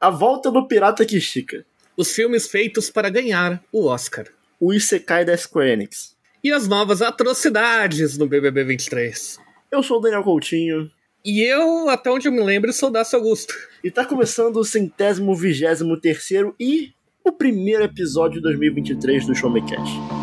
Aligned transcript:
A 0.00 0.08
volta 0.08 0.50
do 0.50 0.66
Pirata 0.66 1.04
que 1.04 1.18
estica. 1.18 1.66
Os 1.94 2.10
filmes 2.10 2.48
feitos 2.48 2.88
para 2.88 3.10
ganhar 3.10 3.62
o 3.70 3.84
Oscar. 3.84 4.24
O 4.58 4.72
Isekai 4.72 5.26
da 5.26 5.36
Square 5.36 5.72
Enix. 5.72 6.16
E 6.42 6.50
as 6.50 6.66
novas 6.66 7.02
atrocidades 7.02 8.16
no 8.16 8.26
BBB 8.26 8.64
23. 8.64 9.38
Eu 9.70 9.82
sou 9.82 9.98
o 9.98 10.00
Daniel 10.00 10.22
Coutinho. 10.22 10.90
E 11.22 11.42
eu, 11.42 11.90
até 11.90 12.10
onde 12.10 12.28
eu 12.28 12.32
me 12.32 12.42
lembro, 12.42 12.72
sou 12.72 12.90
Dácio 12.90 13.18
Augusto. 13.18 13.52
E 13.84 13.90
tá 13.90 14.02
começando 14.02 14.56
o 14.56 14.64
centésimo 14.64 15.36
vigésimo 15.36 16.00
terceiro 16.00 16.54
e 16.58 16.94
o 17.22 17.30
primeiro 17.30 17.84
episódio 17.84 18.36
de 18.36 18.42
2023 18.44 19.26
do 19.26 19.34
Show 19.34 19.50
Me 19.50 19.60
Cash. 19.60 20.19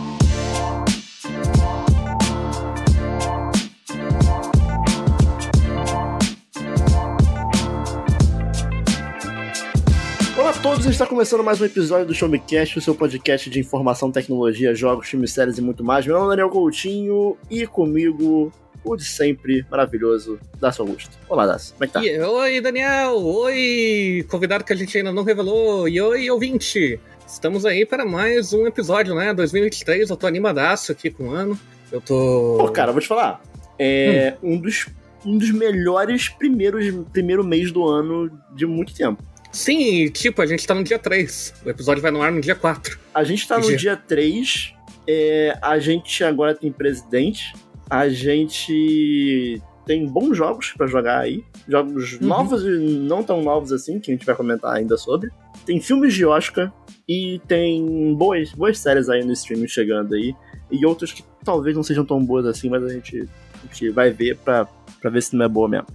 Todos, 10.70 10.86
está 10.86 11.06
começando 11.06 11.46
mais 11.46 11.62
um 11.62 11.66
episódio 11.66 12.08
do 12.08 12.14
Show 12.14 12.28
Me 12.28 12.38
Cast, 12.40 12.78
o 12.78 12.82
seu 12.82 12.94
podcast 12.94 13.50
de 13.50 13.58
informação, 13.58 14.12
tecnologia, 14.12 14.76
jogos, 14.76 15.08
filmes, 15.08 15.32
séries 15.32 15.58
e 15.58 15.62
muito 15.62 15.82
mais. 15.82 16.06
Meu 16.06 16.16
nome 16.16 16.28
é 16.28 16.30
Daniel 16.32 16.50
Coutinho 16.50 17.38
e 17.50 17.66
comigo 17.66 18.52
o 18.84 18.98
de 18.98 19.06
sempre 19.06 19.66
maravilhoso, 19.72 20.38
Dácio 20.60 20.82
Augusto. 20.82 21.12
Olá, 21.30 21.46
Dácio, 21.46 21.72
como 21.72 21.86
é 21.86 21.88
que 21.88 21.94
tá? 21.94 22.04
E, 22.04 22.20
oi, 22.20 22.60
Daniel! 22.60 23.16
Oi, 23.16 24.26
convidado 24.30 24.66
que 24.66 24.74
a 24.74 24.76
gente 24.76 24.98
ainda 24.98 25.14
não 25.14 25.24
revelou! 25.24 25.88
E 25.88 26.02
oi, 26.02 26.30
ouvinte! 26.30 27.00
Estamos 27.26 27.66
aí 27.66 27.86
para 27.86 28.06
mais 28.06 28.52
um 28.52 28.68
episódio, 28.68 29.16
né? 29.16 29.34
2023, 29.34 30.10
eu 30.10 30.18
tô 30.18 30.28
animadaço 30.28 30.92
aqui 30.92 31.10
com 31.10 31.30
o 31.30 31.32
ano. 31.32 31.58
Eu 31.90 32.02
tô. 32.02 32.58
Pô, 32.60 32.70
cara, 32.74 32.92
vou 32.92 33.00
te 33.00 33.08
falar. 33.08 33.42
É 33.80 34.36
hum. 34.44 34.56
um, 34.56 34.60
dos, 34.60 34.86
um 35.26 35.38
dos 35.38 35.50
melhores 35.50 36.28
primeiros 36.28 36.94
primeiro 37.14 37.42
mês 37.42 37.72
do 37.72 37.88
ano 37.88 38.30
de 38.54 38.66
muito 38.66 38.94
tempo. 38.94 39.24
Sim, 39.52 40.10
tipo, 40.10 40.42
a 40.42 40.46
gente 40.46 40.66
tá 40.66 40.74
no 40.74 40.84
dia 40.84 41.00
3. 41.00 41.54
O 41.66 41.70
episódio 41.70 42.02
vai 42.02 42.12
no 42.12 42.22
ar 42.22 42.32
no 42.32 42.42
dia 42.42 42.56
4. 42.56 43.00
A 43.14 43.24
gente 43.24 43.48
tá 43.48 43.58
no 43.58 43.68
dia, 43.68 43.78
dia 43.78 43.98
3. 43.98 44.74
É, 45.08 45.58
a 45.62 45.80
gente 45.80 46.24
agora 46.24 46.54
tem 46.54 46.72
presidente. 46.72 47.54
A 47.90 48.10
gente 48.10 49.62
tem 49.86 50.06
bons 50.06 50.36
jogos 50.36 50.74
para 50.78 50.86
jogar 50.86 51.20
aí. 51.20 51.44
Jogos 51.68 52.14
uhum. 52.14 52.28
novos 52.28 52.64
e 52.64 52.70
não 52.70 53.24
tão 53.24 53.42
novos 53.42 53.72
assim, 53.72 54.00
que 54.00 54.12
a 54.12 54.14
gente 54.14 54.26
vai 54.26 54.36
comentar 54.36 54.76
ainda 54.76 54.98
sobre. 54.98 55.30
Tem 55.66 55.80
filmes 55.80 56.14
de 56.14 56.26
Oscar. 56.26 56.72
E 57.08 57.40
tem 57.48 58.14
boas, 58.16 58.52
boas 58.52 58.78
séries 58.78 59.08
aí 59.08 59.24
no 59.24 59.32
streaming 59.32 59.68
chegando 59.68 60.14
aí. 60.14 60.36
E 60.70 60.86
outras 60.86 61.14
que 61.14 61.24
talvez 61.44 61.74
não 61.74 61.84
sejam 61.84 62.04
tão 62.04 62.24
boas 62.24 62.46
assim, 62.46 62.70
mas 62.70 62.84
a 62.84 62.90
gente, 62.90 63.28
a 63.64 63.68
gente 63.68 63.90
vai 63.92 64.12
ver 64.12 64.36
pra, 64.38 64.68
pra 65.00 65.10
ver 65.10 65.24
se 65.24 65.34
não 65.34 65.46
é 65.46 65.48
boa 65.48 65.70
mesmo. 65.70 65.88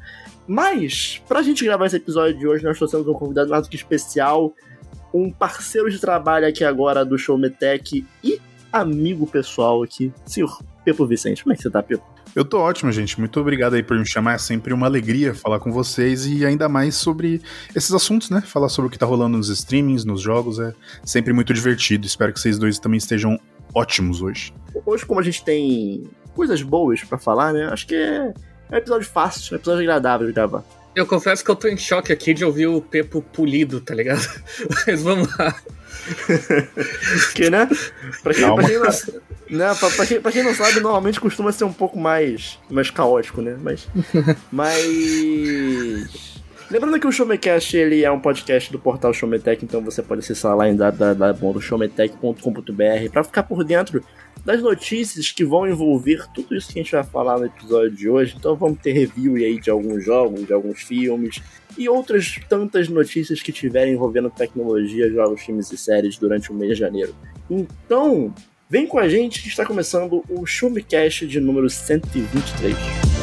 Mas, 0.47 1.23
pra 1.29 1.43
gente 1.43 1.65
gravar 1.65 1.87
esse 1.87 1.97
episódio 1.97 2.39
de 2.39 2.47
hoje, 2.47 2.65
nós 2.65 2.77
trouxemos 2.77 3.07
um 3.07 3.13
convidado 3.13 3.51
mais 3.51 3.63
do 3.63 3.71
que 3.71 3.77
especial, 3.77 4.53
um 5.15 5.31
parceiro 5.31 5.91
de 5.91 5.99
trabalho 5.99 6.47
aqui 6.47 6.65
agora 6.65 7.05
do 7.05 7.19
Show 7.19 7.39
Metec 7.39 8.05
e 8.25 8.41
amigo 8.73 9.27
pessoal 9.27 9.83
aqui, 9.83 10.13
senhor 10.27 10.59
Pepo 10.85 11.07
Vicente. 11.07 11.43
Como 11.43 11.53
é 11.53 11.57
que 11.57 11.63
você 11.63 11.71
tá, 11.71 11.83
Pepo? 11.83 12.13
Eu 12.35 12.47
tô 12.47 12.59
ótimo, 12.59 12.91
gente. 12.91 13.19
Muito 13.21 13.39
obrigado 13.39 13.75
aí 13.75 13.83
por 13.83 13.99
me 13.99 14.07
chamar. 14.07 14.35
É 14.35 14.39
sempre 14.39 14.73
uma 14.73 14.87
alegria 14.87 15.35
falar 15.35 15.61
com 15.61 15.71
vocês 15.71 16.25
e 16.25 16.47
ainda 16.47 16.67
mais 16.67 16.95
sobre 16.95 17.43
esses 17.77 17.93
assuntos, 17.93 18.31
né? 18.31 18.41
Falar 18.41 18.71
sobre 18.71 18.89
o 18.89 18.91
que 18.91 18.99
tá 18.99 19.05
rolando 19.05 19.37
nos 19.37 19.51
streamings, 19.51 20.03
nos 20.07 20.23
jogos. 20.23 20.59
É 20.59 20.73
sempre 21.05 21.35
muito 21.35 21.53
divertido. 21.53 22.07
Espero 22.07 22.33
que 22.33 22.41
vocês 22.41 22.59
dois 22.59 22.79
também 22.79 22.97
estejam 22.97 23.39
ótimos 23.75 24.23
hoje. 24.23 24.55
Hoje, 24.87 25.05
como 25.05 25.21
a 25.21 25.23
gente 25.23 25.45
tem 25.45 26.05
coisas 26.35 26.63
boas 26.63 27.05
para 27.05 27.19
falar, 27.19 27.53
né? 27.53 27.69
Acho 27.71 27.87
que 27.87 27.95
é 27.95 28.33
é 28.73 28.75
um 28.75 28.79
episódio 28.79 29.07
fácil, 29.07 29.55
um 29.55 29.57
episódio 29.57 29.83
agradável 29.83 30.27
de 30.27 30.33
gravar. 30.33 30.65
Eu 30.97 31.07
confesso 31.07 31.45
que 31.45 31.51
eu 31.51 31.57
tô 31.57 31.69
em 31.69 31.77
choque 31.77 32.13
aqui 32.13 32.35
de 32.35 32.45
ouvir 32.45 32.67
o 32.67 32.81
Pepo 32.81 33.23
polido, 33.23 33.81
tá 33.81 33.95
ligado? 33.95 34.27
Mas 34.87 35.03
vamos 35.03 35.29
lá. 35.39 35.55
que, 37.35 37.49
né? 37.49 37.69
Pra 38.23 38.35
quem, 38.35 38.55
pra 38.55 38.65
quem, 38.65 38.79
não, 38.79 38.91
né? 39.51 39.75
Pra, 39.75 39.91
pra, 39.91 40.07
quem, 40.07 40.21
pra 40.21 40.33
quem 40.33 40.43
não 40.43 40.55
sabe, 40.55 40.81
normalmente 40.81 41.21
costuma 41.21 41.53
ser 41.53 41.65
um 41.65 41.73
pouco 41.73 41.99
mais, 41.99 42.59
mais 42.71 42.91
caótico, 42.91 43.41
né? 43.41 43.57
Mas. 43.61 43.89
mas. 44.51 46.33
Lembrando 46.71 46.99
que 46.99 47.07
o 47.07 47.13
Showmecast 47.13 47.77
ele 47.77 48.03
é 48.03 48.11
um 48.11 48.19
podcast 48.19 48.73
do 48.73 48.79
portal 48.79 49.13
Showmetech, 49.13 49.63
então 49.63 49.83
você 49.83 50.03
pode 50.03 50.21
acessar 50.21 50.57
lá 50.57 50.67
em 50.67 50.75
www.showmetech.com.br 50.75 53.11
para 53.13 53.25
ficar 53.25 53.43
por 53.43 53.63
dentro 53.63 54.03
das 54.45 54.61
notícias 54.61 55.31
que 55.31 55.45
vão 55.45 55.69
envolver 55.69 56.27
tudo 56.35 56.57
isso 56.57 56.73
que 56.73 56.81
a 56.81 56.83
gente 56.83 56.93
vai 56.93 57.05
falar 57.05 57.39
no 57.39 57.47
episódio 57.47 57.93
de 57.93 58.09
hoje. 58.09 58.35
Então 58.37 58.57
vamos 58.57 58.79
ter 58.81 58.93
review 58.93 59.37
aí 59.37 59.61
de 59.61 59.71
alguns 59.71 60.05
jogos, 60.05 60.47
de 60.47 60.53
alguns 60.53 60.83
filmes 60.83 61.41
e 61.79 61.89
outras 61.89 62.39
tantas 62.49 62.89
notícias 62.89 63.41
que 63.41 63.53
tiverem 63.53 63.95
envolvendo 63.95 64.31
tecnologia, 64.31 65.11
jogos, 65.11 65.43
filmes 65.43 65.71
e 65.73 65.79
séries 65.79 66.19
durante 66.19 66.51
o 66.51 66.55
mês 66.55 66.75
de 66.75 66.81
janeiro. 66.81 67.15
Então, 67.49 68.35
vem 68.69 68.87
com 68.87 68.99
a 68.99 69.09
gente 69.09 69.43
que 69.43 69.49
está 69.49 69.65
começando 69.65 70.23
o 70.29 70.45
Showmecast 70.45 71.27
de 71.27 71.41
número 71.41 71.71
123. 71.71 73.22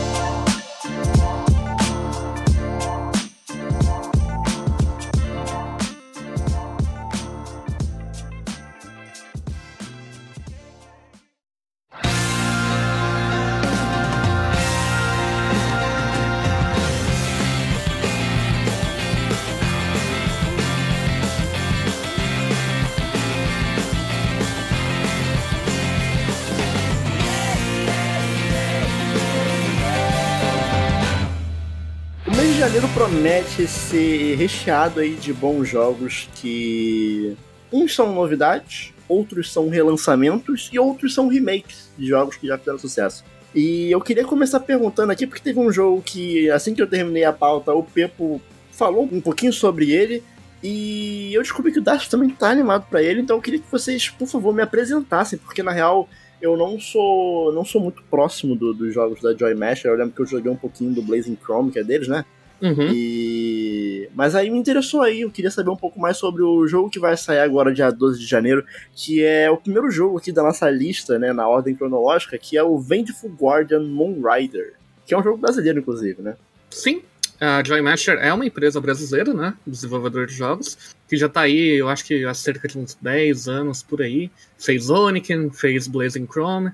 Promete 33.19 33.67
ser 33.67 34.35
recheado 34.35 35.01
aí 35.01 35.13
de 35.13 35.33
bons 35.33 35.67
jogos 35.67 36.29
que 36.35 37.35
uns 37.69 37.93
são 37.93 38.13
novidades, 38.13 38.93
outros 39.09 39.51
são 39.51 39.67
relançamentos 39.67 40.69
e 40.71 40.79
outros 40.79 41.13
são 41.13 41.27
remakes 41.27 41.91
de 41.97 42.07
jogos 42.07 42.37
que 42.37 42.47
já 42.47 42.57
fizeram 42.57 42.79
sucesso. 42.79 43.25
E 43.53 43.91
eu 43.91 43.99
queria 43.99 44.23
começar 44.23 44.61
perguntando 44.61 45.11
aqui, 45.11 45.27
porque 45.27 45.43
teve 45.43 45.59
um 45.59 45.69
jogo 45.69 46.01
que, 46.01 46.49
assim 46.49 46.73
que 46.73 46.81
eu 46.81 46.87
terminei 46.87 47.25
a 47.25 47.33
pauta, 47.33 47.73
o 47.73 47.83
Pepo 47.83 48.41
falou 48.71 49.03
um 49.11 49.19
pouquinho 49.19 49.51
sobre 49.51 49.91
ele, 49.91 50.23
e 50.63 51.33
eu 51.33 51.41
descobri 51.41 51.73
que 51.73 51.79
o 51.79 51.83
Dash 51.83 52.07
também 52.07 52.29
tá 52.29 52.49
animado 52.49 52.87
para 52.89 53.03
ele, 53.03 53.19
então 53.19 53.35
eu 53.35 53.41
queria 53.41 53.59
que 53.59 53.69
vocês, 53.69 54.07
por 54.07 54.29
favor, 54.29 54.53
me 54.53 54.61
apresentassem, 54.61 55.37
porque 55.37 55.61
na 55.61 55.71
real 55.71 56.07
eu 56.41 56.55
não 56.55 56.79
sou 56.79 57.51
não 57.51 57.65
sou 57.65 57.81
muito 57.81 58.01
próximo 58.03 58.55
do, 58.55 58.73
dos 58.73 58.93
jogos 58.93 59.21
da 59.21 59.35
Joy 59.35 59.55
Master, 59.55 59.91
eu 59.91 59.97
lembro 59.97 60.15
que 60.15 60.21
eu 60.21 60.25
joguei 60.25 60.49
um 60.49 60.55
pouquinho 60.55 60.93
do 60.93 61.01
Blazing 61.01 61.37
Chrome, 61.43 61.69
que 61.69 61.79
é 61.79 61.83
deles, 61.83 62.07
né? 62.07 62.23
Uhum. 62.61 62.89
E... 62.93 64.09
Mas 64.13 64.35
aí 64.35 64.49
me 64.49 64.57
interessou 64.57 65.01
aí, 65.01 65.21
eu 65.21 65.31
queria 65.31 65.51
saber 65.51 65.69
um 65.69 65.75
pouco 65.75 65.99
mais 65.99 66.17
sobre 66.17 66.43
o 66.43 66.67
jogo 66.67 66.89
que 66.89 66.99
vai 66.99 67.15
sair 67.15 67.39
agora, 67.39 67.73
dia 67.73 67.89
12 67.89 68.19
de 68.19 68.25
janeiro, 68.25 68.65
que 68.93 69.23
é 69.23 69.49
o 69.49 69.57
primeiro 69.57 69.89
jogo 69.89 70.17
aqui 70.17 70.31
da 70.31 70.43
nossa 70.43 70.69
lista, 70.69 71.17
né, 71.17 71.31
na 71.31 71.47
ordem 71.47 71.75
cronológica, 71.75 72.37
que 72.37 72.57
é 72.57 72.63
o 72.63 72.77
Vengeful 72.77 73.31
Guardian 73.39 73.83
Moonrider, 73.83 74.73
que 75.05 75.13
é 75.13 75.17
um 75.17 75.23
jogo 75.23 75.37
brasileiro, 75.37 75.79
inclusive, 75.79 76.21
né? 76.21 76.35
Sim, 76.69 77.01
a 77.39 77.63
Joy 77.63 77.81
Master 77.81 78.17
é 78.19 78.33
uma 78.33 78.45
empresa 78.45 78.81
brasileira, 78.81 79.33
né, 79.33 79.53
desenvolvedor 79.65 80.25
de 80.25 80.33
jogos, 80.33 80.77
que 81.07 81.15
já 81.15 81.29
tá 81.29 81.41
aí, 81.41 81.77
eu 81.77 81.87
acho 81.87 82.03
que 82.03 82.25
há 82.25 82.33
cerca 82.33 82.67
de 82.67 82.77
uns 82.77 82.97
10 83.01 83.47
anos 83.47 83.81
por 83.81 84.01
aí, 84.01 84.29
fez 84.57 84.89
Oniken, 84.89 85.49
fez 85.51 85.87
Blazing 85.87 86.27
Chrome, 86.27 86.71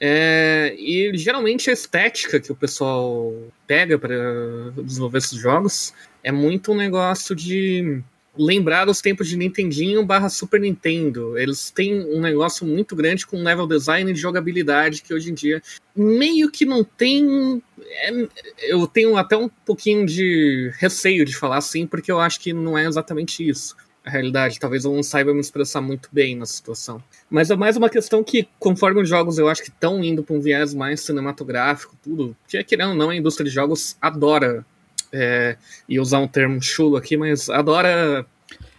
é, 0.00 0.76
e 0.78 1.16
geralmente 1.16 1.70
a 1.70 1.72
estética 1.72 2.38
que 2.38 2.52
o 2.52 2.54
pessoal 2.54 3.34
pega 3.66 3.98
para 3.98 4.70
desenvolver 4.82 5.18
esses 5.18 5.38
jogos 5.38 5.92
é 6.22 6.30
muito 6.30 6.72
um 6.72 6.76
negócio 6.76 7.34
de 7.34 8.00
lembrar 8.36 8.88
os 8.88 9.00
tempos 9.00 9.28
de 9.28 9.36
Nintendinho 9.36 10.06
barra 10.06 10.28
Super 10.28 10.60
Nintendo. 10.60 11.36
Eles 11.36 11.70
têm 11.70 12.00
um 12.00 12.20
negócio 12.20 12.64
muito 12.64 12.94
grande 12.94 13.26
com 13.26 13.42
level 13.42 13.66
design 13.66 14.10
e 14.12 14.14
jogabilidade 14.14 15.02
que 15.02 15.12
hoje 15.12 15.32
em 15.32 15.34
dia 15.34 15.60
meio 15.96 16.48
que 16.48 16.64
não 16.64 16.84
tem. 16.84 17.60
É, 17.90 18.28
eu 18.60 18.86
tenho 18.86 19.16
até 19.16 19.36
um 19.36 19.48
pouquinho 19.48 20.06
de 20.06 20.72
receio 20.78 21.24
de 21.24 21.34
falar 21.34 21.56
assim, 21.56 21.86
porque 21.86 22.12
eu 22.12 22.20
acho 22.20 22.38
que 22.38 22.52
não 22.52 22.78
é 22.78 22.86
exatamente 22.86 23.46
isso 23.46 23.74
realidade. 24.08 24.58
Talvez 24.58 24.84
eu 24.84 24.94
não 24.94 25.02
saiba 25.02 25.32
me 25.32 25.40
expressar 25.40 25.80
muito 25.80 26.08
bem 26.12 26.36
na 26.36 26.46
situação. 26.46 27.02
Mas 27.30 27.50
é 27.50 27.56
mais 27.56 27.76
uma 27.76 27.88
questão 27.88 28.24
que, 28.24 28.48
conforme 28.58 29.02
os 29.02 29.08
jogos 29.08 29.38
eu 29.38 29.48
acho 29.48 29.62
que 29.62 29.70
estão 29.70 30.02
indo 30.02 30.22
para 30.22 30.34
um 30.34 30.40
viés 30.40 30.74
mais 30.74 31.00
cinematográfico, 31.00 31.96
tudo, 32.02 32.36
que 32.46 32.62
querendo 32.64 32.90
ou 32.90 32.96
não, 32.96 33.10
a 33.10 33.16
indústria 33.16 33.48
de 33.48 33.54
jogos 33.54 33.96
adora, 34.00 34.64
é, 35.12 35.56
e 35.88 35.98
usar 35.98 36.18
um 36.18 36.28
termo 36.28 36.60
chulo 36.62 36.96
aqui, 36.96 37.16
mas 37.16 37.48
adora 37.48 38.26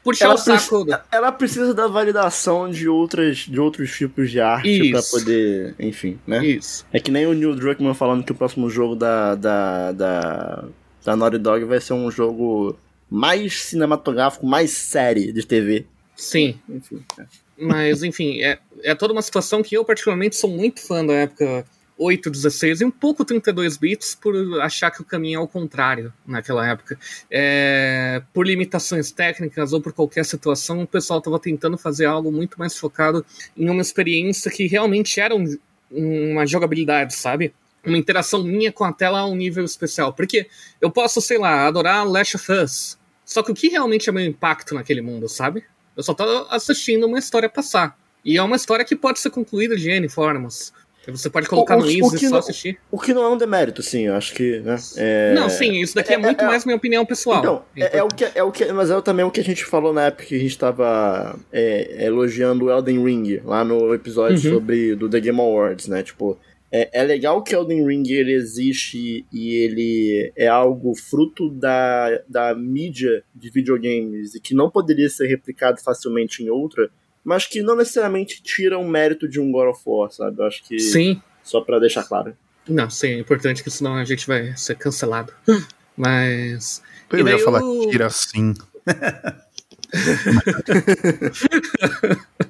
puxar 0.04 0.26
ela 0.26 0.36
o 0.36 0.38
saco. 0.38 0.86
Precisa, 0.86 1.04
ela 1.12 1.32
precisa 1.32 1.74
da 1.74 1.88
validação 1.88 2.70
de, 2.70 2.88
outras, 2.88 3.38
de 3.38 3.60
outros 3.60 3.96
tipos 3.96 4.32
de 4.32 4.40
arte 4.40 4.92
para 4.92 5.02
poder. 5.04 5.76
Enfim, 5.80 6.20
né? 6.26 6.46
Isso. 6.46 6.86
É 6.92 7.00
que 7.00 7.12
nem 7.12 7.26
o 7.26 7.34
Neil 7.34 7.56
Druckmann 7.56 7.94
falando 7.94 8.24
que 8.24 8.32
o 8.32 8.36
próximo 8.36 8.70
jogo 8.70 8.96
da, 8.96 9.36
da, 9.36 9.92
da, 9.92 10.66
da 11.04 11.16
Naughty 11.16 11.38
Dog 11.38 11.66
vai 11.66 11.82
ser 11.82 11.94
um 11.94 12.10
jogo 12.10 12.78
mais 13.10 13.62
cinematográfico, 13.62 14.46
mais 14.46 14.72
série 14.72 15.32
de 15.32 15.46
TV. 15.46 15.86
Sim. 16.16 16.60
Enfim. 16.70 17.04
É. 17.20 17.26
Mas, 17.58 18.04
enfim, 18.04 18.42
é, 18.42 18.60
é 18.84 18.96
toda 18.96 19.12
uma 19.14 19.22
situação 19.22 19.62
que 19.62 19.76
eu, 19.76 19.84
particularmente, 19.84 20.36
sou 20.36 20.50
muito 20.50 20.82
fã 20.82 21.06
da 21.06 21.14
época 21.14 21.66
8, 22.00 22.30
16 22.30 22.82
e 22.82 22.86
um 22.86 22.92
pouco 22.92 23.26
32 23.26 23.76
bits 23.76 24.16
por 24.16 24.34
achar 24.62 24.90
que 24.90 25.02
o 25.02 25.06
caminho 25.06 25.38
é 25.38 25.44
o 25.44 25.48
contrário 25.48 26.14
naquela 26.26 26.66
época. 26.66 26.98
É, 27.30 28.22
por 28.34 28.48
limitações 28.48 29.12
técnicas 29.12 29.74
ou 29.74 29.82
por 29.82 29.92
qualquer 29.92 30.24
situação, 30.24 30.82
o 30.82 30.88
pessoal 30.88 31.20
estava 31.20 31.38
tentando 31.38 31.78
fazer 31.78 32.06
algo 32.06 32.32
muito 32.32 32.58
mais 32.58 32.78
focado 32.78 33.26
em 33.56 33.70
uma 33.70 33.82
experiência 33.82 34.50
que 34.50 34.66
realmente 34.66 35.20
era 35.20 35.36
um, 35.36 35.58
uma 35.92 36.46
jogabilidade, 36.46 37.14
sabe? 37.14 37.54
Uma 37.86 37.98
interação 37.98 38.44
minha 38.44 38.72
com 38.72 38.86
a 38.86 38.94
tela 38.94 39.20
a 39.20 39.26
um 39.26 39.36
nível 39.36 39.66
especial. 39.66 40.14
Porque 40.14 40.48
eu 40.80 40.90
posso, 40.90 41.20
sei 41.20 41.38
lá, 41.38 41.68
adorar 41.68 42.08
Last 42.08 42.38
of 42.38 42.52
Us. 42.52 42.99
Só 43.30 43.44
que 43.44 43.52
o 43.52 43.54
que 43.54 43.68
realmente 43.68 44.10
é 44.10 44.12
meu 44.12 44.26
impacto 44.26 44.74
naquele 44.74 45.02
mundo, 45.02 45.30
sabe? 45.30 45.64
Eu 45.96 46.02
só 46.02 46.16
tô 46.16 46.24
assistindo 46.50 47.06
uma 47.06 47.20
história 47.20 47.48
passar. 47.48 47.96
E 48.26 48.38
é 48.38 48.42
uma 48.42 48.56
história 48.56 48.84
que 48.84 48.96
pode 48.96 49.20
ser 49.20 49.30
concluída 49.30 49.78
de 49.78 49.88
N 49.88 50.10
formas. 50.10 50.74
Você 51.08 51.30
pode 51.30 51.48
colocar 51.48 51.78
o, 51.78 51.82
no 51.82 51.86
Easy 51.86 52.16
e 52.16 52.20
só 52.22 52.30
não, 52.32 52.38
assistir. 52.40 52.80
O 52.92 53.00
que 53.00 53.14
não 53.14 53.24
é 53.24 53.30
um 53.30 53.38
demérito, 53.38 53.84
sim, 53.84 54.08
eu 54.08 54.16
acho 54.16 54.34
que. 54.34 54.60
Né, 54.62 54.76
é... 54.98 55.34
Não, 55.36 55.48
sim, 55.48 55.80
isso 55.80 55.94
daqui 55.94 56.12
é, 56.12 56.16
é 56.16 56.18
muito 56.18 56.44
é, 56.44 56.48
mais 56.48 56.66
minha 56.66 56.76
opinião 56.76 57.06
pessoal. 57.06 57.40
Então, 57.40 57.64
é, 57.78 58.00
é, 58.00 58.04
o 58.04 58.08
que, 58.08 58.26
é 58.34 58.44
o 58.44 58.52
que. 58.52 58.66
Mas 58.74 58.90
é 58.90 59.00
também 59.02 59.24
o 59.24 59.32
que 59.32 59.40
a 59.40 59.44
gente 59.44 59.64
falou 59.64 59.94
na 59.94 60.06
época 60.06 60.26
que 60.26 60.36
a 60.36 60.40
gente 60.40 60.58
tava 60.58 61.40
é, 61.52 62.06
elogiando 62.06 62.66
o 62.66 62.72
Elden 62.72 63.04
Ring, 63.04 63.42
lá 63.46 63.64
no 63.64 63.94
episódio 63.94 64.38
uhum. 64.38 64.56
sobre 64.58 64.96
do 64.96 65.08
The 65.08 65.20
Game 65.20 65.40
Awards, 65.40 65.88
né? 65.88 66.02
Tipo, 66.02 66.38
é, 66.72 67.02
é 67.02 67.04
legal 67.04 67.44
que 67.44 67.56
Elden 67.56 67.86
Ring 67.86 68.04
ele 68.08 68.34
existe 68.34 69.26
e 69.32 69.56
ele 69.56 70.32
é 70.36 70.48
algo 70.48 70.94
fruto 70.96 71.50
da, 71.50 72.22
da 72.28 72.54
mídia 72.54 73.24
de 73.34 73.50
videogames 73.50 74.36
e 74.36 74.40
que 74.40 74.54
não 74.54 74.70
poderia 74.70 75.10
ser 75.10 75.28
replicado 75.28 75.82
facilmente 75.82 76.44
em 76.44 76.50
outra, 76.50 76.90
mas 77.24 77.48
que 77.48 77.62
não 77.62 77.76
necessariamente 77.76 78.42
tira 78.42 78.78
o 78.78 78.88
mérito 78.88 79.28
de 79.28 79.40
um 79.40 79.52
God 79.52 79.70
of 79.70 79.82
War, 79.86 80.12
sabe? 80.12 80.40
Eu 80.40 80.46
acho 80.46 80.64
que. 80.64 80.80
Sim. 80.80 81.22
Só 81.44 81.62
para 81.62 81.80
deixar 81.80 82.04
claro. 82.04 82.36
Não, 82.68 82.90
sim, 82.90 83.08
é 83.08 83.20
importante 83.20 83.64
que 83.64 83.72
senão 83.72 83.96
a 83.96 84.06
gente 84.06 84.28
vai 84.28 84.56
ser 84.56 84.76
cancelado. 84.76 85.34
Mas. 85.98 86.82
Eu 87.12 87.28
ia 87.28 87.40
falar 87.40 87.62
tira 87.90 88.10
sim. 88.10 88.54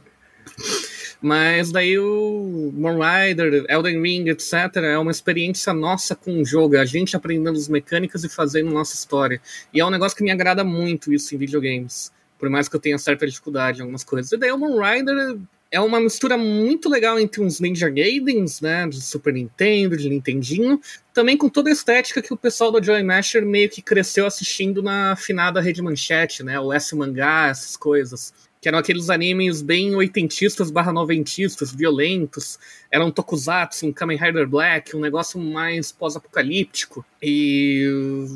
Mas 1.22 1.72
daí 1.72 2.00
o 2.00 2.72
Moon 2.74 2.98
Rider, 2.98 3.66
Elden 3.68 4.02
Ring, 4.02 4.30
etc., 4.30 4.78
é 4.78 4.98
uma 4.98 5.12
experiência 5.12 5.74
nossa 5.74 6.16
com 6.16 6.42
o 6.42 6.46
jogo, 6.46 6.78
a 6.78 6.86
gente 6.86 7.16
aprendendo 7.16 7.58
as 7.58 7.68
mecânicas 7.68 8.24
e 8.24 8.30
fazendo 8.30 8.72
nossa 8.72 8.96
história. 8.96 9.42
E 9.74 9.82
é 9.82 9.86
um 9.86 9.90
negócio 9.90 10.18
que 10.18 10.24
me 10.24 10.32
agrada 10.32 10.64
muito 10.64 11.12
isso 11.12 11.36
em 11.36 11.38
videogames. 11.38 12.12
Por 12.38 12.50
mais 12.50 12.70
que 12.70 12.76
eu 12.76 12.80
tenha 12.80 12.98
certa 12.98 13.28
dificuldade 13.28 13.80
em 13.80 13.82
algumas 13.82 14.04
coisas. 14.04 14.32
E 14.32 14.38
daí 14.38 14.52
o 14.52 14.58
Moon 14.58 14.82
Rider 14.82 15.38
é 15.72 15.80
uma 15.80 16.00
mistura 16.00 16.38
muito 16.38 16.90
legal 16.90 17.20
entre 17.20 17.42
uns 17.42 17.60
Ninja 17.60 17.90
Gaidens, 17.90 18.62
né, 18.62 18.88
de 18.88 19.02
Super 19.02 19.34
Nintendo, 19.34 19.98
de 19.98 20.10
Nintendinho, 20.10 20.80
também 21.14 21.38
com 21.38 21.48
toda 21.48 21.70
a 21.70 21.74
estética 21.74 22.22
que 22.22 22.34
o 22.34 22.38
pessoal 22.38 22.72
do 22.72 22.84
Joy 22.84 23.04
Masher 23.04 23.46
meio 23.46 23.70
que 23.70 23.82
cresceu 23.82 24.26
assistindo 24.26 24.82
na 24.82 25.12
afinada 25.12 25.62
Rede 25.62 25.82
Manchete, 25.82 26.44
né, 26.44 26.60
o 26.60 26.74
S-Mangá, 26.74 27.50
essas 27.50 27.78
coisas 27.78 28.34
que 28.62 28.68
eram 28.68 28.78
aqueles 28.78 29.10
animes 29.10 29.62
bem 29.62 29.96
oitentistas 29.96 30.70
barra 30.70 30.92
noventistas, 30.92 31.74
violentos. 31.74 32.60
Era 32.92 33.06
um 33.06 33.12
tokusatsu, 33.12 33.88
um 33.88 33.94
Kamen 33.94 34.18
Rider 34.18 34.48
Black, 34.48 34.96
um 34.96 35.00
negócio 35.00 35.40
mais 35.40 35.92
pós-apocalíptico. 35.92 37.06
E 37.24 37.86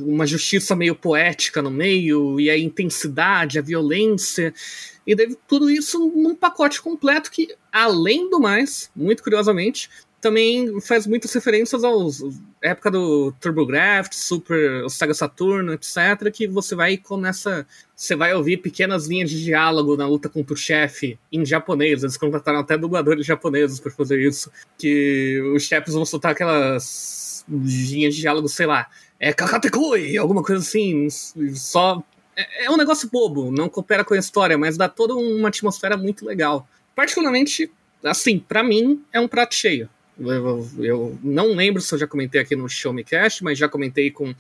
uma 0.01 0.25
justiça 0.25 0.75
meio 0.75 0.95
poética 0.95 1.61
no 1.61 1.69
meio, 1.69 2.39
e 2.39 2.49
a 2.49 2.57
intensidade, 2.57 3.59
a 3.59 3.61
violência. 3.61 4.53
E 5.05 5.15
tudo 5.45 5.69
isso 5.69 5.99
num 6.15 6.35
pacote 6.35 6.81
completo 6.81 7.29
que, 7.29 7.53
além 7.71 8.29
do 8.29 8.39
mais, 8.39 8.89
muito 8.95 9.21
curiosamente, 9.23 9.89
também 10.23 10.79
faz 10.79 11.05
muitas 11.05 11.33
referências 11.33 11.83
aos 11.83 12.23
época 12.61 12.89
do 12.89 13.33
TurboGrafx, 13.41 14.15
Super, 14.15 14.85
o 14.85 14.89
Sega 14.89 15.13
Saturno, 15.13 15.73
etc, 15.73 16.31
que 16.33 16.47
você 16.47 16.75
vai 16.75 16.95
começa, 16.95 17.67
você 17.93 18.15
vai 18.15 18.33
ouvir 18.33 18.57
pequenas 18.57 19.07
linhas 19.07 19.29
de 19.29 19.43
diálogo 19.43 19.97
na 19.97 20.07
luta 20.07 20.29
contra 20.29 20.53
o 20.53 20.57
chefe 20.57 21.19
em 21.29 21.45
japonês. 21.45 22.03
Eles 22.03 22.15
contrataram 22.15 22.59
até 22.59 22.77
dubladores 22.77 23.25
japoneses 23.25 23.81
para 23.81 23.91
fazer 23.91 24.25
isso, 24.25 24.49
que 24.77 25.41
os 25.53 25.63
chefes 25.63 25.93
vão 25.93 26.05
soltar 26.05 26.31
aquelas 26.31 27.43
linhas 27.49 28.15
de 28.15 28.21
diálogo, 28.21 28.47
sei 28.47 28.65
lá, 28.65 28.87
é 29.19 29.33
Kakatekoi, 29.33 30.15
alguma 30.15 30.41
coisa 30.41 30.61
assim, 30.61 31.09
só 31.53 32.01
é, 32.33 32.67
é 32.67 32.71
um 32.71 32.77
negócio 32.77 33.09
bobo, 33.11 33.51
não 33.51 33.67
coopera 33.67 34.05
com 34.05 34.13
a 34.13 34.17
história, 34.17 34.57
mas 34.57 34.77
dá 34.77 34.87
toda 34.87 35.15
uma 35.15 35.49
atmosfera 35.49 35.97
muito 35.97 36.25
legal. 36.25 36.65
Particularmente, 36.95 37.69
assim, 38.01 38.39
para 38.39 38.63
mim 38.63 39.03
é 39.11 39.19
um 39.19 39.27
prato 39.27 39.53
cheio. 39.53 39.89
Eu, 40.19 40.69
eu, 40.80 41.18
não 41.24 41.54
lembro 41.54 41.81
se 41.81 41.94
eu 41.94 42.00
já 42.00 42.07
comentei 42.07 42.39
aqui 42.39 42.56
no 42.56 42.69
Show 42.69 42.94
Me 42.94 43.04
Cast, 43.04 43.44
mas 43.44 43.57
já 43.57 43.68
comentei 43.68 44.12
com 44.12 44.33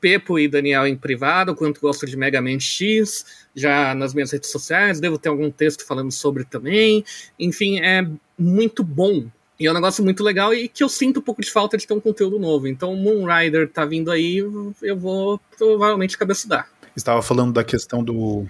Pepo 0.00 0.38
e 0.38 0.48
Daniel 0.48 0.86
em 0.86 0.96
privado, 0.96 1.54
quanto 1.54 1.80
gosto 1.80 2.06
de 2.06 2.16
Mega 2.16 2.42
Man 2.42 2.58
X, 2.58 3.46
já 3.54 3.94
nas 3.94 4.12
minhas 4.12 4.32
redes 4.32 4.50
sociais, 4.50 4.98
devo 4.98 5.16
ter 5.16 5.28
algum 5.28 5.48
texto 5.50 5.86
falando 5.86 6.10
sobre 6.10 6.44
também. 6.44 7.04
Enfim, 7.38 7.78
é 7.80 8.06
muito 8.36 8.82
bom. 8.82 9.26
E 9.60 9.66
é 9.66 9.70
um 9.70 9.74
negócio 9.74 10.02
muito 10.02 10.24
legal 10.24 10.52
e 10.52 10.66
que 10.66 10.82
eu 10.82 10.88
sinto 10.88 11.20
um 11.20 11.22
pouco 11.22 11.40
de 11.40 11.50
falta 11.50 11.78
de 11.78 11.86
ter 11.86 11.94
um 11.94 12.00
conteúdo 12.00 12.36
novo. 12.36 12.66
Então, 12.66 12.96
Moon 12.96 13.24
Rider 13.24 13.70
tá 13.70 13.84
vindo 13.84 14.10
aí, 14.10 14.38
eu 14.38 14.96
vou 14.96 15.40
provavelmente 15.56 16.18
cabeçudar. 16.18 16.68
Estava 16.96 17.22
falando 17.22 17.52
da 17.52 17.62
questão 17.62 18.02
do, 18.02 18.44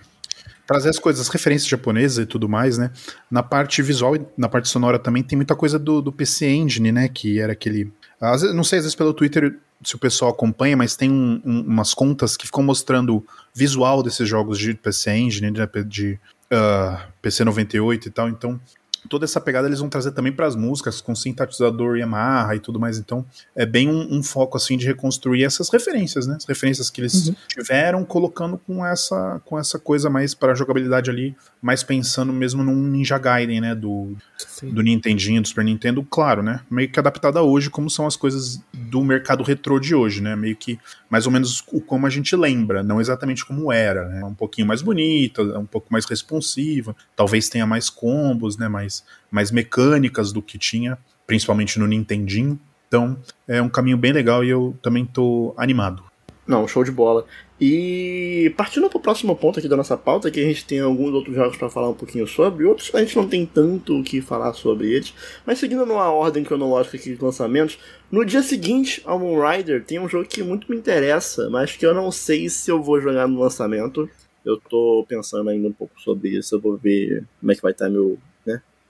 trazer 0.66 0.90
as 0.90 0.98
coisas, 0.98 1.22
as 1.22 1.28
referências 1.28 1.68
japonesas 1.68 2.24
e 2.24 2.26
tudo 2.26 2.48
mais, 2.48 2.78
né? 2.78 2.90
Na 3.30 3.42
parte 3.42 3.82
visual 3.82 4.16
e 4.16 4.22
na 4.36 4.48
parte 4.48 4.68
sonora 4.68 4.98
também 4.98 5.22
tem 5.22 5.36
muita 5.36 5.54
coisa 5.54 5.78
do, 5.78 6.00
do 6.00 6.12
PC 6.12 6.48
Engine, 6.48 6.92
né? 6.92 7.08
Que 7.08 7.40
era 7.40 7.52
aquele. 7.52 7.92
Às 8.20 8.42
vezes, 8.42 8.56
não 8.56 8.64
sei, 8.64 8.78
às 8.78 8.84
vezes 8.84 8.94
pelo 8.94 9.12
Twitter 9.12 9.58
se 9.84 9.96
o 9.96 9.98
pessoal 9.98 10.30
acompanha, 10.30 10.76
mas 10.76 10.96
tem 10.96 11.10
um, 11.10 11.40
um, 11.44 11.60
umas 11.62 11.92
contas 11.92 12.36
que 12.36 12.46
ficam 12.46 12.62
mostrando 12.62 13.24
visual 13.52 14.02
desses 14.02 14.28
jogos 14.28 14.58
de 14.58 14.74
PC 14.74 15.10
Engine, 15.10 15.50
né, 15.50 15.68
de 15.84 16.18
uh, 16.52 16.98
PC 17.20 17.44
98 17.44 18.08
e 18.08 18.10
tal. 18.10 18.28
Então, 18.28 18.60
toda 19.08 19.24
essa 19.24 19.40
pegada 19.40 19.66
eles 19.66 19.80
vão 19.80 19.88
trazer 19.88 20.12
também 20.12 20.32
para 20.32 20.46
as 20.46 20.56
músicas 20.56 21.00
com 21.00 21.14
sintetizador 21.14 21.96
Yamaha 21.96 22.54
e 22.56 22.60
tudo 22.60 22.78
mais. 22.78 22.98
Então 22.98 23.24
é 23.54 23.66
bem 23.66 23.88
um, 23.88 24.18
um, 24.18 24.22
foco 24.22 24.56
assim 24.56 24.76
de 24.76 24.86
reconstruir 24.86 25.44
essas 25.44 25.68
referências, 25.68 26.26
né? 26.26 26.36
As 26.36 26.44
referências 26.44 26.90
que 26.90 27.00
eles 27.00 27.28
uhum. 27.28 27.34
tiveram 27.48 28.04
colocando 28.04 28.58
com 28.58 28.84
essa 28.84 29.40
com 29.44 29.58
essa 29.58 29.78
coisa 29.78 30.08
mais 30.08 30.34
para 30.34 30.54
jogabilidade 30.54 31.10
ali, 31.10 31.36
mais 31.60 31.82
pensando 31.82 32.32
mesmo 32.32 32.62
num 32.62 32.76
Ninja 32.76 33.18
Gaiden, 33.18 33.60
né? 33.60 33.74
Do 33.74 34.16
Sim. 34.38 34.70
do 34.70 34.82
Nintendinho, 34.82 35.42
do 35.42 35.48
Super 35.48 35.64
Nintendo, 35.64 36.06
claro, 36.08 36.42
né? 36.42 36.60
Meio 36.70 36.90
que 36.90 36.98
adaptada 36.98 37.42
hoje 37.42 37.70
como 37.70 37.90
são 37.90 38.06
as 38.06 38.16
coisas 38.16 38.60
do 38.72 39.02
mercado 39.02 39.42
retrô 39.42 39.78
de 39.78 39.94
hoje, 39.94 40.20
né? 40.20 40.36
Meio 40.36 40.56
que 40.56 40.78
mais 41.12 41.26
ou 41.26 41.32
menos 41.32 41.60
como 41.86 42.06
a 42.06 42.10
gente 42.10 42.34
lembra, 42.34 42.82
não 42.82 43.00
exatamente 43.00 43.44
como 43.44 43.72
era, 43.72 44.08
né? 44.08 44.24
Um 44.24 44.34
pouquinho 44.34 44.66
mais 44.66 44.80
bonita, 44.80 45.42
um 45.58 45.66
pouco 45.66 45.88
mais 45.90 46.04
responsiva, 46.06 46.96
talvez 47.14 47.48
tenha 47.48 47.66
mais 47.66 47.90
combos, 47.90 48.56
né? 48.56 48.68
Mais 48.68 48.82
mais, 48.82 49.04
mais 49.30 49.50
mecânicas 49.50 50.32
do 50.32 50.42
que 50.42 50.58
tinha, 50.58 50.98
principalmente 51.26 51.78
no 51.78 51.86
Nintendinho. 51.86 52.58
Então 52.88 53.16
é 53.48 53.62
um 53.62 53.68
caminho 53.68 53.96
bem 53.96 54.12
legal 54.12 54.44
e 54.44 54.50
eu 54.50 54.76
também 54.82 55.06
tô 55.06 55.54
animado. 55.56 56.02
Não, 56.46 56.66
show 56.66 56.84
de 56.84 56.90
bola. 56.90 57.24
E 57.64 58.52
partindo 58.56 58.90
para 58.90 58.98
o 58.98 59.00
próximo 59.00 59.36
ponto 59.36 59.60
aqui 59.60 59.68
da 59.68 59.76
nossa 59.76 59.96
pauta, 59.96 60.32
que 60.32 60.40
a 60.40 60.42
gente 60.42 60.64
tem 60.64 60.80
alguns 60.80 61.14
outros 61.14 61.36
jogos 61.36 61.56
para 61.56 61.70
falar 61.70 61.90
um 61.90 61.94
pouquinho 61.94 62.26
sobre, 62.26 62.64
outros 62.64 62.92
a 62.92 62.98
gente 62.98 63.14
não 63.14 63.28
tem 63.28 63.46
tanto 63.46 64.00
o 64.00 64.02
que 64.02 64.20
falar 64.20 64.52
sobre 64.52 64.90
eles, 64.90 65.14
mas 65.46 65.60
seguindo 65.60 65.86
numa 65.86 66.10
ordem 66.10 66.42
cronológica 66.42 66.96
aqui 66.96 67.14
de 67.14 67.22
lançamentos, 67.22 67.78
no 68.10 68.24
dia 68.24 68.42
seguinte 68.42 69.00
ao 69.04 69.16
Moon 69.16 69.40
Rider 69.40 69.84
tem 69.84 70.00
um 70.00 70.08
jogo 70.08 70.26
que 70.28 70.42
muito 70.42 70.68
me 70.68 70.76
interessa, 70.76 71.48
mas 71.50 71.76
que 71.76 71.86
eu 71.86 71.94
não 71.94 72.10
sei 72.10 72.48
se 72.48 72.68
eu 72.68 72.82
vou 72.82 73.00
jogar 73.00 73.28
no 73.28 73.38
lançamento. 73.38 74.10
Eu 74.44 74.56
tô 74.56 75.06
pensando 75.08 75.48
ainda 75.48 75.68
um 75.68 75.72
pouco 75.72 76.00
sobre 76.00 76.30
isso, 76.30 76.56
eu 76.56 76.60
vou 76.60 76.76
ver 76.76 77.24
como 77.38 77.52
é 77.52 77.54
que 77.54 77.62
vai 77.62 77.70
estar 77.70 77.88
meu, 77.88 78.18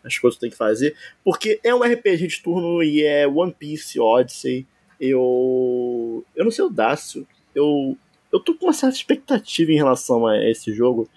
as 0.03 0.17
coisas 0.17 0.39
que 0.39 0.41
tem 0.41 0.51
que 0.51 0.57
fazer, 0.57 0.97
porque 1.23 1.61
é 1.63 1.75
um 1.75 1.83
RPG 1.83 2.27
de 2.27 2.43
turno 2.43 2.83
e 2.83 3.03
é 3.03 3.29
One 3.29 3.53
Piece 3.53 4.01
Odyssey. 4.01 4.67
Eu. 4.99 6.25
Eu 6.35 6.45
não 6.45 6.51
sei 6.51 6.65
o 6.65 6.71
Dácio, 6.71 7.27
eu. 7.55 7.99
Eu 8.33 8.41
tô 8.41 8.55
com 8.55 8.67
uma 8.67 8.73
certa 8.73 8.97
expectativa 8.97 9.71
em 9.71 9.77
relação 9.77 10.27
a 10.27 10.39
esse 10.49 10.73
jogo. 10.73 11.09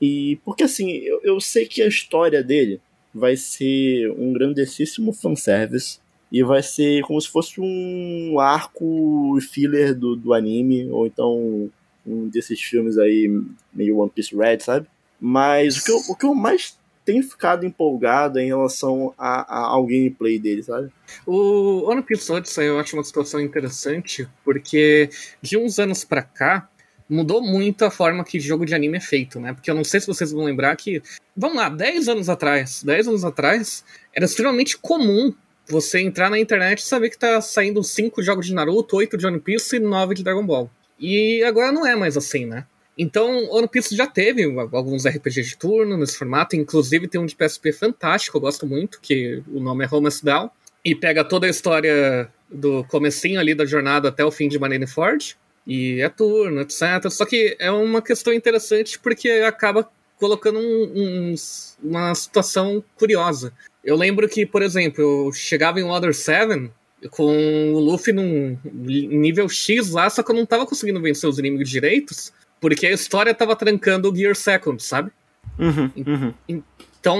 E 0.00 0.38
porque 0.44 0.62
assim, 0.62 0.90
eu, 0.90 1.20
eu 1.22 1.40
sei 1.40 1.66
que 1.66 1.82
a 1.82 1.88
história 1.88 2.42
dele 2.42 2.80
vai 3.14 3.36
ser 3.36 4.10
um 4.12 4.32
grandíssimo 4.32 5.12
fanservice. 5.12 6.00
E 6.30 6.42
vai 6.42 6.62
ser 6.62 7.02
como 7.02 7.20
se 7.20 7.28
fosse 7.28 7.60
um 7.60 8.38
arco 8.40 9.38
filler 9.42 9.94
do, 9.94 10.16
do 10.16 10.32
anime, 10.32 10.88
ou 10.90 11.06
então 11.06 11.70
um 12.06 12.28
desses 12.28 12.58
filmes 12.58 12.96
aí, 12.96 13.28
meio 13.72 13.98
One 13.98 14.10
Piece 14.10 14.34
Red, 14.34 14.60
sabe? 14.60 14.86
Mas 15.20 15.76
o 15.76 15.84
que 15.84 15.90
eu, 15.90 15.96
o 16.08 16.16
que 16.16 16.26
eu 16.26 16.34
mais 16.34 16.78
tem 17.04 17.22
ficado 17.22 17.66
empolgado 17.66 18.38
em 18.38 18.46
relação 18.46 19.12
a, 19.18 19.40
a, 19.40 19.66
ao 19.68 19.84
gameplay 19.84 20.38
dele, 20.38 20.62
sabe? 20.62 20.90
O 21.26 21.90
One 21.90 22.02
Piece 22.02 22.30
Odyssey 22.30 22.66
eu 22.66 22.78
acho 22.78 22.96
uma 22.96 23.04
situação 23.04 23.40
interessante, 23.40 24.28
porque 24.44 25.10
de 25.40 25.56
uns 25.56 25.78
anos 25.78 26.04
para 26.04 26.22
cá, 26.22 26.68
mudou 27.12 27.42
muito 27.42 27.84
a 27.84 27.90
forma 27.90 28.24
que 28.24 28.40
jogo 28.40 28.64
de 28.64 28.74
anime 28.74 28.96
é 28.96 29.00
feito, 29.00 29.38
né? 29.38 29.52
Porque 29.52 29.70
eu 29.70 29.74
não 29.74 29.84
sei 29.84 30.00
se 30.00 30.06
vocês 30.06 30.32
vão 30.32 30.44
lembrar 30.44 30.74
que, 30.76 31.02
vamos 31.36 31.58
lá, 31.58 31.68
10 31.68 32.08
anos 32.08 32.28
atrás, 32.28 32.82
10 32.82 33.08
anos 33.08 33.24
atrás, 33.24 33.84
era 34.14 34.24
extremamente 34.24 34.78
comum 34.78 35.34
você 35.68 36.00
entrar 36.00 36.30
na 36.30 36.38
internet 36.38 36.78
e 36.78 36.86
saber 36.86 37.10
que 37.10 37.18
tá 37.18 37.40
saindo 37.40 37.82
5 37.82 38.22
jogos 38.22 38.46
de 38.46 38.54
Naruto, 38.54 38.96
8 38.96 39.16
de 39.16 39.26
One 39.26 39.40
Piece 39.40 39.76
e 39.76 39.78
9 39.78 40.14
de 40.14 40.24
Dragon 40.24 40.44
Ball. 40.44 40.70
E 40.98 41.42
agora 41.44 41.70
não 41.70 41.86
é 41.86 41.94
mais 41.94 42.16
assim, 42.16 42.46
né? 42.46 42.64
Então, 42.96 43.48
One 43.50 43.68
Piece 43.68 43.96
já 43.96 44.06
teve 44.06 44.44
alguns 44.44 45.06
RPGs 45.06 45.50
de 45.50 45.56
turno 45.56 45.96
nesse 45.96 46.16
formato, 46.16 46.56
inclusive 46.56 47.08
tem 47.08 47.20
um 47.20 47.26
de 47.26 47.34
PSP 47.34 47.72
fantástico, 47.72 48.36
eu 48.36 48.40
gosto 48.40 48.66
muito, 48.66 49.00
que 49.00 49.42
o 49.48 49.60
nome 49.60 49.84
é 49.84 49.86
Romance 49.86 50.22
Down, 50.24 50.50
e 50.84 50.94
pega 50.94 51.24
toda 51.24 51.46
a 51.46 51.50
história 51.50 52.28
do 52.50 52.84
comecinho 52.84 53.40
ali 53.40 53.54
da 53.54 53.64
jornada 53.64 54.08
até 54.08 54.24
o 54.24 54.30
fim 54.30 54.48
de 54.48 54.58
Marineford, 54.58 55.36
e 55.66 56.00
é 56.00 56.08
turno, 56.08 56.60
etc. 56.60 57.08
Só 57.10 57.24
que 57.24 57.56
é 57.58 57.70
uma 57.70 58.02
questão 58.02 58.32
interessante 58.32 58.98
porque 58.98 59.28
acaba 59.46 59.88
colocando 60.18 60.58
um, 60.58 60.92
um, 60.94 61.34
uma 61.82 62.14
situação 62.14 62.84
curiosa. 62.96 63.52
Eu 63.82 63.96
lembro 63.96 64.28
que, 64.28 64.46
por 64.46 64.62
exemplo, 64.62 65.02
eu 65.02 65.32
chegava 65.32 65.80
em 65.80 65.84
Water 65.84 66.14
7 66.14 66.70
com 67.10 67.72
o 67.72 67.80
Luffy 67.80 68.12
num 68.12 68.56
nível 68.72 69.48
X 69.48 69.90
lá, 69.90 70.08
só 70.08 70.22
que 70.22 70.30
eu 70.30 70.36
não 70.36 70.46
tava 70.46 70.66
conseguindo 70.66 71.00
vencer 71.00 71.28
os 71.28 71.38
inimigos 71.38 71.68
direitos, 71.68 72.32
porque 72.62 72.86
a 72.86 72.92
história 72.92 73.34
tava 73.34 73.56
trancando 73.56 74.08
o 74.08 74.14
Gear 74.14 74.36
Second, 74.36 74.80
sabe? 74.80 75.10
Uhum, 75.58 75.90
uhum. 76.06 76.32
Então 76.48 77.18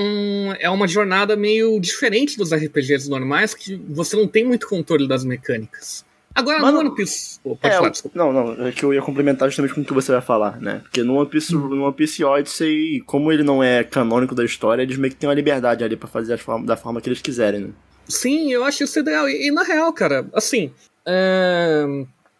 é 0.61 0.70
uma 0.70 0.87
jornada 0.87 1.34
meio 1.34 1.80
diferente 1.80 2.38
dos 2.38 2.54
RPGs 2.54 3.11
normais, 3.11 3.52
que 3.52 3.75
você 3.88 4.16
não 4.16 4.28
tem 4.28 4.44
muito 4.44 4.68
controle 4.68 5.08
das 5.08 5.25
mecânicas. 5.25 6.04
Agora, 6.32 6.61
Mano, 6.61 6.80
no 6.80 6.88
One 6.88 6.96
Piece. 6.96 7.40
Oh, 7.44 7.58
é, 7.61 7.70
falar, 7.72 7.92
não, 8.14 8.32
não, 8.32 8.66
é 8.66 8.72
que 8.72 8.84
eu 8.84 8.94
ia 8.94 9.02
complementar 9.02 9.49
justamente 9.49 9.75
com 9.75 9.82
o 9.82 9.84
que 9.84 9.92
você 9.92 10.12
vai 10.12 10.22
falar, 10.22 10.58
né? 10.61 10.80
Porque 10.82 11.02
no 11.02 11.16
One 11.16 11.28
Piece, 11.28 11.54
hum. 11.54 11.68
no 11.68 11.84
One 11.84 11.92
Piece 11.92 12.25
Odyssey, 12.25 13.02
como 13.04 13.30
ele 13.30 13.42
não 13.42 13.62
é 13.62 13.82
canônico 13.82 14.34
da 14.34 14.44
história, 14.44 14.82
eles 14.82 14.96
meio 14.96 15.12
que 15.12 15.18
têm 15.18 15.28
uma 15.28 15.34
liberdade 15.34 15.82
ali 15.84 15.96
para 15.96 16.08
fazer 16.08 16.38
forma, 16.38 16.64
da 16.64 16.76
forma 16.76 17.00
que 17.00 17.08
eles 17.08 17.20
quiserem, 17.20 17.61
né? 17.61 17.70
Sim, 18.08 18.50
eu 18.52 18.64
acho 18.64 18.84
isso 18.84 19.00
ideal. 19.00 19.28
E, 19.28 19.49
e 19.49 19.50
na 19.50 19.64
real, 19.64 19.92
cara, 19.92 20.25
assim. 20.32 20.72
É... 21.04 21.84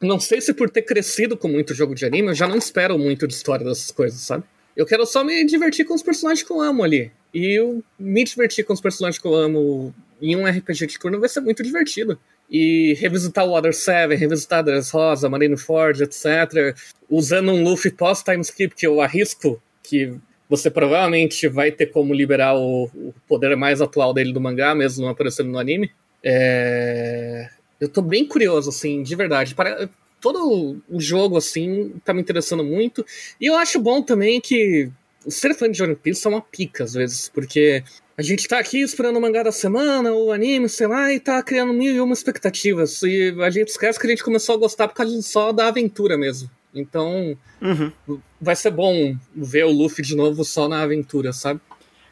Não 0.03 0.19
sei 0.19 0.41
se 0.41 0.53
por 0.53 0.69
ter 0.69 0.83
crescido 0.83 1.37
com 1.37 1.49
muito 1.49 1.75
jogo 1.75 1.95
de 1.95 2.05
anime, 2.05 2.29
eu 2.29 2.35
já 2.35 2.49
não 2.49 2.57
espero 2.57 2.99
muito 2.99 3.27
de 3.27 3.35
história 3.35 3.65
dessas 3.65 3.91
coisas, 3.91 4.21
sabe? 4.21 4.45
Eu 4.77 4.85
quero 4.85 5.07
só 5.07 5.23
me 5.23 5.45
divertir 5.45 5.85
com 5.85 5.95
os 5.95 6.03
personagens 6.03 6.47
que 6.47 6.53
eu 6.53 6.61
amo 6.61 6.83
ali. 6.83 7.13
E 7.33 7.59
eu 7.59 7.83
me 7.99 8.25
divertir 8.25 8.65
com 8.65 8.73
os 8.73 8.81
personagens 8.81 9.21
que 9.21 9.27
eu 9.27 9.35
amo 9.35 9.95
em 10.21 10.35
um 10.37 10.47
RPG 10.47 10.87
de 10.87 10.99
turno 10.99 11.21
vai 11.21 11.29
ser 11.29 11.41
muito 11.41 11.63
divertido 11.63 12.19
e 12.51 12.95
revisitar 13.01 13.47
o 13.47 13.53
Water 13.53 13.73
7, 13.73 14.15
revisitar 14.15 14.65
Rosa, 14.93 15.29
Marineford, 15.29 16.03
etc. 16.03 16.77
Usando 17.09 17.51
um 17.51 17.63
Luffy 17.63 17.91
pós-time 17.91 18.43
skip 18.43 18.75
que 18.75 18.87
eu 18.87 19.01
arrisco 19.01 19.61
que 19.83 20.15
você 20.49 20.71
provavelmente 20.71 21.49
vai 21.49 21.73
ter 21.73 21.87
como 21.87 22.13
liberar 22.13 22.55
o, 22.55 22.85
o, 22.95 23.15
poder 23.27 23.57
mais 23.57 23.81
atual 23.81 24.13
dele 24.13 24.35
do 24.35 24.41
mangá, 24.41 24.75
mesmo 24.75 25.03
não 25.03 25.11
aparecendo 25.11 25.51
no 25.51 25.59
anime. 25.59 25.91
É... 26.23 27.49
Eu 27.83 27.89
tô 27.89 28.01
bem 28.01 28.25
curioso, 28.25 28.71
assim, 28.71 29.03
de 29.03 29.17
verdade. 29.17 29.57
Para... 29.57 29.91
Todo 30.21 30.81
o 30.89 31.01
jogo, 31.01 31.37
assim, 31.37 31.95
tá 32.05 32.15
me 32.15 32.21
interessando 32.21 32.63
muito. 32.63 33.05
E 33.41 33.47
eu 33.47 33.57
acho 33.57 33.81
bom 33.81 34.01
também 34.01 34.41
que 34.41 34.89
ser 35.27 35.53
fã 35.53 35.69
de 35.69 35.83
One 35.83 35.97
Piece 35.97 36.25
é 36.25 36.31
uma 36.31 36.41
pica, 36.41 36.85
às 36.85 36.95
vezes, 36.95 37.29
porque 37.29 37.83
a 38.17 38.23
gente 38.23 38.47
tá 38.47 38.61
aqui 38.61 38.81
esperando 38.81 39.17
o 39.17 39.21
mangá 39.21 39.43
da 39.43 39.51
semana, 39.51 40.13
ou 40.13 40.29
o 40.29 40.33
anime, 40.33 40.69
sei 40.69 40.87
lá, 40.87 41.13
e 41.13 41.19
tá 41.19 41.43
criando 41.43 41.73
mil 41.73 41.93
e 41.93 42.01
uma 42.01 42.13
expectativas. 42.13 43.03
E 43.03 43.35
a 43.41 43.51
gente 43.51 43.71
esquece 43.71 43.99
que 43.99 44.07
a 44.07 44.11
gente 44.11 44.23
começou 44.23 44.55
a 44.55 44.59
gostar 44.59 44.87
por 44.87 44.95
causa 44.95 45.21
só 45.21 45.51
da 45.51 45.67
aventura 45.67 46.17
mesmo. 46.17 46.49
Então, 46.73 47.37
uhum. 47.61 48.21
vai 48.41 48.55
ser 48.55 48.71
bom 48.71 49.17
ver 49.35 49.65
o 49.65 49.73
Luffy 49.73 50.05
de 50.05 50.15
novo 50.15 50.45
só 50.45 50.69
na 50.69 50.83
aventura, 50.83 51.33
sabe? 51.33 51.61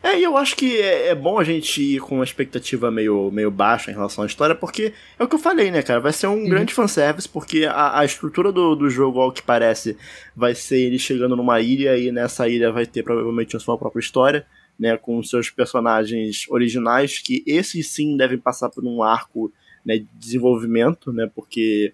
É, 0.03 0.19
e 0.19 0.23
eu 0.23 0.37
acho 0.37 0.57
que 0.57 0.81
é, 0.81 1.09
é, 1.09 1.15
bom 1.15 1.39
a 1.39 1.45
gente 1.45 1.83
ir 1.83 2.01
com 2.01 2.17
uma 2.17 2.25
expectativa 2.25 2.91
meio, 2.91 3.31
meio 3.31 3.51
baixa 3.51 3.91
em 3.91 3.95
relação 3.95 4.25
à 4.25 4.27
história, 4.27 4.55
porque 4.55 4.95
é 5.19 5.23
o 5.23 5.29
que 5.29 5.35
eu 5.35 5.39
falei, 5.39 5.71
né, 5.71 5.83
cara? 5.83 6.01
Vai 6.01 6.13
ser 6.13 6.27
um 6.27 6.37
uhum. 6.37 6.49
grande 6.49 6.73
fanservice, 6.73 7.29
porque 7.29 7.67
a, 7.67 7.99
a 7.99 8.05
estrutura 8.05 8.51
do, 8.51 8.75
do 8.75 8.89
jogo, 8.89 9.21
ao 9.21 9.31
que 9.31 9.43
parece, 9.43 9.97
vai 10.35 10.55
ser 10.55 10.79
ele 10.79 10.99
chegando 10.99 11.37
numa 11.37 11.61
ilha 11.61 11.99
e 11.99 12.11
nessa 12.11 12.49
ilha 12.49 12.73
vai 12.73 12.87
ter 12.87 13.03
provavelmente 13.03 13.57
a 13.57 13.61
sua 13.61 13.77
própria 13.77 14.01
história 14.01 14.47
né, 14.81 14.97
com 14.97 15.23
seus 15.23 15.51
personagens 15.51 16.47
originais, 16.49 17.19
que 17.19 17.45
esses 17.47 17.87
sim 17.89 18.17
devem 18.17 18.39
passar 18.39 18.71
por 18.71 18.83
um 18.83 19.03
arco 19.03 19.53
né, 19.85 19.99
de 19.99 20.09
desenvolvimento, 20.15 21.13
né, 21.13 21.31
porque 21.35 21.93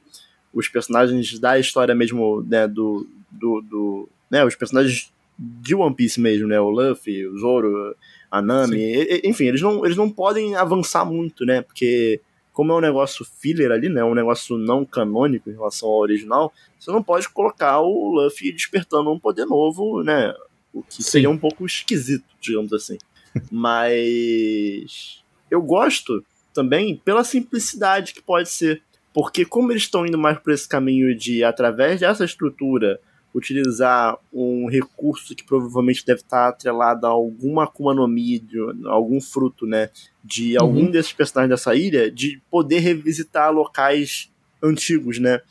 os 0.54 0.68
personagens 0.68 1.36
da 1.40 1.58
história 1.58 1.96
mesmo 1.96 2.46
né, 2.48 2.68
do, 2.68 3.08
do, 3.28 3.60
do 3.60 4.08
né, 4.30 4.44
os 4.44 4.54
personagens 4.54 5.12
de 5.38 5.74
One 5.74 5.94
Piece 5.94 6.20
mesmo, 6.20 6.48
né, 6.48 6.58
o 6.60 6.70
Luffy, 6.70 7.26
o 7.26 7.38
Zoro, 7.38 7.94
a 8.30 8.40
Nami, 8.40 8.78
e, 8.78 9.22
enfim, 9.24 9.44
eles 9.44 9.60
não, 9.60 9.84
eles 9.84 9.96
não 9.96 10.10
podem 10.10 10.54
avançar 10.54 11.04
muito, 11.04 11.44
né, 11.44 11.62
porque 11.62 12.20
como 12.52 12.72
é 12.72 12.76
um 12.76 12.80
negócio 12.80 13.24
filler 13.24 13.70
ali, 13.70 13.88
né, 13.88 14.02
um 14.02 14.14
negócio 14.14 14.56
não 14.56 14.84
canônico 14.84 15.50
em 15.50 15.54
relação 15.54 15.88
ao 15.88 15.98
original, 15.98 16.52
você 16.78 16.90
não 16.90 17.02
pode 17.02 17.28
colocar 17.28 17.80
o 17.80 18.10
Luffy 18.14 18.52
despertando 18.52 19.12
um 19.12 19.18
poder 19.18 19.44
novo, 19.44 20.02
né, 20.02 20.34
o 20.72 20.82
que 20.82 21.02
Sim. 21.02 21.10
seria 21.10 21.30
um 21.30 21.38
pouco 21.38 21.64
esquisito, 21.64 22.24
digamos 22.40 22.72
assim. 22.72 22.98
Mas 23.50 25.22
eu 25.50 25.60
gosto 25.62 26.24
também 26.52 26.96
pela 26.96 27.24
simplicidade 27.24 28.14
que 28.14 28.22
pode 28.22 28.48
ser. 28.48 28.82
Porque 29.12 29.44
como 29.44 29.72
eles 29.72 29.84
estão 29.84 30.06
indo 30.06 30.18
mais 30.18 30.38
por 30.38 30.52
esse 30.52 30.68
caminho 30.68 31.16
de, 31.16 31.42
através 31.42 32.00
dessa 32.00 32.24
estrutura, 32.24 33.00
utilizar 33.36 34.16
um 34.32 34.66
recurso 34.66 35.36
que 35.36 35.44
provavelmente 35.44 36.06
deve 36.06 36.20
estar 36.20 36.48
atrelado 36.48 37.06
a 37.06 37.10
alguma 37.10 37.64
Akuma 37.64 37.92
no 37.92 38.08
Mi, 38.08 38.42
algum 38.86 39.20
fruto, 39.20 39.66
né, 39.66 39.90
de 40.24 40.56
algum 40.56 40.86
uhum. 40.86 40.90
desses 40.90 41.12
personagens 41.12 41.50
dessa 41.50 41.74
ilha, 41.74 42.10
de 42.10 42.40
poder 42.50 42.78
revisitar 42.78 43.52
locais 43.52 44.32
antigos, 44.62 45.18
né. 45.18 45.42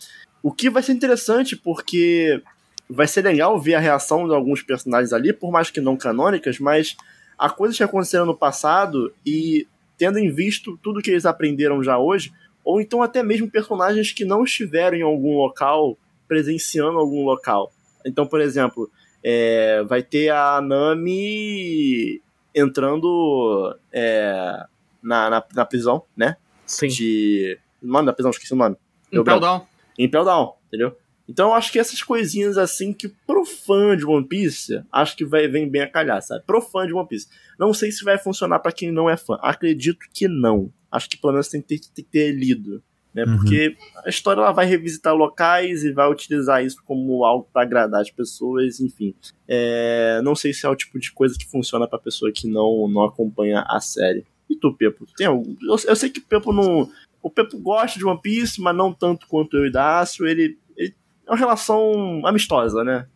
O 0.41 0.51
que 0.51 0.67
vai 0.67 0.81
ser 0.81 0.93
interessante 0.93 1.55
porque 1.55 2.41
vai 2.89 3.07
ser 3.07 3.21
legal 3.21 3.59
ver 3.61 3.75
a 3.75 3.79
reação 3.79 4.27
de 4.27 4.33
alguns 4.33 4.63
personagens 4.63 5.13
ali, 5.13 5.31
por 5.31 5.51
mais 5.51 5.69
que 5.69 5.79
não 5.79 5.95
canônicas, 5.95 6.57
mas 6.57 6.97
há 7.37 7.51
coisas 7.51 7.77
que 7.77 7.83
aconteceram 7.83 8.25
no 8.25 8.35
passado 8.35 9.13
e 9.23 9.67
tendo 9.95 10.17
em 10.17 10.31
visto 10.33 10.75
tudo 10.81 11.03
que 11.03 11.11
eles 11.11 11.25
aprenderam 11.25 11.83
já 11.83 11.99
hoje, 11.99 12.33
ou 12.63 12.81
então 12.81 13.03
até 13.03 13.21
mesmo 13.21 13.49
personagens 13.49 14.11
que 14.11 14.25
não 14.25 14.43
estiveram 14.43 14.97
em 14.97 15.03
algum 15.03 15.37
local 15.37 15.95
presenciando 16.27 16.97
algum 16.97 17.23
local. 17.23 17.71
Então, 18.05 18.27
por 18.27 18.39
exemplo, 18.39 18.89
é, 19.23 19.83
vai 19.83 20.03
ter 20.03 20.29
a 20.29 20.61
Nami 20.61 22.21
entrando 22.53 23.75
é, 23.91 24.65
na, 25.01 25.29
na, 25.29 25.43
na, 25.53 25.65
prisão, 25.65 26.03
né? 26.15 26.37
Sim. 26.65 26.87
De. 26.87 27.59
Mano, 27.81 28.07
da 28.07 28.13
prisão, 28.13 28.31
esqueci 28.31 28.53
o 28.53 28.55
nome. 28.55 28.75
Impel 29.11 29.39
Down. 29.39 29.67
Impel 29.97 30.23
Down, 30.23 30.53
entendeu? 30.67 30.97
Então 31.27 31.49
eu 31.49 31.53
acho 31.55 31.71
que 31.71 31.79
essas 31.79 32.03
coisinhas 32.03 32.57
assim 32.57 32.93
que 32.93 33.07
pro 33.07 33.43
fã 33.45 33.97
de 33.97 34.05
One 34.05 34.27
Piece, 34.27 34.83
acho 34.91 35.17
que 35.17 35.25
vai, 35.25 35.47
vem 35.47 35.67
bem 35.67 35.81
a 35.81 35.89
calhar, 35.89 36.21
sabe? 36.21 36.43
Pro 36.45 36.61
fã 36.61 36.85
de 36.85 36.93
One 36.93 37.07
Piece. 37.07 37.27
Não 37.57 37.73
sei 37.73 37.91
se 37.91 38.03
vai 38.03 38.17
funcionar 38.17 38.59
para 38.59 38.71
quem 38.71 38.91
não 38.91 39.09
é 39.09 39.17
fã. 39.17 39.37
Acredito 39.41 40.05
que 40.13 40.27
não. 40.27 40.71
Acho 40.91 41.09
que 41.09 41.17
pelo 41.17 41.33
menos 41.33 41.47
tem 41.47 41.61
que 41.61 41.67
ter, 41.67 41.79
tem 41.79 42.05
que 42.05 42.11
ter 42.11 42.31
lido. 42.31 42.81
Né? 43.15 43.23
Uhum. 43.23 43.37
Porque 43.37 43.77
a 44.05 44.09
história 44.09 44.41
ela 44.41 44.51
vai 44.51 44.65
revisitar 44.65 45.15
locais 45.15 45.85
e 45.85 45.93
vai 45.93 46.11
utilizar 46.11 46.63
isso 46.63 46.83
como 46.83 47.23
algo 47.23 47.47
para 47.51 47.61
agradar 47.61 48.01
as 48.01 48.11
pessoas, 48.11 48.81
enfim. 48.81 49.15
É, 49.47 50.19
não 50.21 50.35
sei 50.35 50.53
se 50.53 50.65
é 50.65 50.69
o 50.69 50.75
tipo 50.75 50.99
de 50.99 51.13
coisa 51.13 51.37
que 51.39 51.49
funciona 51.49 51.87
pra 51.87 51.97
pessoa 51.97 52.29
que 52.33 52.45
não, 52.45 52.89
não 52.89 53.05
acompanha 53.05 53.63
a 53.69 53.79
série. 53.79 54.25
E 54.49 54.55
tu, 54.57 54.73
Pepo? 54.73 55.05
Tem 55.15 55.27
algum... 55.27 55.55
eu, 55.61 55.77
eu 55.87 55.95
sei 55.95 56.09
que 56.09 56.19
o 56.19 56.25
Pepo 56.25 56.51
não. 56.51 56.89
O 57.23 57.29
Pepo 57.29 57.57
gosta 57.57 57.97
de 57.97 58.05
One 58.05 58.19
Piece, 58.21 58.61
mas 58.61 58.75
não 58.75 58.93
tanto 58.93 59.27
quanto 59.27 59.55
eu 59.55 59.65
e 59.65 59.71
Dácio. 59.71 60.27
Ele 60.27 60.59
é 60.77 60.91
uma 61.31 61.37
relação 61.37 62.21
amistosa, 62.25 62.83
né? 62.83 63.07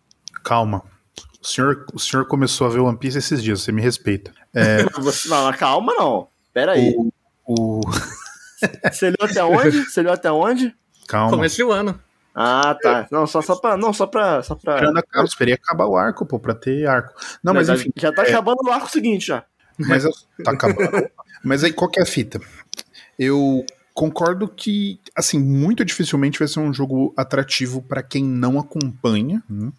Calma. 0.44 0.84
O 1.42 1.46
senhor, 1.48 1.86
o 1.94 2.00
senhor 2.00 2.26
começou 2.26 2.68
a 2.68 2.70
ver 2.70 2.80
One 2.80 2.98
Piece 2.98 3.18
esses 3.18 3.44
dias, 3.44 3.62
você 3.62 3.72
me 3.72 3.82
respeita. 3.82 4.34
É... 4.54 4.84
não, 5.28 5.54
calma 5.54 5.94
não. 5.94 6.28
Pera 6.54 6.72
aí. 6.72 6.96
O, 6.98 7.12
o... 7.46 7.82
você 8.92 9.10
leu 9.10 9.18
até 9.22 9.44
onde? 9.44 9.86
Você 9.86 10.02
leu 10.02 10.14
até 10.14 10.32
onde? 10.32 10.76
Calma. 11.08 11.32
Começo 11.32 11.58
do 11.58 11.72
ano. 11.72 12.00
Ah, 12.34 12.78
tá. 12.82 13.08
Não, 13.12 13.28
só, 13.28 13.42
só 13.42 13.56
pra. 13.56 13.76
Não, 13.76 13.92
só 13.92 14.06
pra. 14.06 14.42
Só 14.44 14.56
pra... 14.56 14.76
Esperando 14.76 15.04
eu 15.14 15.26
esperei 15.26 15.54
acabar 15.56 15.86
o 15.88 15.98
arco, 15.98 16.26
pô, 16.26 16.40
pra 16.40 16.54
ter 16.54 16.88
arco. 16.88 17.14
Não, 17.44 17.54
mas, 17.54 17.68
mas 17.68 17.80
enfim. 17.82 17.92
Já 17.98 18.14
tá 18.14 18.24
é... 18.24 18.30
acabando 18.30 18.64
o 18.64 18.72
arco 18.72 18.90
seguinte 18.90 19.28
já. 19.28 19.44
Mas 19.78 20.04
tá 20.44 20.52
acabando. 20.52 21.10
mas 21.44 21.64
aí, 21.64 21.74
qual 21.74 21.90
que 21.90 22.00
é 22.00 22.04
a 22.04 22.06
fita? 22.06 22.40
Eu 23.18 23.66
concordo 23.94 24.48
que, 24.48 25.00
assim, 25.16 25.40
muito 25.40 25.84
dificilmente 25.84 26.40
vai 26.40 26.48
ser 26.48 26.62
um 26.62 26.74
jogo 26.74 27.14
atrativo 27.18 27.82
para 27.82 28.02
quem 28.02 28.24
não 28.24 28.60
acompanha. 28.60 29.44
Né? 29.50 29.72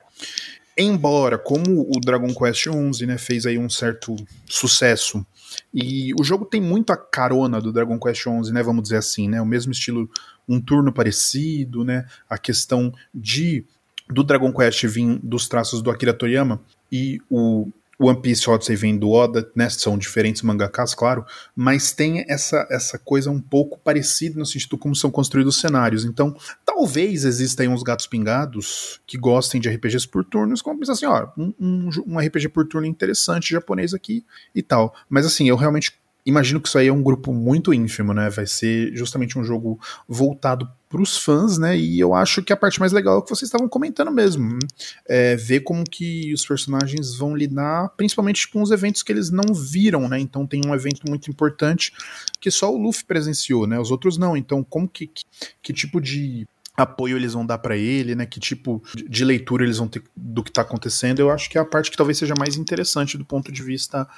Embora, 0.76 1.38
como 1.38 1.82
o 1.82 2.00
Dragon 2.00 2.34
Quest 2.34 2.64
XI 2.64 3.06
né, 3.06 3.16
fez 3.16 3.46
aí 3.46 3.58
um 3.58 3.70
certo 3.70 4.16
sucesso, 4.46 5.24
e 5.72 6.12
o 6.18 6.24
jogo 6.24 6.44
tem 6.44 6.60
muito 6.60 6.92
a 6.92 6.96
carona 6.96 7.60
do 7.60 7.72
Dragon 7.72 7.98
Quest 7.98 8.22
XI, 8.22 8.52
né, 8.52 8.62
vamos 8.62 8.82
dizer 8.82 8.96
assim, 8.96 9.28
né, 9.28 9.40
o 9.40 9.46
mesmo 9.46 9.72
estilo, 9.72 10.08
um 10.48 10.60
turno 10.60 10.92
parecido, 10.92 11.84
né, 11.84 12.06
a 12.28 12.38
questão 12.38 12.92
de 13.14 13.64
do 14.08 14.24
Dragon 14.24 14.52
Quest 14.52 14.84
vir 14.86 15.20
dos 15.22 15.48
traços 15.48 15.80
do 15.82 15.90
Akira 15.90 16.12
Toriyama 16.12 16.60
e 16.90 17.20
o 17.30 17.68
One 18.00 18.18
Piece 18.20 18.48
Odyssey 18.48 18.76
vem 18.76 18.96
do 18.96 19.10
Oda, 19.10 19.50
né? 19.54 19.68
São 19.68 19.98
diferentes 19.98 20.40
mangakas, 20.40 20.94
claro, 20.94 21.24
mas 21.54 21.92
tem 21.92 22.24
essa, 22.28 22.66
essa 22.70 22.98
coisa 22.98 23.30
um 23.30 23.40
pouco 23.40 23.78
parecida 23.78 24.38
no 24.38 24.46
sentido 24.46 24.78
como 24.78 24.96
são 24.96 25.10
construídos 25.10 25.54
os 25.54 25.60
cenários. 25.60 26.04
Então, 26.06 26.34
talvez 26.64 27.24
existam 27.26 27.68
uns 27.68 27.82
gatos 27.82 28.06
pingados 28.06 29.00
que 29.06 29.18
gostem 29.18 29.60
de 29.60 29.68
RPGs 29.68 30.08
por 30.08 30.24
turnos, 30.24 30.62
como 30.62 30.78
pensar 30.78 30.92
assim, 30.92 31.06
ó, 31.06 31.28
um, 31.36 31.52
um, 31.60 31.90
um 32.06 32.18
RPG 32.18 32.48
por 32.48 32.66
turno 32.66 32.86
interessante 32.86 33.50
japonês 33.50 33.92
aqui 33.92 34.24
e 34.54 34.62
tal. 34.62 34.94
Mas 35.08 35.26
assim, 35.26 35.46
eu 35.46 35.56
realmente 35.56 35.92
imagino 36.24 36.60
que 36.60 36.68
isso 36.68 36.78
aí 36.78 36.88
é 36.88 36.92
um 36.92 37.02
grupo 37.02 37.34
muito 37.34 37.74
ínfimo, 37.74 38.14
né? 38.14 38.30
Vai 38.30 38.46
ser 38.46 38.94
justamente 38.96 39.38
um 39.38 39.44
jogo 39.44 39.78
voltado 40.08 40.70
para 40.90 41.00
os 41.00 41.16
fãs, 41.16 41.56
né? 41.56 41.78
E 41.78 42.00
eu 42.00 42.12
acho 42.12 42.42
que 42.42 42.52
a 42.52 42.56
parte 42.56 42.80
mais 42.80 42.92
legal 42.92 43.14
é 43.14 43.18
o 43.18 43.22
que 43.22 43.30
vocês 43.30 43.46
estavam 43.46 43.68
comentando 43.68 44.10
mesmo. 44.10 44.58
É 45.08 45.36
ver 45.36 45.60
como 45.60 45.84
que 45.88 46.34
os 46.34 46.44
personagens 46.44 47.14
vão 47.14 47.34
lidar, 47.34 47.90
principalmente 47.96 48.48
com 48.48 48.60
os 48.60 48.72
eventos 48.72 49.04
que 49.04 49.12
eles 49.12 49.30
não 49.30 49.54
viram, 49.54 50.08
né? 50.08 50.18
Então 50.18 50.44
tem 50.44 50.60
um 50.66 50.74
evento 50.74 51.02
muito 51.08 51.30
importante 51.30 51.92
que 52.40 52.50
só 52.50 52.74
o 52.74 52.76
Luffy 52.76 53.04
presenciou, 53.04 53.68
né? 53.68 53.78
Os 53.78 53.92
outros 53.92 54.18
não. 54.18 54.36
Então, 54.36 54.64
como 54.64 54.88
que, 54.88 55.06
que, 55.06 55.22
que 55.62 55.72
tipo 55.72 56.00
de 56.00 56.44
apoio 56.76 57.16
eles 57.16 57.34
vão 57.34 57.46
dar 57.46 57.58
para 57.58 57.76
ele, 57.76 58.16
né? 58.16 58.26
Que 58.26 58.40
tipo 58.40 58.82
de 59.08 59.24
leitura 59.24 59.62
eles 59.62 59.78
vão 59.78 59.86
ter 59.86 60.02
do 60.16 60.42
que 60.42 60.50
tá 60.50 60.62
acontecendo? 60.62 61.20
Eu 61.20 61.30
acho 61.30 61.48
que 61.48 61.56
é 61.56 61.60
a 61.60 61.64
parte 61.64 61.88
que 61.88 61.96
talvez 61.96 62.18
seja 62.18 62.34
mais 62.36 62.56
interessante 62.56 63.16
do 63.16 63.24
ponto 63.24 63.52
de 63.52 63.62
vista 63.62 64.08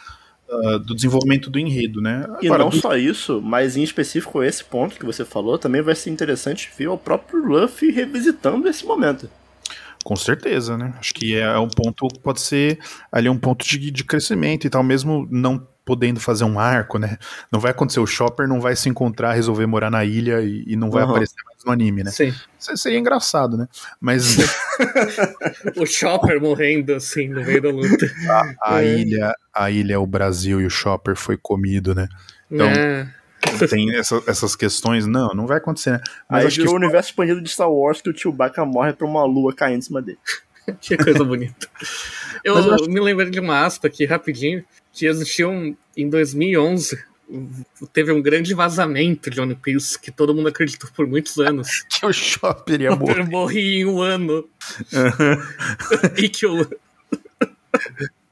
do 0.85 0.95
desenvolvimento 0.95 1.51
do 1.51 1.59
enredo, 1.59 2.01
né? 2.01 2.27
E 2.43 2.49
não 2.49 2.69
do... 2.69 2.77
só 2.77 2.97
isso, 2.97 3.41
mas 3.43 3.77
em 3.77 3.83
específico 3.83 4.43
esse 4.43 4.65
ponto 4.65 4.97
que 4.97 5.05
você 5.05 5.25
falou, 5.25 5.59
também 5.59 5.83
vai 5.83 5.95
ser 5.95 6.11
interessante 6.11 6.71
ver 6.77 6.89
o 6.89 6.99
próprio 6.99 7.45
Luffy 7.45 7.91
revisitando 7.91 8.69
esse 8.69 8.85
momento. 8.85 9.29
Com 10.05 10.17
certeza, 10.17 10.77
né? 10.77 10.95
Acho 10.99 11.15
que 11.15 11.37
é 11.37 11.59
um 11.59 11.69
ponto, 11.69 12.09
pode 12.23 12.41
ser 12.41 12.79
ali 13.11 13.29
um 13.29 13.39
ponto 13.39 13.65
de, 13.65 13.91
de 13.91 14.05
crescimento 14.05 14.67
e 14.67 14.71
tal, 14.71 14.83
mesmo 14.83 15.29
não 15.31 15.67
podendo 15.85 16.21
fazer 16.21 16.45
um 16.45 16.59
arco, 16.59 16.99
né? 16.99 17.19
Não 17.51 17.59
vai 17.59 17.73
acontecer, 17.73 18.01
o 18.01 18.07
Chopper 18.07 18.47
não 18.47 18.61
vai 18.61 18.77
se 18.77 18.89
encontrar, 18.89 19.33
resolver 19.33 19.67
morar 19.67 19.91
na 19.91 20.05
ilha 20.05 20.41
e, 20.41 20.65
e 20.67 20.77
não 20.77 20.91
vai 20.91 21.03
uhum. 21.03 21.11
aparecer 21.11 21.37
mais 21.45 21.65
no 21.65 21.73
anime, 21.73 22.05
né? 22.05 22.11
Sim. 22.11 22.33
Isso 22.59 22.77
seria 22.77 22.99
engraçado, 22.99 23.57
né? 23.57 23.67
Mas. 24.01 24.37
o 25.77 25.85
Chopper 25.87 26.41
morrendo 26.41 26.95
assim 26.95 27.29
no 27.29 27.45
meio 27.45 27.61
da 27.61 27.71
luta. 27.71 28.07
A, 28.29 28.77
a 28.77 28.83
é. 28.85 28.99
ilha, 28.99 29.35
a 29.53 29.71
ilha 29.71 29.95
é 29.95 29.99
o 29.99 30.07
Brasil 30.07 30.61
e 30.61 30.67
o 30.67 30.71
Chopper 30.71 31.17
foi 31.17 31.37
comido, 31.37 31.95
né? 31.95 32.09
Então. 32.51 32.69
É. 32.69 33.09
Tem 33.69 33.97
essa, 33.97 34.23
essas 34.29 34.55
questões, 34.55 35.05
não, 35.05 35.31
não 35.35 35.49
vai 35.49 35.59
acontecer, 35.59 35.91
né? 35.91 36.01
Mas 36.31 36.43
Aí 36.43 36.47
acho 36.47 36.63
que 36.63 36.69
o 36.69 36.77
universo 36.77 37.11
expandido 37.11 37.43
de 37.43 37.51
Star 37.51 37.71
Wars 37.71 38.01
que 38.01 38.09
o 38.09 38.17
Chewbacca 38.17 38.65
morre 38.65 38.93
pra 38.93 39.05
uma 39.05 39.25
lua 39.25 39.53
caindo 39.53 39.79
em 39.79 39.83
cima 39.83 40.01
dele. 40.01 40.19
que 40.81 40.97
coisa 40.97 41.25
bonita. 41.25 41.69
Eu, 42.45 42.59
eu 42.59 42.75
acho... 42.75 42.91
me 42.91 42.99
lembrei 42.99 43.31
de 43.31 43.39
uma 43.39 43.65
aspa 43.65 43.87
aqui 43.87 44.05
rapidinho 44.05 44.65
que 44.93 45.07
existiu 45.07 45.77
em 45.97 46.09
2011 46.11 46.99
teve 47.93 48.13
um 48.13 48.21
grande 48.21 48.53
vazamento 48.53 49.31
de 49.31 49.41
One 49.41 49.55
Piece 49.55 49.99
que 49.99 50.11
todo 50.11 50.35
mundo 50.35 50.49
acreditou 50.49 50.91
por 50.95 51.07
muitos 51.07 51.39
anos. 51.39 51.83
que 51.89 52.05
o 52.05 52.13
Chopper 52.13 52.81
ia 52.81 52.97
morrer. 52.97 53.25
morri 53.25 53.81
em 53.81 53.87
um 53.87 54.03
ano. 54.03 54.49
Uhum. 54.93 56.13
e 56.17 56.29
que 56.29 56.47
o. 56.47 56.69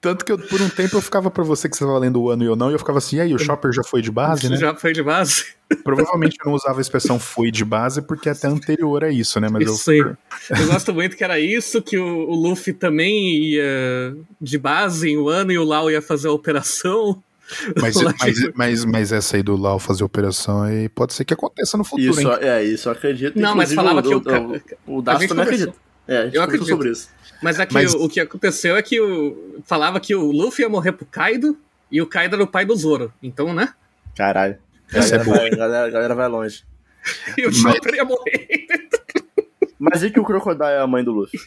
Tanto 0.00 0.24
que 0.24 0.32
eu, 0.32 0.38
por 0.38 0.62
um 0.62 0.68
tempo 0.70 0.96
eu 0.96 1.02
ficava 1.02 1.30
pra 1.30 1.44
você 1.44 1.68
que 1.68 1.76
você 1.76 1.84
estava 1.84 1.98
lendo 1.98 2.22
o 2.22 2.30
ano 2.30 2.42
e 2.42 2.46
eu 2.46 2.56
não, 2.56 2.70
e 2.70 2.72
eu 2.72 2.78
ficava 2.78 2.98
assim, 2.98 3.16
e 3.16 3.20
aí, 3.20 3.34
o 3.34 3.38
Chopper 3.38 3.70
já 3.70 3.82
foi 3.84 4.00
de 4.00 4.10
base, 4.10 4.48
né? 4.48 4.56
Já 4.60 4.74
foi 4.74 4.92
de 4.92 5.02
base. 5.02 5.44
Provavelmente 5.84 6.36
eu 6.40 6.46
não 6.46 6.54
usava 6.54 6.78
a 6.78 6.80
expressão 6.80 7.18
foi 7.18 7.50
de 7.50 7.64
base 7.64 8.02
porque 8.02 8.28
é 8.28 8.32
até 8.32 8.48
anterior 8.48 9.04
a 9.04 9.10
isso, 9.10 9.38
né? 9.38 9.48
Mas 9.50 9.70
isso 9.70 9.92
eu... 9.92 10.16
eu 10.50 10.66
gosto 10.66 10.92
muito 10.94 11.16
que 11.16 11.22
era 11.22 11.38
isso, 11.38 11.82
que 11.82 11.98
o, 11.98 12.28
o, 12.28 12.34
Luffy 12.34 12.72
também 12.72 13.44
ia 13.44 14.16
de 14.40 14.58
base 14.58 15.10
em 15.10 15.18
um 15.18 15.28
ano 15.28 15.52
e 15.52 15.58
o 15.58 15.64
Lau 15.64 15.90
ia 15.90 16.00
fazer 16.00 16.28
a 16.28 16.32
operação. 16.32 17.22
Mas, 17.80 17.96
mas, 17.96 18.50
mas, 18.54 18.84
mas, 18.84 19.12
essa 19.12 19.36
aí 19.36 19.42
do 19.42 19.56
Lau 19.56 19.80
fazer 19.80 20.04
operação 20.04 20.62
aí 20.62 20.88
pode 20.88 21.12
ser 21.12 21.24
que 21.24 21.34
aconteça 21.34 21.76
no 21.76 21.82
futuro, 21.82 22.08
isso, 22.08 22.20
hein? 22.20 22.28
É, 22.40 22.62
isso 22.62 22.88
eu 22.88 22.92
acredito. 22.92 23.40
Não, 23.40 23.56
mas 23.56 23.74
falava 23.74 23.98
o, 23.98 24.02
que 24.04 24.14
o, 24.14 24.62
o, 24.86 24.98
o 24.98 25.02
Daço 25.02 25.26
também 25.26 25.42
acredita. 25.42 25.74
É, 26.10 26.28
eu 26.32 26.42
acredito 26.42 26.68
sobre 26.68 26.90
isso. 26.90 27.08
Mas 27.40 27.60
aqui 27.60 27.78
é 27.78 27.82
mas... 27.82 27.94
o, 27.94 28.04
o, 28.04 28.08
que 28.08 28.18
aconteceu 28.18 28.76
é 28.76 28.82
que 28.82 29.00
o, 29.00 29.62
falava 29.64 30.00
que 30.00 30.12
o 30.12 30.32
Luffy 30.32 30.64
ia 30.64 30.68
morrer 30.68 30.90
pro 30.90 31.06
Kaido 31.06 31.56
e 31.88 32.02
o 32.02 32.06
Kaido 32.06 32.34
era 32.34 32.42
o 32.42 32.48
pai 32.48 32.64
do 32.64 32.74
Zoro. 32.74 33.12
Então, 33.22 33.54
né? 33.54 33.72
Caralho. 34.16 34.58
Essa 34.92 35.18
galera, 35.18 35.22
é 35.22 35.38
vai, 35.38 35.50
galera, 35.50 35.90
galera 35.90 36.14
vai 36.16 36.28
longe. 36.28 36.64
e 37.38 37.46
o 37.46 37.52
Chopper 37.52 37.94
ia 37.94 38.04
morrer. 38.04 38.66
Mas 39.78 40.02
e 40.02 40.10
que 40.10 40.18
o 40.18 40.24
Crocodile 40.24 40.72
é 40.72 40.80
a 40.80 40.86
mãe 40.86 41.04
do 41.04 41.12
Luffy? 41.12 41.38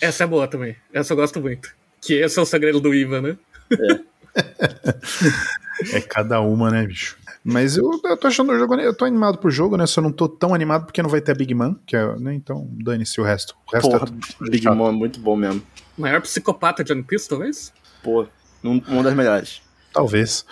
Essa 0.00 0.24
é 0.24 0.26
boa 0.26 0.46
também. 0.46 0.76
Essa 0.92 1.14
eu 1.14 1.16
gosto 1.16 1.40
muito. 1.40 1.74
Que 2.02 2.14
esse 2.14 2.38
é 2.38 2.42
o 2.42 2.46
segredo 2.46 2.80
do 2.80 2.94
Ivan, 2.94 3.22
né? 3.22 3.38
É. 3.72 5.96
é 5.96 6.00
cada 6.02 6.40
uma, 6.40 6.70
né, 6.70 6.86
bicho? 6.86 7.16
Mas 7.42 7.76
eu, 7.76 7.90
eu 8.04 8.16
tô 8.16 8.26
achando 8.26 8.52
o 8.52 8.58
jogo. 8.58 8.74
Eu 8.74 8.94
tô 8.94 9.04
animado 9.04 9.38
pro 9.38 9.50
jogo, 9.50 9.76
né? 9.76 9.86
Só 9.86 10.00
não 10.00 10.12
tô 10.12 10.28
tão 10.28 10.54
animado 10.54 10.84
porque 10.84 11.02
não 11.02 11.08
vai 11.08 11.20
ter 11.20 11.32
a 11.32 11.34
Big 11.34 11.54
Man, 11.54 11.76
que 11.86 11.96
é, 11.96 12.16
né? 12.16 12.34
Então, 12.34 12.68
dane-se 12.72 13.20
o 13.20 13.24
resto. 13.24 13.56
O 13.66 13.74
resto 13.74 13.90
Porra, 13.90 14.06
é 14.42 14.50
Big 14.50 14.66
Man 14.66 14.88
é 14.88 14.92
muito 14.92 15.20
bom 15.20 15.36
mesmo. 15.36 15.62
Maior 15.96 16.20
psicopata 16.20 16.84
de 16.84 16.92
One 16.92 17.02
Piece, 17.02 17.28
talvez? 17.28 17.72
Pô, 18.02 18.26
uma 18.62 19.02
das 19.02 19.14
melhores. 19.14 19.62
Talvez. 19.92 20.44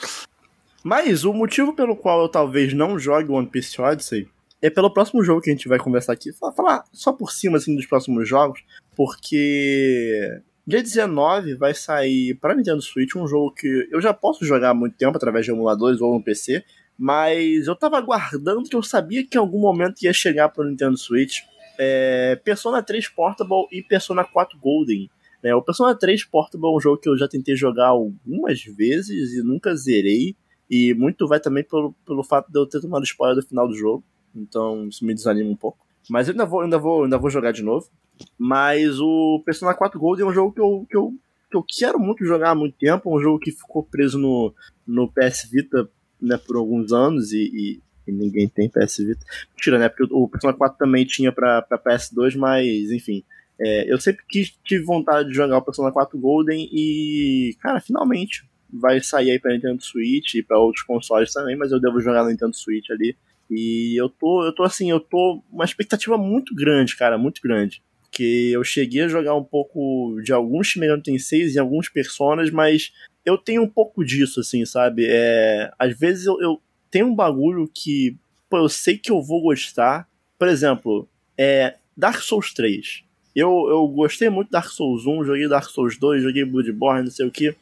Mas 0.82 1.24
o 1.24 1.32
motivo 1.32 1.74
pelo 1.74 1.94
qual 1.94 2.22
eu 2.22 2.28
talvez 2.28 2.72
não 2.72 2.98
jogue 2.98 3.30
One 3.30 3.46
Piece 3.46 3.80
Odyssey 3.80 4.28
é 4.60 4.70
pelo 4.70 4.92
próximo 4.92 5.22
jogo 5.22 5.40
que 5.40 5.50
a 5.50 5.52
gente 5.52 5.68
vai 5.68 5.78
conversar 5.78 6.14
aqui. 6.14 6.32
Falar, 6.32 6.52
falar 6.52 6.84
só 6.92 7.12
por 7.12 7.30
cima 7.30 7.58
assim 7.58 7.76
dos 7.76 7.86
próximos 7.86 8.28
jogos, 8.28 8.64
porque 8.96 10.40
Dia 10.68 10.82
19 10.82 11.54
vai 11.54 11.72
sair 11.72 12.34
para 12.34 12.54
Nintendo 12.54 12.82
Switch 12.82 13.16
um 13.16 13.26
jogo 13.26 13.54
que 13.54 13.88
eu 13.90 14.02
já 14.02 14.12
posso 14.12 14.44
jogar 14.44 14.68
há 14.68 14.74
muito 14.74 14.98
tempo 14.98 15.16
através 15.16 15.46
de 15.46 15.50
emuladores 15.50 15.98
ou 15.98 16.12
no 16.12 16.22
PC, 16.22 16.62
mas 16.98 17.68
eu 17.68 17.76
tava 17.76 17.96
aguardando 17.96 18.68
que 18.68 18.74
eu 18.74 18.82
sabia 18.82 19.24
que 19.24 19.36
em 19.36 19.40
algum 19.40 19.60
momento 19.60 20.02
ia 20.02 20.12
chegar 20.12 20.48
para 20.48 20.64
o 20.64 20.68
Nintendo 20.68 20.98
Switch. 20.98 21.42
É 21.78 22.34
Persona 22.44 22.82
3 22.82 23.06
Portable 23.08 23.68
e 23.70 23.80
Persona 23.82 24.24
4 24.24 24.58
Golden. 24.58 25.08
É, 25.40 25.54
o 25.54 25.62
Persona 25.62 25.94
3 25.94 26.24
Portable 26.24 26.66
é 26.66 26.76
um 26.76 26.80
jogo 26.80 27.00
que 27.00 27.08
eu 27.08 27.16
já 27.16 27.28
tentei 27.28 27.54
jogar 27.54 27.88
algumas 27.88 28.64
vezes 28.64 29.32
e 29.32 29.42
nunca 29.44 29.76
zerei. 29.76 30.34
E 30.68 30.92
muito 30.94 31.28
vai 31.28 31.38
também 31.38 31.62
pelo, 31.62 31.94
pelo 32.04 32.24
fato 32.24 32.50
de 32.50 32.58
eu 32.58 32.66
ter 32.66 32.80
tomado 32.80 33.04
spoiler 33.04 33.36
do 33.36 33.46
final 33.46 33.68
do 33.68 33.76
jogo. 33.76 34.02
Então 34.34 34.88
isso 34.88 35.04
me 35.04 35.14
desanima 35.14 35.48
um 35.48 35.56
pouco. 35.56 35.78
Mas 36.10 36.26
eu 36.26 36.32
ainda 36.32 36.44
vou, 36.44 36.60
ainda 36.62 36.78
vou, 36.78 37.04
ainda 37.04 37.16
vou 37.16 37.30
jogar 37.30 37.52
de 37.52 37.62
novo. 37.62 37.88
Mas 38.36 38.98
o 38.98 39.40
Persona 39.44 39.72
4 39.72 40.00
Gold 40.00 40.20
é 40.20 40.26
um 40.26 40.32
jogo 40.32 40.52
que 40.52 40.60
eu, 40.60 40.86
que 40.90 40.96
eu, 40.96 41.14
que 41.48 41.56
eu 41.56 41.62
quero 41.62 42.00
muito 42.00 42.24
jogar 42.24 42.50
há 42.50 42.54
muito 42.56 42.76
tempo. 42.76 43.08
É 43.08 43.16
um 43.16 43.22
jogo 43.22 43.38
que 43.38 43.52
ficou 43.52 43.84
preso 43.84 44.18
no, 44.18 44.52
no 44.84 45.08
PS 45.12 45.48
Vita 45.48 45.88
né, 46.20 46.36
por 46.36 46.56
alguns 46.56 46.92
anos 46.92 47.32
e, 47.32 47.50
e, 47.52 47.82
e 48.06 48.12
ninguém 48.12 48.48
tem 48.48 48.68
PS 48.68 48.98
Vita. 48.98 49.24
Mentira, 49.50 49.78
né? 49.78 49.88
Porque 49.88 50.12
o 50.12 50.28
Persona 50.28 50.52
4 50.52 50.78
também 50.78 51.04
tinha 51.04 51.32
pra, 51.32 51.62
pra 51.62 51.78
PS2, 51.78 52.36
mas 52.36 52.90
enfim. 52.90 53.24
É, 53.60 53.92
eu 53.92 53.98
sempre 53.98 54.24
quis, 54.28 54.56
tive 54.64 54.84
vontade 54.84 55.28
de 55.28 55.34
jogar 55.34 55.58
o 55.58 55.62
Persona 55.62 55.90
4 55.90 56.16
Golden 56.18 56.68
e, 56.72 57.56
cara, 57.60 57.80
finalmente 57.80 58.48
vai 58.72 59.00
sair 59.00 59.32
aí 59.32 59.38
pra 59.38 59.52
Nintendo 59.52 59.82
Switch 59.82 60.34
e 60.34 60.42
pra 60.42 60.58
outros 60.58 60.84
consoles 60.84 61.32
também, 61.32 61.56
mas 61.56 61.72
eu 61.72 61.80
devo 61.80 62.00
jogar 62.00 62.22
no 62.22 62.30
Nintendo 62.30 62.54
Switch 62.54 62.88
ali. 62.90 63.16
E 63.50 64.00
eu 64.00 64.08
tô, 64.08 64.44
eu 64.44 64.54
tô 64.54 64.62
assim, 64.62 64.90
eu 64.90 65.00
tô 65.00 65.42
uma 65.50 65.64
expectativa 65.64 66.16
muito 66.18 66.54
grande, 66.54 66.96
cara, 66.96 67.18
muito 67.18 67.40
grande 67.42 67.82
que 68.10 68.50
eu 68.52 68.64
cheguei 68.64 69.02
a 69.02 69.08
jogar 69.08 69.34
um 69.34 69.44
pouco 69.44 70.20
de 70.22 70.32
alguns 70.32 70.68
Shin 70.68 70.80
Megami 70.80 71.20
6 71.20 71.54
e 71.54 71.58
alguns 71.58 71.88
personas, 71.88 72.50
mas 72.50 72.92
eu 73.28 73.38
tenho 73.38 73.62
um 73.62 73.68
pouco 73.68 74.04
disso, 74.04 74.40
assim, 74.40 74.64
sabe? 74.64 75.06
É, 75.08 75.70
às 75.78 75.96
vezes 75.98 76.26
eu, 76.26 76.40
eu 76.40 76.60
tenho 76.90 77.06
um 77.06 77.14
bagulho 77.14 77.70
que 77.72 78.16
pô, 78.48 78.58
eu 78.58 78.68
sei 78.68 78.96
que 78.96 79.10
eu 79.10 79.22
vou 79.22 79.42
gostar. 79.42 80.08
Por 80.38 80.48
exemplo, 80.48 81.08
é 81.36 81.76
Dark 81.96 82.20
Souls 82.20 82.52
3. 82.54 83.02
Eu, 83.34 83.66
eu 83.68 83.86
gostei 83.88 84.28
muito 84.28 84.48
de 84.48 84.52
Dark 84.52 84.70
Souls 84.70 85.06
1, 85.06 85.24
joguei 85.24 85.48
Dark 85.48 85.68
Souls 85.68 85.98
2, 85.98 86.22
joguei 86.22 86.44
Bloodborne, 86.44 87.04
não 87.04 87.10
sei 87.10 87.26
o 87.26 87.30
que. 87.30 87.54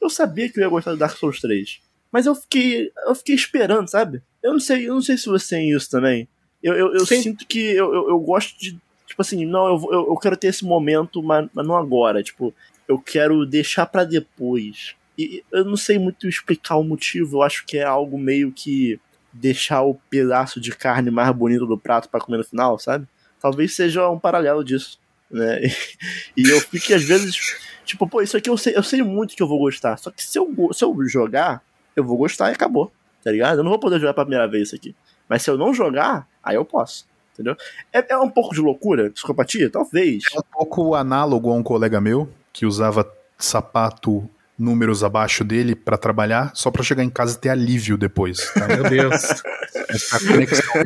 Eu 0.00 0.10
sabia 0.10 0.48
que 0.48 0.58
eu 0.58 0.64
ia 0.64 0.68
gostar 0.68 0.92
de 0.92 0.98
Dark 0.98 1.16
Souls 1.16 1.40
3. 1.40 1.80
Mas 2.10 2.26
eu 2.26 2.34
fiquei, 2.34 2.90
eu 3.06 3.14
fiquei 3.14 3.34
esperando, 3.34 3.88
sabe? 3.88 4.22
Eu 4.42 4.52
não 4.52 4.60
sei, 4.60 4.88
eu 4.88 4.94
não 4.94 5.02
sei 5.02 5.16
se 5.16 5.26
você 5.26 5.56
tem 5.56 5.70
isso 5.70 5.90
também. 5.90 6.28
Eu, 6.62 6.74
eu, 6.74 6.94
eu 6.94 7.06
sinto 7.06 7.46
que 7.46 7.58
eu, 7.58 7.92
eu, 7.92 8.08
eu, 8.10 8.18
gosto 8.20 8.58
de 8.58 8.78
Tipo 9.12 9.20
assim, 9.20 9.44
não, 9.44 9.66
eu, 9.66 9.88
eu, 9.92 10.06
eu 10.08 10.16
quero 10.16 10.38
ter 10.38 10.46
esse 10.46 10.64
momento, 10.64 11.22
mas, 11.22 11.46
mas 11.52 11.66
não 11.66 11.76
agora. 11.76 12.22
Tipo, 12.22 12.54
eu 12.88 12.98
quero 12.98 13.44
deixar 13.44 13.84
para 13.84 14.04
depois. 14.04 14.94
E 15.18 15.44
eu 15.52 15.64
não 15.64 15.76
sei 15.76 15.98
muito 15.98 16.28
explicar 16.28 16.76
o 16.76 16.84
motivo, 16.84 17.38
eu 17.38 17.42
acho 17.42 17.66
que 17.66 17.78
é 17.78 17.84
algo 17.84 18.18
meio 18.18 18.50
que 18.50 18.98
deixar 19.32 19.82
o 19.82 19.94
pedaço 20.10 20.60
de 20.60 20.72
carne 20.72 21.10
mais 21.10 21.34
bonito 21.34 21.66
do 21.66 21.78
prato 21.78 22.08
para 22.08 22.20
comer 22.20 22.38
no 22.38 22.44
final, 22.44 22.78
sabe? 22.78 23.06
Talvez 23.40 23.74
seja 23.74 24.08
um 24.08 24.18
paralelo 24.18 24.64
disso, 24.64 24.98
né? 25.30 25.60
E 26.36 26.48
eu 26.48 26.60
fico 26.60 26.94
às 26.94 27.02
vezes, 27.02 27.36
tipo, 27.84 28.06
pô, 28.08 28.22
isso 28.22 28.36
aqui 28.36 28.48
eu 28.48 28.56
sei, 28.56 28.76
eu 28.76 28.82
sei 28.82 29.02
muito 29.02 29.34
que 29.34 29.42
eu 29.42 29.48
vou 29.48 29.58
gostar. 29.58 29.96
Só 29.98 30.10
que 30.10 30.22
se 30.22 30.38
eu, 30.38 30.48
se 30.72 30.84
eu 30.84 30.94
jogar, 31.08 31.62
eu 31.94 32.04
vou 32.04 32.16
gostar 32.16 32.50
e 32.50 32.54
acabou, 32.54 32.92
tá 33.22 33.30
ligado? 33.30 33.58
Eu 33.58 33.64
não 33.64 33.70
vou 33.70 33.80
poder 33.80 33.98
jogar 33.98 34.14
pela 34.14 34.26
primeira 34.26 34.48
vez 34.48 34.68
isso 34.68 34.76
aqui. 34.76 34.94
Mas 35.28 35.42
se 35.42 35.50
eu 35.50 35.58
não 35.58 35.74
jogar, 35.74 36.28
aí 36.42 36.56
eu 36.56 36.64
posso. 36.64 37.06
entendeu? 37.32 37.56
É, 37.92 38.12
é 38.12 38.18
um 38.18 38.30
pouco 38.30 38.54
de 38.54 38.60
loucura, 38.60 39.10
psicopatia? 39.10 39.70
Talvez. 39.70 40.24
É 40.34 40.38
um 40.38 40.42
pouco 40.42 40.94
análogo 40.94 41.50
a 41.50 41.54
um 41.54 41.62
colega 41.62 42.00
meu 42.00 42.28
que 42.52 42.66
usava 42.66 43.10
sapato 43.38 44.28
números 44.62 45.02
abaixo 45.02 45.42
dele 45.42 45.74
para 45.74 45.98
trabalhar, 45.98 46.52
só 46.54 46.70
para 46.70 46.82
chegar 46.82 47.02
em 47.02 47.10
casa 47.10 47.36
e 47.36 47.40
ter 47.40 47.48
alívio 47.48 47.98
depois. 47.98 48.50
Tá? 48.54 48.68
Meu 48.68 48.84
Deus. 48.88 49.42
Essa 49.88 50.20
conexão. 50.20 50.84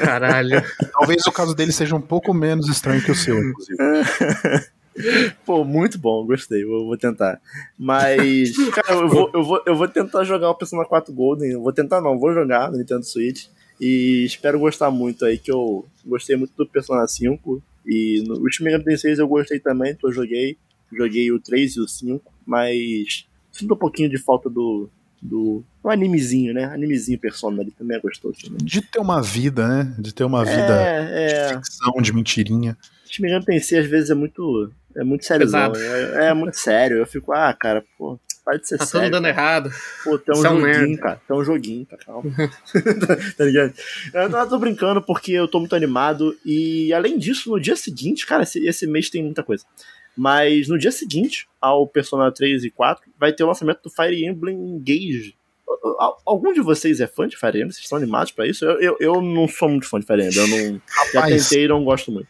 Caralho. 0.00 0.62
Talvez 0.92 1.26
o 1.26 1.32
caso 1.32 1.54
dele 1.54 1.72
seja 1.72 1.94
um 1.94 2.00
pouco 2.00 2.32
menos 2.32 2.68
estranho 2.68 3.02
que 3.02 3.10
o 3.10 3.14
seu, 3.14 3.38
inclusive. 3.38 3.78
Pô, 5.44 5.64
muito 5.64 5.98
bom, 5.98 6.24
gostei, 6.24 6.64
vou, 6.64 6.86
vou 6.86 6.96
tentar. 6.96 7.40
Mas, 7.76 8.56
cara, 8.70 8.92
eu 8.92 9.08
vou, 9.08 9.30
eu, 9.34 9.42
vou, 9.42 9.62
eu 9.66 9.74
vou 9.74 9.88
tentar 9.88 10.22
jogar 10.22 10.50
o 10.50 10.54
Persona 10.54 10.84
4 10.84 11.12
Golden. 11.12 11.56
Vou 11.56 11.72
tentar 11.72 12.00
não, 12.00 12.18
vou 12.18 12.32
jogar 12.32 12.70
no 12.70 12.78
Nintendo 12.78 13.04
Switch. 13.04 13.46
E 13.80 14.24
espero 14.24 14.58
gostar 14.60 14.92
muito 14.92 15.24
aí, 15.24 15.36
que 15.36 15.50
eu 15.50 15.84
gostei 16.06 16.36
muito 16.36 16.52
do 16.56 16.64
Persona 16.64 17.06
5. 17.08 17.60
E 17.84 18.22
no 18.26 18.36
último 18.36 18.66
Mega 18.70 18.96
6 18.96 19.18
eu 19.18 19.26
gostei 19.26 19.58
também, 19.58 19.96
que 19.96 20.06
eu 20.06 20.12
joguei. 20.12 20.56
Joguei 20.92 21.32
o 21.32 21.40
3 21.40 21.76
e 21.76 21.80
o 21.80 21.88
5, 21.88 22.32
mas 22.46 23.26
sinto 23.52 23.74
um 23.74 23.78
pouquinho 23.78 24.08
de 24.08 24.18
falta 24.18 24.50
do, 24.50 24.88
do 25.20 25.64
um 25.82 25.90
animezinho, 25.90 26.54
né? 26.54 26.64
Animezinho 26.64 27.18
Persona 27.18 27.62
ali 27.62 27.70
também 27.70 27.96
é 27.96 28.00
gostoso. 28.00 28.50
Né? 28.50 28.58
De 28.62 28.80
ter 28.80 28.98
uma 28.98 29.22
vida, 29.22 29.66
né? 29.66 29.94
De 29.98 30.12
ter 30.12 30.24
uma 30.24 30.44
vida 30.44 30.82
é, 30.82 31.30
é... 31.30 31.46
de 31.46 31.54
ficção, 31.54 31.94
de 32.02 32.12
mentirinha. 32.12 32.76
Shin 33.10 33.22
Megami 33.22 33.44
Tensei 33.44 33.78
às 33.78 33.86
vezes 33.86 34.10
é 34.10 34.14
muito 34.14 34.70
é 34.96 35.02
muito 35.02 35.24
sério, 35.24 35.48
é, 35.76 36.28
é, 36.28 36.34
muito 36.34 36.56
sério. 36.56 36.98
Eu 36.98 37.06
fico, 37.06 37.32
ah, 37.32 37.52
cara, 37.52 37.84
pô, 37.98 38.18
para 38.44 38.58
de 38.58 38.68
ser 38.68 38.78
tá 38.78 38.86
sério. 38.86 39.10
Tá 39.10 39.16
tudo 39.16 39.22
dando 39.22 39.34
cara. 39.34 39.46
errado. 39.46 39.70
Pô, 40.04 40.18
tem 40.18 40.34
um 40.34 40.38
Isso 40.38 40.46
é 40.46 40.50
um 40.50 40.60
joguinho, 40.60 40.98
cara. 40.98 41.20
Tem 41.26 41.36
um 41.36 41.44
joguinho, 41.44 41.86
tá 41.86 41.96
calma. 41.96 42.30
tá 43.36 43.44
ligado? 43.44 43.74
Eu 44.12 44.28
não 44.28 44.48
tô 44.48 44.58
brincando 44.58 45.02
porque 45.02 45.32
eu 45.32 45.48
tô 45.48 45.58
muito 45.58 45.74
animado 45.74 46.36
e 46.44 46.92
além 46.92 47.18
disso, 47.18 47.50
no 47.50 47.60
dia 47.60 47.74
seguinte, 47.74 48.26
cara, 48.26 48.42
esse, 48.44 48.64
esse 48.66 48.86
mês 48.86 49.10
tem 49.10 49.22
muita 49.22 49.42
coisa. 49.42 49.64
Mas 50.16 50.68
no 50.68 50.78
dia 50.78 50.92
seguinte, 50.92 51.48
ao 51.60 51.86
Persona 51.86 52.30
3 52.30 52.64
e 52.64 52.70
4, 52.70 53.04
vai 53.18 53.32
ter 53.32 53.44
o 53.44 53.48
lançamento 53.48 53.82
do 53.82 53.90
Fire 53.90 54.24
Emblem 54.24 54.56
Engage. 54.56 55.36
Algum 56.24 56.52
de 56.52 56.60
vocês 56.60 57.00
é 57.00 57.06
fã 57.06 57.26
de 57.26 57.36
Fire 57.36 57.56
Emblem? 57.56 57.70
Vocês 57.70 57.84
estão 57.84 57.98
animados 57.98 58.32
pra 58.32 58.46
isso? 58.46 58.64
Eu, 58.64 58.80
eu, 58.80 58.96
eu 59.00 59.22
não 59.22 59.48
sou 59.48 59.68
muito 59.68 59.88
fã 59.88 59.98
de 59.98 60.06
Fire 60.06 60.22
Emblem. 60.24 60.38
Eu 60.38 60.48
não, 60.72 60.82
já 61.12 61.26
tentei 61.26 61.64
e 61.64 61.68
não 61.68 61.84
gosto 61.84 62.12
muito. 62.12 62.28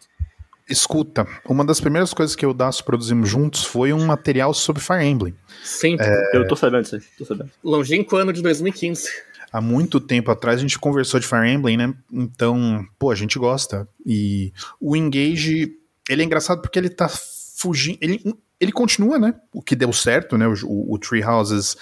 Escuta, 0.68 1.26
uma 1.44 1.62
das 1.62 1.78
primeiras 1.78 2.14
coisas 2.14 2.34
que 2.34 2.44
eu 2.44 2.50
e 2.50 2.52
o 2.52 2.54
Daço 2.54 2.82
produzimos 2.84 3.28
juntos 3.28 3.64
foi 3.64 3.92
um 3.92 4.06
material 4.06 4.54
sobre 4.54 4.82
Fire 4.82 5.04
Emblem. 5.04 5.34
Sim, 5.62 5.98
Eu 6.32 6.48
tô 6.48 6.56
sabendo 6.56 6.84
disso 6.84 6.96
aí, 6.96 7.02
tô 7.18 7.24
sabendo. 7.26 7.50
longínquo 7.62 8.16
ano 8.16 8.32
de 8.32 8.40
2015. 8.40 9.10
Há 9.52 9.60
muito 9.60 10.00
tempo 10.00 10.30
atrás 10.30 10.58
a 10.58 10.62
gente 10.62 10.78
conversou 10.78 11.20
de 11.20 11.26
Fire 11.26 11.48
Emblem, 11.48 11.76
né? 11.76 11.94
Então, 12.10 12.84
pô, 12.98 13.10
a 13.10 13.14
gente 13.14 13.38
gosta. 13.38 13.86
E 14.06 14.52
o 14.80 14.96
Engage, 14.96 15.76
ele 16.08 16.22
é 16.22 16.24
engraçado 16.24 16.62
porque 16.62 16.78
ele 16.78 16.88
tá 16.88 17.08
fugindo. 17.54 17.98
Ele, 18.00 18.20
ele 18.58 18.72
continua, 18.72 19.18
né? 19.18 19.34
O 19.52 19.62
que 19.62 19.76
deu 19.76 19.92
certo, 19.92 20.36
né? 20.36 20.46
O, 20.46 20.94
o, 20.94 20.98
Tree 20.98 21.24
Houses. 21.24 21.76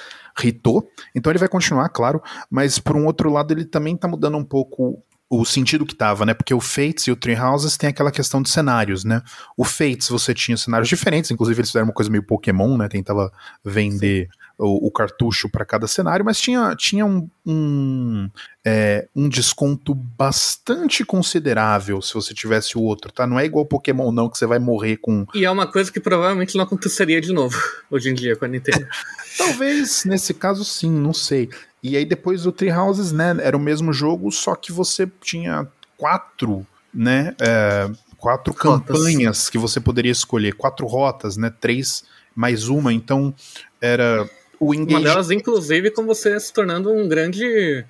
Então 1.14 1.30
ele 1.30 1.38
vai 1.38 1.48
continuar, 1.48 1.88
claro. 1.88 2.22
Mas 2.50 2.78
por 2.78 2.96
um 2.96 3.06
outro 3.06 3.30
lado, 3.30 3.52
ele 3.52 3.64
também 3.64 3.96
tá 3.96 4.06
mudando 4.08 4.36
um 4.36 4.44
pouco 4.44 5.02
o 5.28 5.46
sentido 5.46 5.86
que 5.86 5.94
tava, 5.94 6.26
né? 6.26 6.34
Porque 6.34 6.52
o 6.52 6.60
Fates 6.60 7.06
e 7.06 7.10
o 7.10 7.16
Tree 7.16 7.38
Houses 7.38 7.78
tem 7.78 7.88
aquela 7.88 8.10
questão 8.10 8.42
de 8.42 8.50
cenários, 8.50 9.02
né? 9.02 9.22
O 9.56 9.64
Fates 9.64 10.08
você 10.08 10.34
tinha 10.34 10.56
cenários 10.56 10.88
diferentes, 10.88 11.30
inclusive 11.30 11.60
eles 11.60 11.70
fizeram 11.70 11.86
uma 11.86 11.94
coisa 11.94 12.10
meio 12.10 12.22
Pokémon, 12.22 12.76
né? 12.76 12.86
Tentava 12.88 13.32
vender 13.64 14.28
o, 14.58 14.86
o, 14.86 14.90
cartucho 14.90 15.48
para 15.48 15.64
cada 15.64 15.86
cenário, 15.86 16.24
mas 16.24 16.40
tinha, 16.40 16.74
tinha 16.76 17.04
um, 17.04 17.28
um, 17.46 18.30
é, 18.64 19.08
um 19.14 19.28
desconto 19.28 19.94
bastante 19.94 21.04
considerável 21.04 22.00
se 22.00 22.14
você 22.14 22.34
tivesse 22.34 22.76
o 22.76 22.82
outro, 22.82 23.12
tá? 23.12 23.26
Não 23.26 23.38
é 23.38 23.44
igual 23.44 23.64
Pokémon, 23.64 24.12
não, 24.12 24.28
que 24.28 24.38
você 24.38 24.46
vai 24.46 24.58
morrer 24.58 24.96
com. 24.98 25.26
E 25.34 25.44
é 25.44 25.50
uma 25.50 25.66
coisa 25.66 25.90
que 25.90 26.00
provavelmente 26.00 26.56
não 26.56 26.64
aconteceria 26.64 27.20
de 27.20 27.32
novo 27.32 27.58
hoje 27.90 28.10
em 28.10 28.14
dia 28.14 28.36
com 28.36 28.44
a 28.44 28.48
Nintendo. 28.48 28.86
Talvez 29.36 30.04
nesse 30.04 30.34
caso 30.34 30.64
sim, 30.64 30.90
não 30.90 31.12
sei. 31.12 31.48
E 31.82 31.96
aí 31.96 32.04
depois 32.04 32.42
do 32.42 32.52
Tree 32.52 32.70
Houses, 32.70 33.12
né? 33.12 33.36
Era 33.40 33.56
o 33.56 33.60
mesmo 33.60 33.92
jogo, 33.92 34.30
só 34.30 34.54
que 34.54 34.70
você 34.70 35.10
tinha 35.20 35.66
quatro, 35.96 36.66
né? 36.94 37.34
É, 37.40 37.90
quatro 38.18 38.52
Rotas. 38.52 38.86
campanhas 38.86 39.50
que 39.50 39.58
você 39.58 39.80
poderia 39.80 40.12
escolher, 40.12 40.54
quatro 40.54 40.86
rotas, 40.86 41.36
né? 41.36 41.52
Três 41.60 42.04
mais 42.34 42.68
uma, 42.68 42.92
então 42.92 43.34
era 43.80 44.28
o 44.62 44.72
engage... 44.72 44.94
Uma 44.94 45.00
delas, 45.00 45.30
inclusive, 45.32 45.90
com 45.90 46.06
você 46.06 46.38
se 46.38 46.52
tornando 46.52 46.92
um 46.92 47.08
grande 47.08 47.84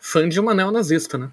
fã 0.00 0.26
de 0.26 0.40
uma 0.40 0.54
neonazista, 0.54 1.18
né? 1.18 1.28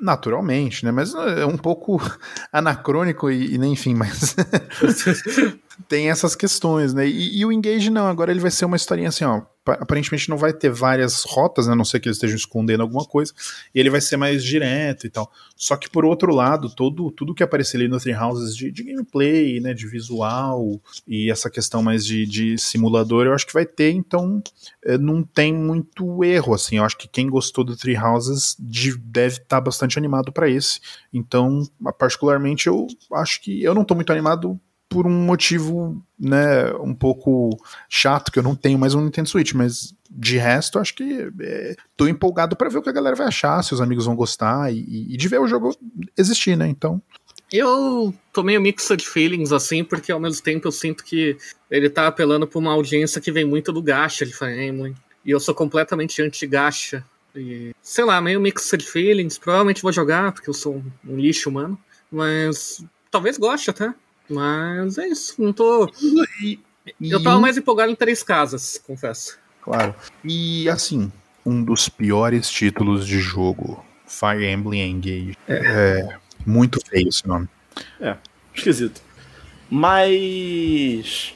Naturalmente, 0.00 0.84
né? 0.84 0.92
Mas 0.92 1.12
é 1.14 1.44
um 1.44 1.56
pouco 1.56 2.00
anacrônico 2.52 3.28
e, 3.28 3.54
e 3.54 3.58
nem 3.58 3.72
enfim, 3.72 3.94
mas 3.94 4.36
tem 5.88 6.10
essas 6.10 6.36
questões, 6.36 6.94
né? 6.94 7.08
E, 7.08 7.40
e, 7.40 7.44
o 7.44 7.50
Engage 7.50 7.90
não, 7.90 8.06
agora 8.06 8.30
ele 8.30 8.40
vai 8.40 8.52
ser 8.52 8.64
uma 8.66 8.76
historinha 8.76 9.08
assim, 9.08 9.24
ó. 9.24 9.42
Aparentemente 9.66 10.28
não 10.28 10.36
vai 10.36 10.52
ter 10.52 10.70
várias 10.70 11.24
rotas, 11.24 11.66
né? 11.66 11.72
A 11.72 11.76
não 11.76 11.84
ser 11.84 12.00
que 12.00 12.08
eles 12.08 12.16
estejam 12.16 12.36
escondendo 12.36 12.82
alguma 12.82 13.04
coisa. 13.04 13.32
E 13.74 13.80
ele 13.80 13.90
vai 13.90 14.00
ser 14.00 14.16
mais 14.16 14.44
direto 14.44 15.06
e 15.06 15.10
tal. 15.10 15.30
Só 15.56 15.76
que 15.76 15.88
por 15.88 16.04
outro 16.04 16.34
lado, 16.34 16.68
todo, 16.68 17.10
tudo 17.10 17.34
que 17.34 17.42
aparecer 17.42 17.78
ali 17.78 17.88
no 17.88 17.98
Three 17.98 18.14
Houses 18.14 18.56
de, 18.56 18.70
de 18.70 18.82
gameplay, 18.82 19.60
né? 19.60 19.72
De 19.72 19.86
visual 19.86 20.80
e 21.06 21.30
essa 21.30 21.48
questão 21.48 21.82
mais 21.82 22.04
de, 22.04 22.26
de 22.26 22.58
simulador, 22.58 23.26
eu 23.26 23.34
acho 23.34 23.46
que 23.46 23.52
vai 23.52 23.66
ter, 23.66 23.92
então 23.92 24.42
é, 24.84 24.98
não 24.98 25.22
tem 25.22 25.52
muito 25.52 26.22
erro, 26.24 26.54
assim. 26.54 26.76
Eu 26.76 26.84
acho 26.84 26.96
que 26.96 27.08
quem 27.08 27.28
gostou 27.28 27.64
do 27.64 27.76
Three 27.76 27.96
Houses 27.96 28.56
de, 28.58 28.96
deve 28.98 29.36
estar 29.36 29.56
tá 29.56 29.60
bastante 29.60 29.98
animado 29.98 30.32
para 30.32 30.48
esse. 30.48 30.80
Então, 31.12 31.62
particularmente, 31.98 32.66
eu 32.66 32.86
acho 33.12 33.40
que 33.40 33.62
eu 33.62 33.74
não 33.74 33.84
tô 33.84 33.94
muito 33.94 34.12
animado 34.12 34.60
por 34.94 35.08
um 35.08 35.24
motivo, 35.24 36.00
né, 36.16 36.72
um 36.74 36.94
pouco 36.94 37.50
chato, 37.88 38.30
que 38.30 38.38
eu 38.38 38.44
não 38.44 38.54
tenho 38.54 38.78
mais 38.78 38.94
um 38.94 39.00
Nintendo 39.00 39.28
Switch, 39.28 39.52
mas 39.52 39.92
de 40.08 40.38
resto, 40.38 40.78
acho 40.78 40.94
que 40.94 41.32
é, 41.40 41.74
tô 41.96 42.06
empolgado 42.06 42.54
para 42.54 42.68
ver 42.68 42.78
o 42.78 42.82
que 42.82 42.90
a 42.90 42.92
galera 42.92 43.16
vai 43.16 43.26
achar, 43.26 43.60
se 43.64 43.74
os 43.74 43.80
amigos 43.80 44.06
vão 44.06 44.14
gostar 44.14 44.72
e, 44.72 45.12
e 45.12 45.16
de 45.16 45.26
ver 45.26 45.40
o 45.40 45.48
jogo 45.48 45.76
existir, 46.16 46.56
né, 46.56 46.68
então... 46.68 47.02
Eu 47.52 48.14
tô 48.32 48.44
meio 48.44 48.60
mixed 48.60 49.04
feelings, 49.04 49.50
assim, 49.50 49.82
porque 49.82 50.12
ao 50.12 50.20
mesmo 50.20 50.44
tempo 50.44 50.68
eu 50.68 50.72
sinto 50.72 51.02
que 51.02 51.36
ele 51.68 51.90
tá 51.90 52.06
apelando 52.06 52.46
pra 52.46 52.60
uma 52.60 52.72
audiência 52.72 53.20
que 53.20 53.32
vem 53.32 53.44
muito 53.44 53.72
do 53.72 53.82
gacha 53.82 54.24
de 54.24 54.32
Fire 54.32 54.64
Emblem, 54.64 54.94
e 55.24 55.32
eu 55.32 55.40
sou 55.40 55.56
completamente 55.56 56.22
anti-gacha, 56.22 57.04
e, 57.34 57.74
sei 57.82 58.04
lá, 58.04 58.20
meio 58.20 58.40
mixed 58.40 58.84
feelings, 58.84 59.38
provavelmente 59.38 59.82
vou 59.82 59.90
jogar, 59.90 60.30
porque 60.30 60.48
eu 60.48 60.54
sou 60.54 60.76
um, 60.76 61.14
um 61.14 61.16
lixo 61.16 61.50
humano, 61.50 61.76
mas 62.12 62.84
talvez 63.10 63.36
goste 63.36 63.70
até. 63.70 63.92
Mas 64.28 64.98
é 64.98 65.08
isso, 65.08 65.34
não 65.38 65.52
tô. 65.52 65.90
E, 66.42 66.58
e 67.00 67.10
eu 67.10 67.22
tava 67.22 67.40
mais 67.40 67.56
empolgado 67.56 67.90
em 67.90 67.94
três 67.94 68.22
casas, 68.22 68.80
confesso. 68.86 69.38
Claro. 69.60 69.94
E 70.22 70.68
assim, 70.68 71.10
um 71.44 71.62
dos 71.62 71.88
piores 71.88 72.50
títulos 72.50 73.06
de 73.06 73.18
jogo, 73.18 73.84
Fire 74.06 74.46
Emblem 74.46 74.90
Engage. 74.90 75.36
É, 75.48 75.54
é 75.54 76.18
muito 76.46 76.78
feio 76.86 77.08
esse 77.08 77.26
nome. 77.26 77.48
É, 78.00 78.16
esquisito. 78.54 79.00
Mas. 79.70 81.34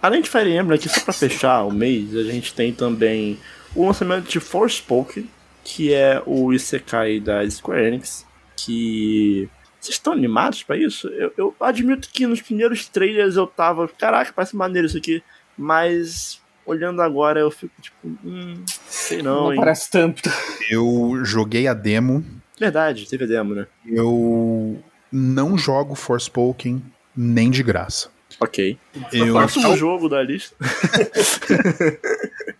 Além 0.00 0.22
de 0.22 0.30
Fire 0.30 0.50
Emblem, 0.50 0.78
aqui 0.78 0.88
só 0.88 1.00
pra 1.00 1.12
fechar 1.12 1.64
o 1.64 1.72
mês, 1.72 2.14
a 2.14 2.22
gente 2.22 2.54
tem 2.54 2.72
também 2.72 3.38
o 3.74 3.84
lançamento 3.84 4.28
de 4.28 4.38
Forspoken, 4.38 5.28
que 5.64 5.92
é 5.92 6.22
o 6.24 6.52
Isekai 6.52 7.18
da 7.18 7.48
Square 7.48 7.86
Enix, 7.86 8.24
que 8.56 9.48
vocês 9.80 9.94
estão 9.94 10.12
animados 10.12 10.62
pra 10.62 10.76
isso? 10.76 11.08
Eu, 11.08 11.32
eu, 11.36 11.56
admito 11.60 12.08
que 12.12 12.26
nos 12.26 12.42
primeiros 12.42 12.86
trailers 12.88 13.36
eu 13.36 13.46
tava, 13.46 13.86
caraca, 13.88 14.32
parece 14.34 14.56
maneiro 14.56 14.86
isso 14.86 14.98
aqui, 14.98 15.22
mas 15.56 16.40
olhando 16.66 17.00
agora 17.00 17.40
eu 17.40 17.50
fico 17.50 17.72
tipo, 17.80 17.96
hum, 18.24 18.62
sei 18.88 19.22
não, 19.22 19.44
Não 19.44 19.52
hein? 19.52 19.58
parece 19.58 19.90
tanto. 19.90 20.22
Eu 20.70 21.20
joguei 21.24 21.66
a 21.66 21.74
demo. 21.74 22.24
Verdade, 22.58 23.08
teve 23.08 23.26
demo, 23.26 23.54
né? 23.54 23.66
Eu 23.86 24.82
não 25.10 25.56
jogo 25.56 25.94
Forspoken 25.94 26.82
nem 27.16 27.50
de 27.50 27.62
graça. 27.62 28.10
Ok. 28.40 28.78
Eu, 29.12 29.34
Próximo 29.34 29.62
tal- 29.62 29.76
jogo 29.76 30.08
da 30.08 30.22
lista. 30.22 30.54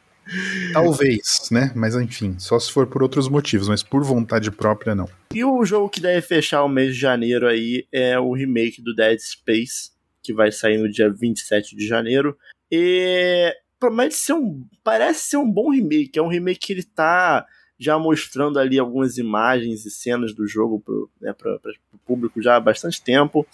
talvez, 0.73 1.49
né? 1.51 1.73
Mas 1.75 1.95
enfim, 1.95 2.37
só 2.39 2.59
se 2.59 2.73
for 2.73 2.87
por 2.87 3.03
outros 3.03 3.29
motivos, 3.29 3.69
mas 3.69 3.83
por 3.83 4.03
vontade 4.05 4.51
própria, 4.51 4.95
não. 4.95 5.09
E 5.35 5.45
o 5.45 5.65
jogo 5.65 5.89
que 5.89 6.01
deve 6.01 6.21
fechar 6.23 6.63
o 6.63 6.69
mês 6.69 6.95
de 6.95 7.01
janeiro 7.01 7.47
aí 7.47 7.87
é 7.93 8.19
o 8.19 8.33
remake 8.33 8.83
do 8.83 8.95
Dead 8.95 9.19
Space, 9.19 9.91
que 10.23 10.33
vai 10.33 10.51
sair 10.51 10.79
no 10.79 10.91
dia 10.91 11.11
27 11.11 11.77
de 11.77 11.87
janeiro. 11.87 12.37
E 12.71 13.55
promete 13.79 14.15
ser 14.15 14.35
um. 14.35 14.65
Parece 14.83 15.31
ser 15.31 15.37
um 15.37 15.51
bom 15.51 15.71
remake. 15.71 16.19
É 16.19 16.23
um 16.23 16.29
remake 16.29 16.61
que 16.61 16.73
ele 16.73 16.83
tá 16.83 17.47
já 17.79 17.99
mostrando 17.99 18.59
ali 18.59 18.79
algumas 18.79 19.19
imagens 19.19 19.87
e 19.87 19.91
cenas 19.91 20.35
do 20.35 20.47
jogo 20.47 20.81
pro, 20.81 21.09
né, 21.21 21.33
pro 21.33 21.61
público 22.05 22.43
já 22.43 22.57
há 22.57 22.61
bastante 22.61 23.01
tempo. 23.01 23.47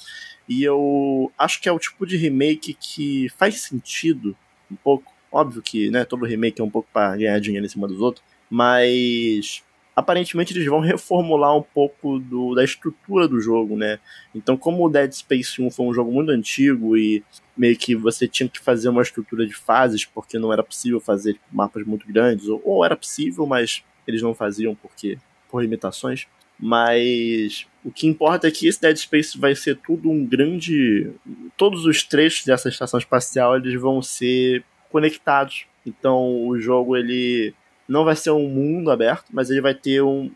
E 0.49 0.63
eu 0.63 1.31
acho 1.39 1.61
que 1.61 1.69
é 1.69 1.73
o 1.73 1.79
tipo 1.79 2.07
de 2.07 2.17
remake 2.17 2.75
que 2.75 3.29
faz 3.37 3.61
sentido 3.61 4.37
um 4.71 4.77
pouco. 4.77 5.13
Óbvio 5.35 5.61
que 5.61 5.91
né, 5.91 6.05
todo 6.05 6.25
remake 6.25 6.61
é 6.61 6.65
um 6.65 6.71
pouco 6.71 6.89
para 6.93 7.17
ganhar 7.17 7.41
dinheiro 7.41 7.67
em 7.67 7.69
cima 7.69 7.89
dos 7.89 8.01
outros. 8.01 8.25
Mas 8.49 9.65
aparentemente 9.97 10.53
eles 10.55 10.67
vão 10.67 10.79
reformular 10.81 11.57
um 11.57 11.63
pouco 11.63 12.21
do, 12.21 12.55
da 12.55 12.63
estrutura 12.63 13.27
do 13.27 13.41
jogo, 13.41 13.77
né? 13.77 13.99
Então, 14.33 14.57
como 14.57 14.87
o 14.87 14.89
Dead 14.89 15.13
Space 15.13 15.61
1 15.61 15.73
foi 15.73 15.87
um 15.87 15.93
jogo 15.93 16.13
muito 16.13 16.31
antigo 16.31 16.97
e 16.97 17.25
meio 17.57 17.77
que 17.77 17.97
você 17.97 18.29
tinha 18.29 18.49
que 18.49 18.61
fazer 18.61 18.89
uma 18.89 19.03
estrutura 19.03 19.45
de 19.45 19.55
fases 19.55 20.05
porque 20.05 20.39
não 20.39 20.53
era 20.53 20.63
possível 20.63 21.01
fazer 21.01 21.37
mapas 21.51 21.85
muito 21.85 22.07
grandes, 22.07 22.47
ou, 22.47 22.63
ou 22.65 22.85
era 22.85 22.97
possível, 22.97 23.45
mas 23.45 23.83
eles 24.07 24.23
não 24.23 24.35
faziam 24.35 24.73
porque 24.75 25.19
por 25.49 25.63
limitações. 25.63 26.27
Mas 26.59 27.67
o 27.85 27.91
que 27.91 28.07
importa 28.07 28.47
é 28.47 28.51
que 28.51 28.69
esse 28.69 28.81
Dead 28.81 28.97
Space 28.97 29.37
vai 29.37 29.57
ser 29.57 29.77
tudo 29.79 30.09
um 30.09 30.25
grande. 30.25 31.11
Todos 31.57 31.85
os 31.85 32.05
trechos 32.05 32.45
dessa 32.45 32.69
estação 32.69 32.99
espacial 32.99 33.57
eles 33.57 33.81
vão 33.81 34.01
ser 34.01 34.65
conectados. 34.95 35.67
Então 35.85 36.47
o 36.47 36.57
jogo 36.61 36.97
ele 36.97 37.53
não 37.89 38.05
vai 38.05 38.15
ser 38.15 38.31
um 38.31 38.49
mundo 38.49 38.93
aberto, 38.93 39.25
mas 39.33 39.51
ele 39.51 39.61
vai 39.61 39.75
ter 39.75 40.01
um, 40.03 40.31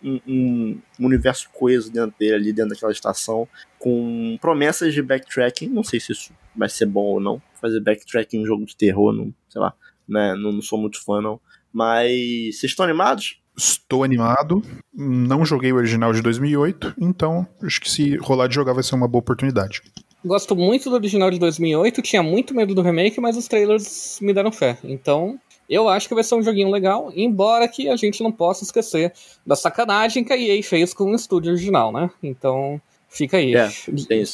um, 0.00 0.20
um, 0.24 0.80
universo 1.00 1.50
coeso 1.52 1.90
dentro 1.90 2.14
dele, 2.16 2.34
ali 2.34 2.52
dentro 2.52 2.74
daquela 2.74 2.92
estação, 2.92 3.48
com 3.76 4.38
promessas 4.40 4.94
de 4.94 5.02
backtracking. 5.02 5.68
Não 5.68 5.82
sei 5.82 5.98
se 5.98 6.12
isso 6.12 6.32
vai 6.54 6.68
ser 6.68 6.86
bom 6.86 7.06
ou 7.06 7.20
não. 7.20 7.42
Fazer 7.60 7.80
backtracking 7.80 8.36
em 8.36 8.42
um 8.44 8.46
jogo 8.46 8.64
de 8.64 8.76
terror, 8.76 9.12
não, 9.12 9.34
sei 9.48 9.60
lá, 9.60 9.74
né? 10.08 10.32
Não, 10.36 10.52
não 10.52 10.62
sou 10.62 10.78
muito 10.78 11.04
fã, 11.04 11.20
não. 11.20 11.40
Mas 11.72 12.56
vocês 12.56 12.70
estão 12.70 12.84
animados? 12.84 13.40
Estou 13.56 14.04
animado. 14.04 14.62
Não 14.94 15.44
joguei 15.44 15.72
o 15.72 15.76
original 15.76 16.12
de 16.12 16.22
2008, 16.22 16.94
então 17.00 17.44
acho 17.60 17.80
que 17.80 17.90
se 17.90 18.16
rolar 18.18 18.46
de 18.46 18.54
jogar 18.54 18.74
vai 18.74 18.84
ser 18.84 18.94
uma 18.94 19.08
boa 19.08 19.18
oportunidade. 19.18 19.82
Gosto 20.24 20.56
muito 20.56 20.90
do 20.90 20.96
original 20.96 21.30
de 21.30 21.38
2008, 21.38 22.02
tinha 22.02 22.22
muito 22.22 22.54
medo 22.54 22.74
do 22.74 22.82
remake, 22.82 23.20
mas 23.20 23.36
os 23.36 23.46
trailers 23.46 24.18
me 24.20 24.32
deram 24.32 24.50
fé. 24.50 24.76
Então, 24.82 25.38
eu 25.68 25.88
acho 25.88 26.08
que 26.08 26.14
vai 26.14 26.24
ser 26.24 26.34
um 26.34 26.42
joguinho 26.42 26.70
legal, 26.70 27.12
embora 27.14 27.68
que 27.68 27.88
a 27.88 27.96
gente 27.96 28.22
não 28.22 28.32
possa 28.32 28.64
esquecer 28.64 29.12
da 29.46 29.54
sacanagem 29.54 30.24
que 30.24 30.32
a 30.32 30.36
EA 30.36 30.62
fez 30.62 30.92
com 30.92 31.04
o 31.04 31.14
estúdio 31.14 31.52
original, 31.52 31.92
né? 31.92 32.10
Então, 32.22 32.80
fica 33.08 33.36
aí. 33.36 33.54
É, 33.54 33.70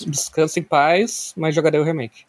Descansa 0.07 0.59
em 0.59 0.63
paz, 0.63 1.35
mas 1.37 1.55
jogarei 1.55 1.81
o 1.81 1.85
remake. 1.85 2.25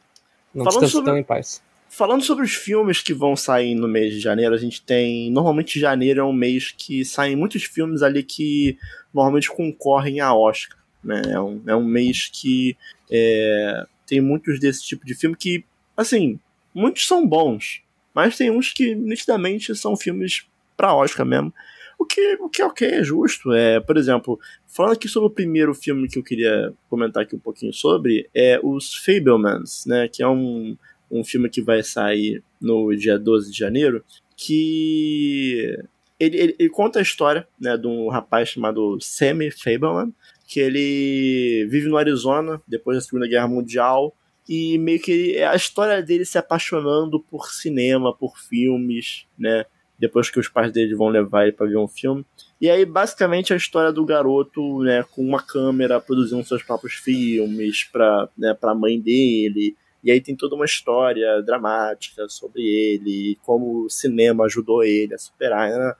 Não 0.53 0.65
Falando 0.65 0.81
descansa 0.81 0.91
sobre... 0.91 1.11
tão 1.11 1.17
em 1.17 1.23
paz. 1.23 1.61
Falando 1.87 2.23
sobre 2.23 2.43
os 2.43 2.53
filmes 2.53 3.01
que 3.01 3.13
vão 3.13 3.37
sair 3.37 3.73
no 3.73 3.87
mês 3.87 4.13
de 4.13 4.19
janeiro, 4.19 4.53
a 4.53 4.57
gente 4.57 4.81
tem. 4.81 5.31
Normalmente 5.31 5.79
janeiro 5.79 6.19
é 6.21 6.23
um 6.23 6.33
mês 6.33 6.73
que 6.77 7.05
saem 7.05 7.37
muitos 7.37 7.63
filmes 7.63 8.01
ali 8.01 8.21
que 8.21 8.77
normalmente 9.13 9.49
concorrem 9.49 10.19
a 10.19 10.33
Oscar. 10.33 10.77
Né? 11.05 11.21
É, 11.27 11.39
um, 11.39 11.61
é 11.67 11.75
um 11.75 11.83
mês 11.83 12.29
que 12.33 12.75
é, 13.11 13.85
tem 14.05 14.21
muitos 14.21 14.59
desse 14.59 14.83
tipo 14.83 15.05
de 15.05 15.15
filme 15.15 15.35
que, 15.35 15.63
assim, 15.95 16.39
muitos 16.73 17.07
são 17.07 17.27
bons, 17.27 17.81
mas 18.13 18.37
tem 18.37 18.49
uns 18.49 18.73
que 18.73 18.95
nitidamente 18.95 19.75
são 19.75 19.95
filmes 19.95 20.45
pra 20.75 20.95
Oscar 20.95 21.25
mesmo. 21.25 21.53
O 21.97 22.05
que, 22.05 22.35
o 22.41 22.49
que 22.49 22.61
é 22.61 22.65
ok, 22.65 22.87
é 22.87 23.03
justo. 23.03 23.53
É, 23.53 23.79
por 23.79 23.95
exemplo, 23.95 24.37
falando 24.67 24.93
aqui 24.93 25.07
sobre 25.07 25.27
o 25.27 25.33
primeiro 25.33 25.73
filme 25.73 26.09
que 26.09 26.19
eu 26.19 26.23
queria 26.23 26.73
comentar 26.89 27.23
aqui 27.23 27.35
um 27.35 27.39
pouquinho 27.39 27.71
sobre, 27.71 28.29
é 28.35 28.59
os 28.61 28.95
Fablemans, 28.95 29.85
né? 29.85 30.09
Que 30.09 30.21
é 30.21 30.27
um 30.27 30.75
um 31.09 31.23
filme 31.23 31.49
que 31.49 31.61
vai 31.61 31.83
sair 31.83 32.43
no 32.59 32.95
dia 32.95 33.17
12 33.17 33.51
de 33.51 33.57
janeiro, 33.57 34.03
que 34.35 35.77
ele, 36.19 36.37
ele, 36.37 36.55
ele 36.59 36.69
conta 36.69 36.99
a 36.99 37.01
história 37.01 37.47
né, 37.59 37.77
de 37.77 37.87
um 37.87 38.09
rapaz 38.09 38.49
chamado 38.49 38.97
Sammy 38.99 39.51
Fableman, 39.51 40.13
que 40.47 40.59
ele 40.59 41.67
vive 41.69 41.87
no 41.87 41.97
Arizona 41.97 42.61
depois 42.67 42.97
da 42.97 43.01
Segunda 43.01 43.27
Guerra 43.27 43.47
Mundial 43.47 44.15
e 44.47 44.77
meio 44.77 45.01
que 45.01 45.35
é 45.35 45.47
a 45.47 45.55
história 45.55 46.01
dele 46.03 46.25
se 46.25 46.37
apaixonando 46.37 47.19
por 47.19 47.49
cinema, 47.49 48.15
por 48.15 48.37
filmes, 48.37 49.25
né? 49.37 49.65
Depois 49.97 50.29
que 50.29 50.39
os 50.39 50.49
pais 50.49 50.71
dele 50.71 50.93
vão 50.93 51.07
levar 51.07 51.43
ele 51.43 51.53
para 51.53 51.67
ver 51.67 51.77
um 51.77 51.87
filme. 51.87 52.25
E 52.59 52.69
aí, 52.69 52.85
basicamente, 52.85 53.53
a 53.53 53.57
história 53.57 53.91
do 53.91 54.05
garoto, 54.05 54.83
né, 54.83 55.03
com 55.11 55.21
uma 55.21 55.41
câmera, 55.41 56.01
produzindo 56.01 56.43
seus 56.43 56.61
próprios 56.61 56.95
filmes 56.95 57.85
para 57.85 58.29
né, 58.37 58.55
a 58.61 58.75
mãe 58.75 58.99
dele, 58.99 59.75
e 60.03 60.11
aí 60.11 60.21
tem 60.21 60.35
toda 60.35 60.55
uma 60.55 60.65
história 60.65 61.41
dramática 61.41 62.27
sobre 62.29 62.61
ele, 62.61 63.37
como 63.43 63.85
o 63.85 63.89
cinema 63.89 64.45
ajudou 64.45 64.83
ele 64.83 65.15
a 65.15 65.17
superar. 65.17 65.71
Né? 65.71 65.93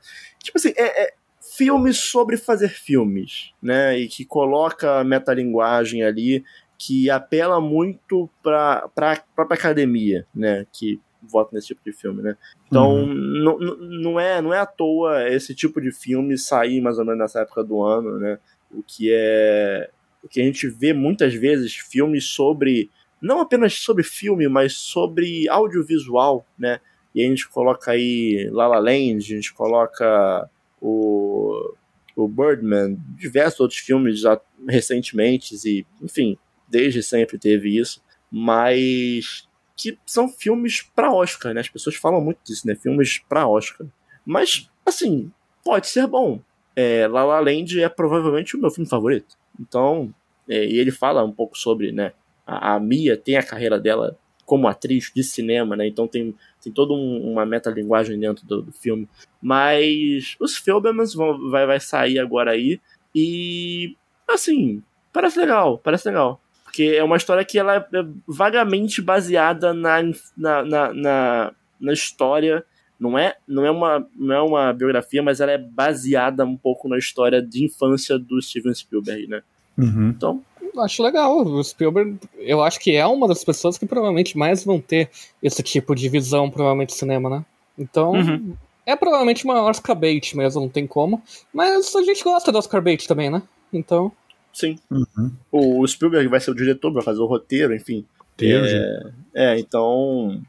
Tipo 0.44 0.58
assim, 0.60 0.74
é, 0.78 1.06
é 1.06 1.14
filmes 1.56 1.98
sobre 1.98 2.38
fazer 2.38 2.70
filmes, 2.70 3.54
né? 3.62 3.98
E 3.98 4.08
que 4.08 4.26
coloca 4.26 5.00
a 5.00 5.04
metalinguagem 5.04 6.04
ali, 6.04 6.44
que 6.78 7.10
apela 7.10 7.60
muito 7.62 8.30
para 8.44 8.90
a 8.96 9.18
própria 9.36 9.58
academia, 9.58 10.26
né? 10.34 10.66
Que 10.72 11.00
vota 11.22 11.52
nesse 11.54 11.68
tipo 11.68 11.82
de 11.84 11.92
filme, 11.92 12.22
né? 12.22 12.38
Então, 12.68 12.96
uhum. 12.96 13.14
não, 13.14 13.58
não, 13.58 14.20
é, 14.20 14.42
não 14.42 14.54
é 14.54 14.60
à 14.60 14.66
toa 14.66 15.30
esse 15.30 15.56
tipo 15.56 15.82
de 15.82 15.92
filme 15.92 16.38
sair 16.38 16.82
mais 16.82 17.00
ou 17.00 17.06
menos 17.06 17.20
nessa 17.20 17.42
época 17.42 17.64
do 17.64 17.82
ano, 17.82 18.20
né? 18.20 18.38
O 18.72 18.84
que 18.84 19.12
é. 19.12 19.90
O 20.24 20.28
que 20.28 20.42
a 20.42 20.44
gente 20.44 20.68
vê 20.68 20.92
muitas 20.92 21.36
vezes 21.36 21.76
filmes 21.76 22.26
sobre 22.26 22.90
não 23.22 23.40
apenas 23.40 23.74
sobre 23.76 24.04
filme, 24.04 24.48
mas 24.48 24.74
sobre 24.74 25.48
audiovisual, 25.50 26.46
né? 26.58 26.80
E 27.14 27.24
a 27.24 27.28
gente 27.28 27.48
coloca 27.48 27.92
aí 27.92 28.50
La 28.52 28.68
La 28.68 28.80
Land, 28.80 29.34
a 29.34 29.36
gente 29.36 29.54
coloca 29.54 30.50
o, 30.86 31.74
o 32.16 32.28
Birdman, 32.28 32.98
diversos 33.18 33.60
outros 33.60 33.80
filmes 33.80 34.20
já 34.20 34.40
recentemente, 34.68 35.56
e, 35.66 35.86
enfim, 36.02 36.38
desde 36.68 37.02
sempre 37.02 37.40
teve 37.40 37.76
isso, 37.78 38.02
mas 38.32 39.48
que 39.76 39.98
são 40.06 40.30
filmes 40.30 40.84
para 40.96 41.12
Oscar, 41.12 41.54
né? 41.54 41.62
As 41.62 41.70
pessoas 41.70 41.96
falam 41.96 42.22
muito 42.22 42.40
disso, 42.46 42.68
né? 42.68 42.76
Filmes 42.76 43.20
para 43.28 43.48
Oscar. 43.48 43.88
Mas, 44.26 44.70
assim, 44.86 45.32
pode 45.64 45.88
ser 45.88 46.08
bom. 46.08 46.40
É, 46.76 47.08
La 47.08 47.26
La 47.26 47.40
Land 47.40 47.82
é 47.82 47.90
provavelmente 47.90 48.56
o 48.56 48.62
meu 48.62 48.70
filme 48.70 48.90
favorito. 48.90 49.36
Então, 49.60 50.14
é, 50.48 50.66
e 50.66 50.78
ele 50.78 50.92
fala 50.92 51.24
um 51.24 51.32
pouco 51.32 51.58
sobre, 51.58 51.92
né, 51.92 52.14
a, 52.46 52.76
a 52.76 52.80
Mia 52.80 53.18
tem 53.18 53.38
a 53.38 53.44
carreira 53.44 53.80
dela 53.80 54.18
como 54.46 54.68
atriz 54.68 55.12
de 55.14 55.24
cinema, 55.24 55.76
né? 55.76 55.88
Então 55.88 56.08
tem, 56.08 56.36
tem 56.66 56.74
toda 56.74 56.94
um, 56.94 57.32
uma 57.32 57.46
metalinguagem 57.46 58.20
dentro 58.20 58.44
do, 58.46 58.64
do, 58.64 58.72
filme. 58.72 59.08
Mas 59.40 60.36
os 60.40 60.58
Filmans 60.58 61.14
vão 61.14 61.50
vai, 61.52 61.66
vai 61.68 61.80
sair 61.80 62.18
agora 62.18 62.52
aí 62.52 62.82
e 63.14 63.96
assim, 64.28 64.82
parece 65.14 65.40
legal, 65.40 65.78
parece 65.78 66.08
legal. 66.08 66.42
Porque 66.64 66.84
é 66.84 67.04
uma 67.04 67.18
história 67.18 67.46
que 67.46 67.60
ela 67.60 67.76
é 67.76 68.06
vagamente 68.28 69.00
baseada 69.00 69.74
na, 69.74 70.02
na, 70.36 70.64
na, 70.64 70.94
na, 70.94 71.54
na 71.80 71.94
história. 71.94 72.66
Não 73.00 73.18
é, 73.18 73.38
não, 73.48 73.64
é 73.64 73.70
uma, 73.70 74.08
não 74.16 74.36
é 74.36 74.42
uma 74.42 74.74
biografia, 74.74 75.22
mas 75.22 75.40
ela 75.40 75.52
é 75.52 75.58
baseada 75.58 76.44
um 76.44 76.58
pouco 76.58 76.90
na 76.90 76.98
história 76.98 77.42
de 77.42 77.64
infância 77.64 78.18
do 78.18 78.42
Steven 78.42 78.74
Spielberg, 78.74 79.28
né? 79.28 79.44
Uhum. 79.78 80.10
Então, 80.10 80.42
acho 80.80 81.04
legal. 81.04 81.38
O 81.46 81.64
Spielberg, 81.64 82.18
eu 82.38 82.62
acho 82.62 82.80
que 82.80 82.96
é 82.96 83.06
uma 83.06 83.28
das 83.28 83.44
pessoas 83.44 83.78
que 83.78 83.86
provavelmente 83.86 84.38
mais 84.38 84.64
vão 84.64 84.80
ter 84.80 85.10
esse 85.42 85.62
tipo 85.64 85.96
de 85.96 86.10
visão, 86.10 86.50
provavelmente, 86.50 86.94
cinema, 86.94 87.30
né? 87.30 87.46
Então, 87.78 88.12
uhum. 88.12 88.54
é 88.86 88.96
provavelmente 88.96 89.46
uma 89.46 89.62
Oscar 89.64 89.96
bait 89.96 90.36
mesmo, 90.36 90.62
não 90.62 90.70
tem 90.70 90.88
como. 90.88 91.22
Mas 91.54 91.96
a 91.96 92.04
gente 92.04 92.24
gosta 92.24 92.52
do 92.52 92.58
Oscar 92.58 92.82
bait 92.82 93.08
também, 93.08 93.30
né? 93.30 93.42
Então. 93.72 94.12
Sim. 94.54 94.78
Uhum. 94.90 95.32
O 95.52 95.86
Spielberg 95.86 96.28
vai 96.28 96.40
ser 96.40 96.52
o 96.52 96.56
diretor, 96.56 96.92
vai 96.94 97.04
fazer 97.04 97.20
o 97.20 97.26
roteiro, 97.26 97.76
enfim. 97.76 98.06
Deus, 98.38 98.68
é, 98.68 99.12
é, 99.34 99.60
então. 99.60 100.42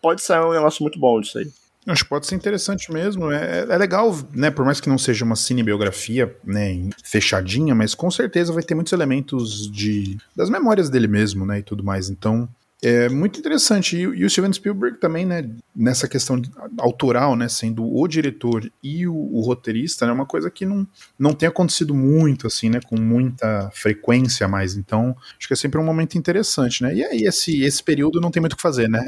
Pode 0.00 0.22
sair 0.22 0.44
um 0.44 0.52
negócio 0.52 0.82
muito 0.82 0.98
bom 0.98 1.20
disso 1.20 1.38
aí. 1.38 1.50
Acho 1.86 2.04
que 2.04 2.10
pode 2.10 2.26
ser 2.26 2.36
interessante 2.36 2.92
mesmo. 2.92 3.30
É, 3.32 3.66
é 3.68 3.76
legal, 3.76 4.16
né? 4.32 4.50
Por 4.50 4.64
mais 4.64 4.80
que 4.80 4.88
não 4.88 4.98
seja 4.98 5.24
uma 5.24 5.34
cinebiografia, 5.34 6.34
né, 6.44 6.88
fechadinha, 7.02 7.74
mas 7.74 7.94
com 7.94 8.10
certeza 8.10 8.52
vai 8.52 8.62
ter 8.62 8.74
muitos 8.74 8.92
elementos 8.92 9.70
de 9.70 10.16
das 10.36 10.48
memórias 10.48 10.88
dele 10.88 11.08
mesmo, 11.08 11.44
né, 11.44 11.58
e 11.58 11.62
tudo 11.62 11.82
mais. 11.82 12.08
Então, 12.08 12.48
é 12.82 13.08
muito 13.08 13.38
interessante. 13.38 13.96
E, 13.96 14.00
e, 14.00 14.24
o 14.24 14.30
Steven 14.30 14.52
Spielberg 14.52 14.98
também, 14.98 15.24
né, 15.24 15.48
nessa 15.74 16.08
questão 16.08 16.38
de, 16.38 16.50
autoral, 16.78 17.36
né, 17.36 17.48
sendo 17.48 17.84
o 17.84 18.08
diretor 18.08 18.70
e 18.82 19.06
o, 19.06 19.14
o 19.14 19.40
roteirista, 19.40 20.04
é 20.04 20.08
né, 20.08 20.12
uma 20.12 20.26
coisa 20.26 20.50
que 20.50 20.66
não, 20.66 20.86
não 21.16 21.32
tem 21.32 21.48
acontecido 21.48 21.94
muito, 21.94 22.48
assim, 22.48 22.68
né, 22.68 22.80
com 22.84 23.00
muita 23.00 23.70
frequência 23.72 24.48
mais. 24.48 24.74
Então, 24.74 25.16
acho 25.38 25.46
que 25.46 25.54
é 25.54 25.56
sempre 25.56 25.80
um 25.80 25.84
momento 25.84 26.18
interessante, 26.18 26.82
né. 26.82 26.92
E 26.92 27.04
aí, 27.04 27.22
esse, 27.22 27.62
esse 27.62 27.82
período 27.82 28.20
não 28.20 28.32
tem 28.32 28.40
muito 28.40 28.54
o 28.54 28.56
que 28.56 28.62
fazer, 28.62 28.88
né. 28.88 29.00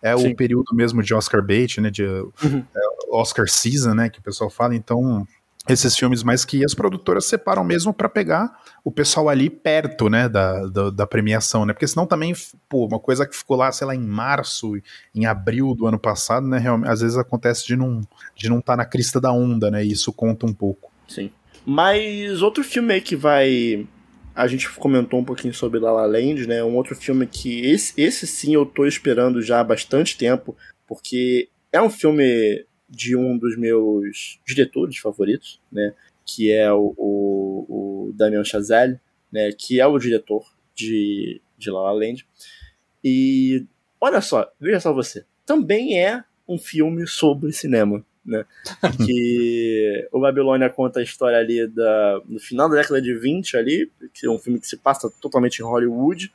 É, 0.00 0.10
é 0.10 0.14
o 0.14 0.34
período 0.36 0.72
mesmo 0.72 1.02
de 1.02 1.12
Oscar 1.12 1.44
bait, 1.44 1.80
né, 1.80 1.90
de 1.90 2.04
uhum. 2.04 2.64
é, 2.74 2.80
Oscar 3.10 3.48
season, 3.48 3.94
né, 3.94 4.08
que 4.08 4.20
o 4.20 4.22
pessoal 4.22 4.48
fala. 4.48 4.76
Então, 4.76 5.26
esses 5.68 5.96
filmes 5.96 6.22
mais 6.22 6.44
que 6.44 6.64
as 6.64 6.74
produtoras 6.74 7.26
separam 7.26 7.64
mesmo 7.64 7.92
para 7.92 8.08
pegar 8.08 8.50
o 8.84 8.90
pessoal 8.90 9.28
ali 9.28 9.50
perto, 9.50 10.08
né, 10.08 10.28
da, 10.28 10.66
da, 10.66 10.90
da, 10.90 11.06
premiação, 11.06 11.66
né, 11.66 11.72
porque 11.72 11.86
senão 11.86 12.06
também, 12.06 12.32
pô, 12.68 12.86
uma 12.86 12.98
coisa 12.98 13.26
que 13.26 13.36
ficou 13.36 13.56
lá, 13.56 13.70
sei 13.70 13.86
lá, 13.86 13.94
em 13.94 14.06
março, 14.06 14.74
em 15.14 15.26
abril 15.26 15.74
do 15.74 15.86
ano 15.86 15.98
passado, 15.98 16.46
né, 16.46 16.58
realmente, 16.58 16.88
às 16.88 17.00
vezes 17.00 17.16
acontece 17.16 17.66
de 17.66 17.76
não 17.76 18.00
de 18.34 18.48
não 18.48 18.60
estar 18.60 18.74
tá 18.74 18.76
na 18.78 18.84
crista 18.84 19.20
da 19.20 19.30
onda, 19.30 19.70
né, 19.70 19.84
e 19.84 19.92
isso 19.92 20.12
conta 20.12 20.46
um 20.46 20.54
pouco. 20.54 20.90
Sim. 21.06 21.30
Mas 21.66 22.40
outro 22.40 22.64
filme 22.64 22.94
aí 22.94 23.00
que 23.00 23.16
vai 23.16 23.86
a 24.34 24.46
gente 24.46 24.70
comentou 24.70 25.18
um 25.18 25.24
pouquinho 25.24 25.52
sobre 25.52 25.80
La 25.80 25.90
La 25.90 26.06
Land, 26.06 26.46
né, 26.46 26.62
um 26.62 26.76
outro 26.76 26.94
filme 26.94 27.26
que 27.26 27.66
esse, 27.66 27.92
esse 27.96 28.26
sim 28.26 28.54
eu 28.54 28.64
tô 28.64 28.86
esperando 28.86 29.42
já 29.42 29.60
há 29.60 29.64
bastante 29.64 30.16
tempo, 30.16 30.56
porque 30.86 31.48
é 31.72 31.82
um 31.82 31.90
filme 31.90 32.64
de 32.88 33.16
um 33.16 33.36
dos 33.36 33.56
meus 33.56 34.40
diretores 34.46 34.96
favoritos, 34.98 35.60
né? 35.70 35.94
Que 36.24 36.52
é 36.52 36.72
o, 36.72 36.94
o, 36.96 37.66
o 38.08 38.12
Damien 38.14 38.44
Chazelle, 38.44 38.98
né? 39.30 39.50
Que 39.52 39.80
é 39.80 39.86
o 39.86 39.98
diretor 39.98 40.44
de, 40.74 41.40
de 41.56 41.70
La 41.70 41.82
La 41.82 41.92
Land. 41.92 42.26
E 43.04 43.64
olha 44.00 44.20
só, 44.20 44.50
veja 44.60 44.80
só 44.80 44.92
você. 44.92 45.24
Também 45.44 45.98
é 45.98 46.22
um 46.46 46.58
filme 46.58 47.06
sobre 47.06 47.52
cinema, 47.52 48.04
né? 48.24 48.44
que 49.06 50.08
o 50.12 50.20
Babilônia 50.20 50.70
conta 50.70 51.00
a 51.00 51.02
história 51.02 51.38
ali 51.38 51.66
da, 51.66 52.20
no 52.26 52.38
final 52.38 52.68
da 52.68 52.76
década 52.76 53.02
de 53.02 53.14
20 53.14 53.56
ali, 53.56 53.90
que 54.12 54.26
é 54.26 54.30
um 54.30 54.38
filme 54.38 54.58
que 54.58 54.66
se 54.66 54.76
passa 54.76 55.10
totalmente 55.20 55.58
em 55.58 55.64
Hollywood 55.64 56.32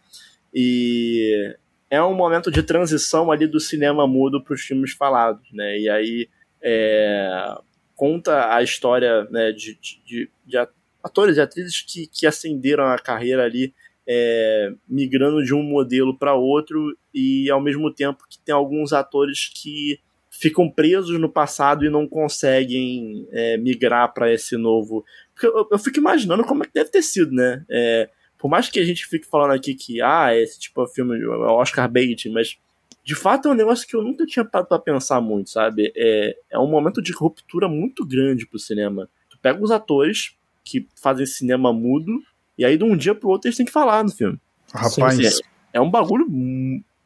e 0.53 1.55
é 1.89 2.01
um 2.01 2.13
momento 2.13 2.51
de 2.51 2.61
transição 2.61 3.31
ali 3.31 3.47
do 3.47 3.59
cinema 3.59 4.07
mudo 4.07 4.43
para 4.43 4.53
os 4.53 4.61
filmes 4.61 4.93
falados, 4.93 5.51
né? 5.51 5.79
E 5.79 5.89
aí 5.89 6.29
é, 6.63 7.55
conta 7.95 8.55
a 8.55 8.63
história 8.63 9.25
né, 9.25 9.51
de, 9.51 9.77
de, 10.05 10.29
de, 10.45 10.67
atores 11.03 11.37
e 11.37 11.41
atrizes 11.41 11.81
que, 11.81 12.07
que 12.07 12.25
a 12.25 12.97
carreira 12.97 13.43
ali 13.43 13.73
é, 14.07 14.73
migrando 14.87 15.43
de 15.43 15.53
um 15.53 15.61
modelo 15.61 16.17
para 16.17 16.33
outro 16.33 16.97
e 17.13 17.49
ao 17.49 17.61
mesmo 17.61 17.93
tempo 17.93 18.25
que 18.29 18.39
tem 18.39 18.53
alguns 18.53 18.93
atores 18.93 19.51
que 19.53 19.99
ficam 20.29 20.69
presos 20.69 21.19
no 21.19 21.29
passado 21.29 21.85
e 21.85 21.89
não 21.89 22.07
conseguem 22.07 23.27
é, 23.31 23.55
migrar 23.57 24.13
para 24.13 24.33
esse 24.33 24.57
novo. 24.57 25.05
Eu, 25.41 25.67
eu, 25.71 25.79
fico 25.79 25.99
imaginando 25.99 26.43
como 26.43 26.63
é 26.63 26.65
que 26.65 26.73
deve 26.73 26.89
ter 26.89 27.03
sido, 27.03 27.31
né? 27.31 27.63
É, 27.69 28.09
por 28.37 28.49
mais 28.49 28.69
que 28.69 28.79
a 28.79 28.83
gente 28.83 29.05
fique 29.05 29.27
falando 29.27 29.53
aqui 29.53 29.75
que, 29.75 30.01
ah, 30.01 30.35
esse 30.35 30.59
tipo 30.59 30.83
de 30.83 30.93
filme 30.93 31.21
é 31.21 31.27
Oscar 31.27 31.89
bait, 31.89 32.27
mas 32.29 32.57
de 33.03 33.15
fato 33.15 33.49
é 33.49 33.51
um 33.51 33.55
negócio 33.55 33.87
que 33.87 33.95
eu 33.95 34.01
nunca 34.01 34.25
tinha 34.25 34.45
parado 34.45 34.69
pra 34.69 34.79
pensar 34.79 35.19
muito, 35.19 35.49
sabe? 35.49 35.91
É, 35.95 36.37
é 36.51 36.59
um 36.59 36.67
momento 36.67 37.01
de 37.01 37.11
ruptura 37.11 37.67
muito 37.67 38.05
grande 38.05 38.47
pro 38.47 38.57
cinema. 38.57 39.09
Tu 39.29 39.37
pega 39.39 39.61
os 39.61 39.71
atores 39.71 40.37
que 40.63 40.87
fazem 40.95 41.25
cinema 41.25 41.73
mudo, 41.73 42.11
e 42.57 42.63
aí 42.63 42.77
de 42.77 42.83
um 42.83 42.95
dia 42.95 43.13
pro 43.13 43.29
outro 43.29 43.47
eles 43.47 43.57
têm 43.57 43.65
que 43.65 43.71
falar 43.71 44.03
no 44.03 44.11
filme. 44.11 44.39
Rapaz. 44.73 45.19
Assim, 45.19 45.41
é, 45.73 45.77
é 45.77 45.81
um 45.81 45.91
bagulho 45.91 46.25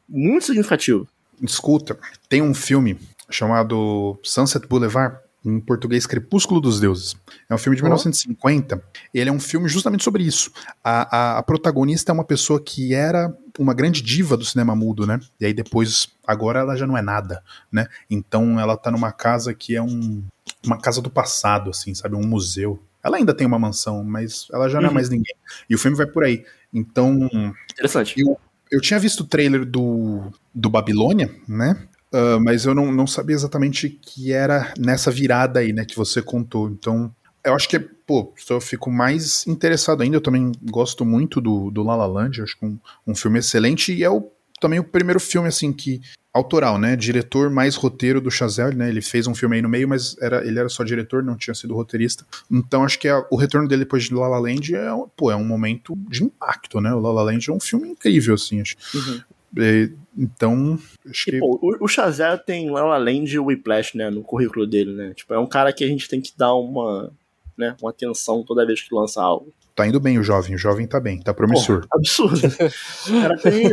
muito 0.08 0.44
significativo. 0.44 1.08
Escuta, 1.42 1.98
tem 2.28 2.42
um 2.42 2.54
filme 2.54 2.96
chamado 3.30 4.18
Sunset 4.22 4.66
Boulevard, 4.66 5.18
em 5.44 5.60
português 5.60 6.06
Crepúsculo 6.06 6.60
dos 6.60 6.80
Deuses. 6.80 7.16
É 7.48 7.54
um 7.54 7.58
filme 7.58 7.76
de 7.76 7.82
oh. 7.82 7.86
1950. 7.86 8.82
Ele 9.14 9.30
é 9.30 9.32
um 9.32 9.40
filme 9.40 9.68
justamente 9.68 10.04
sobre 10.04 10.24
isso. 10.24 10.50
A, 10.82 11.16
a, 11.16 11.38
a, 11.38 11.42
protagonista 11.42 12.12
é 12.12 12.14
uma 12.14 12.24
pessoa 12.24 12.60
que 12.60 12.94
era 12.94 13.34
uma 13.58 13.74
grande 13.74 14.02
diva 14.02 14.36
do 14.36 14.44
cinema 14.44 14.74
mudo, 14.74 15.06
né? 15.06 15.20
E 15.40 15.46
aí 15.46 15.54
depois, 15.54 16.08
agora 16.26 16.60
ela 16.60 16.76
já 16.76 16.86
não 16.86 16.96
é 16.96 17.02
nada, 17.02 17.42
né? 17.70 17.86
Então 18.10 18.58
ela 18.58 18.76
tá 18.76 18.90
numa 18.90 19.12
casa 19.12 19.54
que 19.54 19.76
é 19.76 19.82
um, 19.82 20.22
uma 20.64 20.78
casa 20.78 21.00
do 21.00 21.10
passado, 21.10 21.70
assim, 21.70 21.94
sabe? 21.94 22.14
Um 22.14 22.26
museu. 22.26 22.82
Ela 23.02 23.16
ainda 23.16 23.34
tem 23.34 23.46
uma 23.46 23.58
mansão, 23.58 24.02
mas 24.04 24.48
ela 24.52 24.68
já 24.68 24.78
não 24.80 24.86
é 24.86 24.88
uhum. 24.88 24.94
mais 24.94 25.08
ninguém. 25.08 25.34
E 25.68 25.74
o 25.74 25.78
filme 25.78 25.96
vai 25.96 26.06
por 26.06 26.24
aí. 26.24 26.44
Então. 26.72 27.28
Interessante. 27.72 28.20
Eu, 28.20 28.38
eu 28.70 28.80
tinha 28.80 28.98
visto 28.98 29.20
o 29.20 29.26
trailer 29.26 29.64
do, 29.64 30.32
do 30.54 30.68
Babilônia, 30.68 31.34
né? 31.46 31.76
Uh, 32.12 32.40
mas 32.40 32.64
eu 32.64 32.74
não, 32.74 32.90
não 32.90 33.06
sabia 33.06 33.36
exatamente 33.36 33.88
que 33.88 34.32
era 34.32 34.72
nessa 34.78 35.10
virada 35.10 35.60
aí, 35.60 35.72
né, 35.72 35.84
que 35.84 35.96
você 35.96 36.22
contou. 36.22 36.68
Então, 36.68 37.14
eu 37.44 37.54
acho 37.54 37.68
que, 37.68 37.78
pô, 37.78 38.32
eu 38.48 38.60
fico 38.60 38.90
mais 38.90 39.46
interessado 39.46 40.02
ainda. 40.02 40.16
Eu 40.16 40.20
também 40.20 40.52
gosto 40.70 41.04
muito 41.04 41.40
do, 41.40 41.70
do 41.70 41.82
La 41.82 41.96
La 41.96 42.06
Land, 42.06 42.42
acho 42.42 42.58
que 42.58 42.64
um, 42.64 42.78
um 43.06 43.14
filme 43.14 43.38
excelente. 43.38 43.92
E 43.92 44.02
é 44.02 44.10
o, 44.10 44.30
também 44.60 44.78
o 44.78 44.84
primeiro 44.84 45.20
filme, 45.20 45.48
assim, 45.48 45.72
que 45.72 46.00
autoral, 46.32 46.78
né? 46.78 46.94
Diretor 46.96 47.50
mais 47.50 47.74
roteiro 47.74 48.20
do 48.20 48.30
Chazelle, 48.30 48.76
né? 48.76 48.88
Ele 48.88 49.00
fez 49.00 49.26
um 49.26 49.34
filme 49.34 49.56
aí 49.56 49.62
no 49.62 49.68
meio, 49.68 49.88
mas 49.88 50.16
era, 50.20 50.46
ele 50.46 50.58
era 50.58 50.68
só 50.68 50.84
diretor, 50.84 51.22
não 51.22 51.36
tinha 51.36 51.54
sido 51.54 51.74
roteirista. 51.74 52.24
Então 52.50 52.84
acho 52.84 52.98
que 52.98 53.08
a, 53.08 53.24
o 53.30 53.36
retorno 53.36 53.68
dele 53.68 53.84
depois 53.84 54.04
de 54.04 54.14
La 54.14 54.28
La 54.28 54.38
Land 54.38 54.74
é, 54.74 54.88
pô, 55.16 55.30
é 55.30 55.36
um 55.36 55.44
momento 55.44 55.94
de 56.08 56.24
impacto, 56.24 56.80
né? 56.80 56.92
O 56.92 57.00
La 57.00 57.12
La 57.12 57.22
Land 57.22 57.50
é 57.50 57.52
um 57.52 57.60
filme 57.60 57.88
incrível, 57.88 58.34
assim. 58.34 58.60
Acho. 58.60 58.76
Uhum. 58.94 59.20
É, 59.56 59.88
então, 60.16 60.78
acho 61.08 61.28
e, 61.28 61.32
que... 61.32 61.38
Pô, 61.38 61.58
o, 61.62 61.84
o 61.84 61.88
Chazelle 61.88 62.40
tem 62.44 62.70
lá 62.70 62.82
além 62.94 63.24
de 63.24 63.38
Whiplash, 63.38 63.96
né, 63.96 64.10
no 64.10 64.22
currículo 64.22 64.66
dele, 64.66 64.92
né? 64.92 65.14
Tipo, 65.14 65.34
é 65.34 65.38
um 65.38 65.46
cara 65.46 65.72
que 65.72 65.84
a 65.84 65.88
gente 65.88 66.08
tem 66.08 66.20
que 66.20 66.32
dar 66.36 66.54
uma, 66.54 67.12
né, 67.56 67.76
uma 67.80 67.90
atenção 67.90 68.42
toda 68.42 68.66
vez 68.66 68.82
que 68.82 68.94
lança 68.94 69.22
algo. 69.22 69.52
Tá 69.74 69.86
indo 69.86 70.00
bem 70.00 70.18
o 70.18 70.22
jovem, 70.22 70.54
o 70.54 70.58
jovem 70.58 70.86
tá 70.86 70.98
bem, 70.98 71.20
tá 71.20 71.32
promissor. 71.32 71.86
Pô, 71.88 71.98
absurdo. 71.98 72.40
o 73.08 73.22
cara 73.22 73.36
tem... 73.38 73.70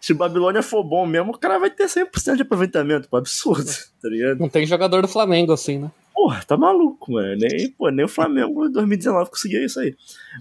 se 0.00 0.12
o 0.12 0.16
Babilônia 0.16 0.62
for 0.62 0.82
bom 0.82 1.06
mesmo, 1.06 1.32
o 1.32 1.38
cara 1.38 1.58
vai 1.58 1.70
ter 1.70 1.86
100% 1.86 2.36
de 2.36 2.42
aproveitamento, 2.42 3.08
pô, 3.08 3.18
absurdo, 3.18 3.70
tá 4.00 4.08
ligado? 4.08 4.38
Não 4.38 4.48
tem 4.48 4.66
jogador 4.66 5.02
do 5.02 5.08
Flamengo 5.08 5.52
assim, 5.52 5.78
né? 5.78 5.90
Porra, 6.14 6.42
tá 6.46 6.56
maluco, 6.56 7.12
mano. 7.12 7.36
Nem, 7.36 7.70
pô, 7.70 7.90
nem 7.90 8.04
o 8.04 8.08
Flamengo 8.08 8.66
em 8.66 8.72
2019 8.72 9.30
conseguia 9.30 9.64
isso 9.64 9.80
aí. 9.80 9.94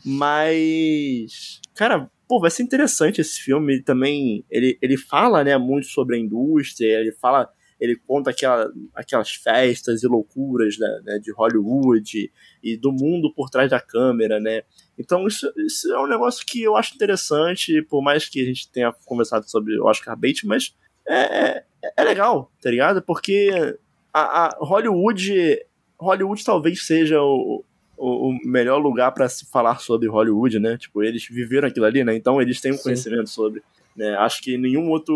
Mas, 0.05 1.59
cara, 1.73 2.09
pô, 2.31 2.39
vai 2.39 2.49
ser 2.49 2.63
interessante 2.63 3.19
esse 3.19 3.41
filme. 3.41 3.73
Ele 3.73 3.83
também, 3.83 4.45
ele, 4.49 4.79
ele 4.81 4.95
fala, 4.95 5.43
né, 5.43 5.57
muito 5.57 5.87
sobre 5.87 6.15
a 6.15 6.19
indústria, 6.19 6.97
ele 6.97 7.11
fala, 7.11 7.51
ele 7.77 7.97
conta 8.07 8.29
aquela, 8.29 8.71
aquelas 8.95 9.31
festas 9.31 10.01
e 10.01 10.07
loucuras 10.07 10.77
né, 10.79 11.01
né, 11.03 11.19
de 11.19 11.29
Hollywood 11.33 12.31
e 12.63 12.77
do 12.77 12.93
mundo 12.93 13.33
por 13.35 13.49
trás 13.49 13.69
da 13.69 13.81
câmera, 13.81 14.39
né. 14.39 14.61
Então 14.97 15.27
isso, 15.27 15.51
isso 15.57 15.91
é 15.91 15.99
um 16.01 16.07
negócio 16.07 16.45
que 16.45 16.63
eu 16.63 16.77
acho 16.77 16.95
interessante, 16.95 17.81
por 17.81 18.01
mais 18.01 18.29
que 18.29 18.41
a 18.41 18.45
gente 18.45 18.71
tenha 18.71 18.93
conversado 19.05 19.49
sobre 19.49 19.77
Oscar 19.81 20.15
Bates, 20.15 20.43
mas 20.45 20.73
é, 21.05 21.15
é, 21.17 21.93
é 21.97 22.03
legal, 22.05 22.49
tá 22.61 22.71
ligado? 22.71 23.01
Porque 23.01 23.77
a, 24.13 24.45
a 24.45 24.57
Hollywood, 24.61 25.59
Hollywood 25.99 26.45
talvez 26.45 26.85
seja 26.85 27.21
o, 27.21 27.65
o, 28.01 28.29
o 28.29 28.39
melhor 28.43 28.79
lugar 28.79 29.11
para 29.11 29.29
se 29.29 29.45
falar 29.45 29.79
sobre 29.79 30.07
Hollywood, 30.07 30.59
né? 30.59 30.77
Tipo, 30.77 31.03
eles 31.03 31.25
viveram 31.29 31.67
aquilo 31.67 31.85
ali, 31.85 32.03
né? 32.03 32.15
Então 32.15 32.41
eles 32.41 32.59
têm 32.59 32.71
um 32.71 32.77
Sim. 32.77 32.83
conhecimento 32.83 33.29
sobre. 33.29 33.61
Né? 33.95 34.15
Acho 34.15 34.41
que 34.41 34.57
nenhum 34.57 34.89
outro, 34.89 35.13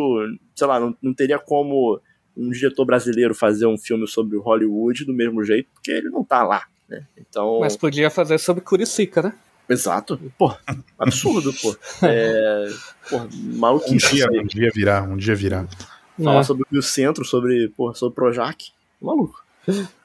sei 0.55 0.67
lá, 0.67 0.79
não, 0.79 0.95
não 1.01 1.13
teria 1.13 1.39
como 1.39 1.99
um 2.37 2.51
diretor 2.51 2.85
brasileiro 2.85 3.33
fazer 3.33 3.65
um 3.65 3.77
filme 3.77 4.07
sobre 4.07 4.37
Hollywood 4.37 5.05
do 5.05 5.13
mesmo 5.13 5.43
jeito, 5.43 5.69
porque 5.73 5.91
ele 5.91 6.09
não 6.09 6.23
tá 6.23 6.43
lá, 6.43 6.63
né? 6.87 7.05
Então... 7.17 7.59
Mas 7.61 7.77
podia 7.77 8.09
fazer 8.09 8.37
sobre 8.37 8.61
Curicica, 8.61 9.21
né? 9.21 9.33
Exato. 9.67 10.19
Pô, 10.37 10.53
absurdo, 10.99 11.51
pô. 11.53 11.75
É, 12.03 12.69
pô, 13.09 13.17
maluquice. 13.57 13.93
Um 13.95 14.15
dia, 14.15 14.41
um 14.41 14.45
dia 14.45 14.71
virá, 14.73 15.01
um 15.01 15.17
dia 15.17 15.35
virá. 15.35 15.65
Falar 16.21 16.41
é. 16.41 16.43
sobre 16.43 16.65
o 16.77 16.81
centro, 16.83 17.25
sobre, 17.25 17.69
pô, 17.69 17.93
sobre 17.93 18.13
Projac. 18.13 18.71
Maluco. 19.01 19.44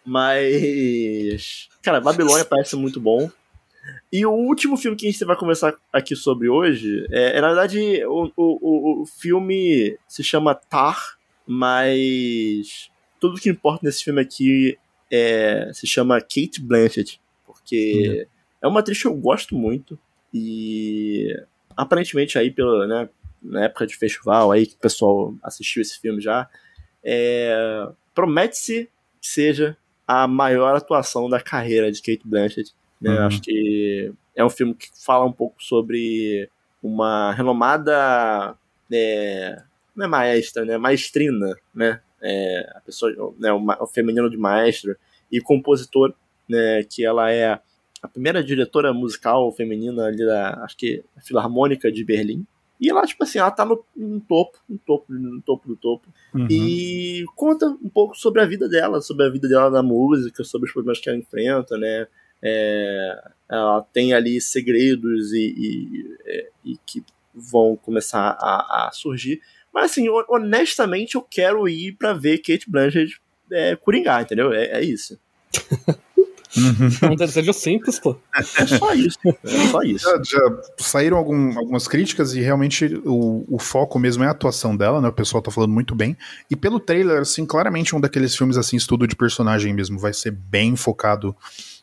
Mas. 0.04 1.68
Cara, 1.82 2.00
Babilônia 2.00 2.44
parece 2.44 2.76
muito 2.76 3.00
bom. 3.00 3.30
E 4.12 4.26
o 4.26 4.32
último 4.32 4.76
filme 4.76 4.96
que 4.96 5.06
a 5.06 5.10
gente 5.10 5.24
vai 5.24 5.36
conversar 5.36 5.74
aqui 5.92 6.16
sobre 6.16 6.48
hoje 6.48 7.06
é, 7.10 7.38
é 7.38 7.40
na 7.40 7.48
verdade, 7.48 8.04
o, 8.06 8.30
o, 8.36 9.02
o 9.02 9.06
filme 9.06 9.96
se 10.06 10.22
chama 10.22 10.54
Tar, 10.54 11.16
mas 11.46 12.90
tudo 13.20 13.40
que 13.40 13.50
importa 13.50 13.86
nesse 13.86 14.02
filme 14.02 14.20
aqui 14.20 14.76
é, 15.10 15.70
se 15.72 15.86
chama 15.86 16.20
Kate 16.20 16.60
Blanchett, 16.60 17.20
porque 17.46 18.26
uhum. 18.26 18.26
é 18.62 18.68
uma 18.68 18.80
atriz 18.80 19.00
que 19.00 19.06
eu 19.06 19.14
gosto 19.14 19.54
muito 19.54 19.98
e 20.32 21.34
aparentemente 21.76 22.38
aí 22.38 22.50
pela, 22.50 22.86
né, 22.86 23.08
na 23.42 23.64
época 23.64 23.86
de 23.86 23.96
festival 23.96 24.52
aí 24.52 24.66
que 24.66 24.74
o 24.74 24.78
pessoal 24.78 25.34
assistiu 25.42 25.82
esse 25.82 25.98
filme 25.98 26.20
já, 26.20 26.48
é, 27.02 27.88
promete-se 28.14 28.88
seja 29.20 29.76
a 30.06 30.26
maior 30.26 30.76
atuação 30.76 31.28
da 31.28 31.40
carreira 31.40 31.90
de 31.90 32.00
Kate 32.00 32.22
Blanchett. 32.24 32.72
Né? 33.00 33.10
Uhum. 33.10 33.26
Acho 33.26 33.40
que 33.42 34.12
é 34.34 34.44
um 34.44 34.50
filme 34.50 34.74
que 34.74 34.88
fala 35.04 35.24
um 35.24 35.32
pouco 35.32 35.62
sobre 35.62 36.48
uma 36.82 37.32
renomada 37.32 38.56
é, 38.92 39.62
não 39.94 40.06
é 40.06 40.08
maestra, 40.08 40.64
né? 40.64 40.78
Maestrina, 40.78 41.54
né? 41.74 42.00
É, 42.22 42.72
a 42.74 42.80
pessoa, 42.80 43.34
né, 43.38 43.52
o, 43.52 43.64
o 43.80 43.86
feminino 43.86 44.28
de 44.28 44.36
maestro 44.36 44.96
e 45.30 45.40
compositor, 45.40 46.14
né? 46.48 46.82
Que 46.84 47.04
ela 47.04 47.30
é 47.30 47.60
a 48.02 48.08
primeira 48.08 48.42
diretora 48.42 48.92
musical 48.92 49.52
feminina 49.52 50.06
ali 50.06 50.24
da, 50.24 50.64
acho 50.64 50.76
que, 50.76 51.04
Filarmônica 51.22 51.92
de 51.92 52.02
Berlim. 52.04 52.46
E 52.80 52.88
ela, 52.88 53.06
tipo 53.06 53.22
assim, 53.22 53.38
ela 53.38 53.50
tá 53.50 53.64
no, 53.64 53.84
no 53.94 54.20
topo, 54.20 54.58
no 54.66 54.78
topo, 54.78 55.12
no 55.12 55.42
topo 55.42 55.68
do 55.68 55.76
topo. 55.76 56.08
Uhum. 56.34 56.46
E 56.50 57.24
conta 57.36 57.66
um 57.66 57.90
pouco 57.90 58.16
sobre 58.16 58.40
a 58.40 58.46
vida 58.46 58.68
dela, 58.68 59.02
sobre 59.02 59.26
a 59.26 59.30
vida 59.30 59.46
dela 59.46 59.68
na 59.68 59.82
música, 59.82 60.42
sobre 60.42 60.66
os 60.66 60.72
problemas 60.72 60.98
que 60.98 61.08
ela 61.10 61.18
enfrenta, 61.18 61.76
né? 61.76 62.06
É, 62.42 63.22
ela 63.50 63.82
tem 63.92 64.14
ali 64.14 64.40
segredos 64.40 65.30
e, 65.32 65.54
e, 65.58 66.16
é, 66.24 66.48
e 66.64 66.78
que 66.86 67.04
vão 67.34 67.76
começar 67.76 68.36
a, 68.40 68.88
a, 68.88 68.90
surgir. 68.92 69.42
Mas 69.72 69.92
assim, 69.92 70.06
honestamente, 70.08 71.16
eu 71.16 71.22
quero 71.22 71.68
ir 71.68 71.92
para 71.92 72.14
ver 72.14 72.38
Kate 72.38 72.68
Blanchett 72.68 73.20
é, 73.52 73.76
coringar, 73.76 74.22
entendeu? 74.22 74.54
É, 74.54 74.78
é 74.78 74.82
isso. 74.82 75.20
É 77.02 77.06
um 77.06 77.14
desejo 77.16 77.52
simples, 77.52 77.98
pô. 77.98 78.16
É 78.34 78.42
só 78.42 78.92
isso. 78.94 79.18
É 79.44 79.66
só 79.70 79.82
isso. 79.84 80.04
Já, 80.04 80.38
já 80.38 80.60
saíram 80.78 81.16
algum- 81.16 81.56
algumas 81.58 81.86
críticas 81.86 82.34
e 82.34 82.40
realmente 82.40 83.00
o, 83.04 83.44
o 83.48 83.58
foco 83.58 83.98
mesmo 83.98 84.24
é 84.24 84.26
a 84.26 84.30
atuação 84.30 84.76
dela, 84.76 85.00
né? 85.00 85.08
O 85.08 85.12
pessoal 85.12 85.42
tá 85.42 85.50
falando 85.50 85.72
muito 85.72 85.94
bem. 85.94 86.16
E 86.50 86.56
pelo 86.56 86.80
trailer, 86.80 87.20
assim, 87.20 87.46
claramente 87.46 87.94
um 87.94 88.00
daqueles 88.00 88.34
filmes, 88.36 88.56
assim, 88.56 88.76
estudo 88.76 89.06
de 89.06 89.14
personagem 89.14 89.72
mesmo. 89.72 89.98
Vai 89.98 90.12
ser 90.12 90.32
bem 90.32 90.74
focado 90.76 91.34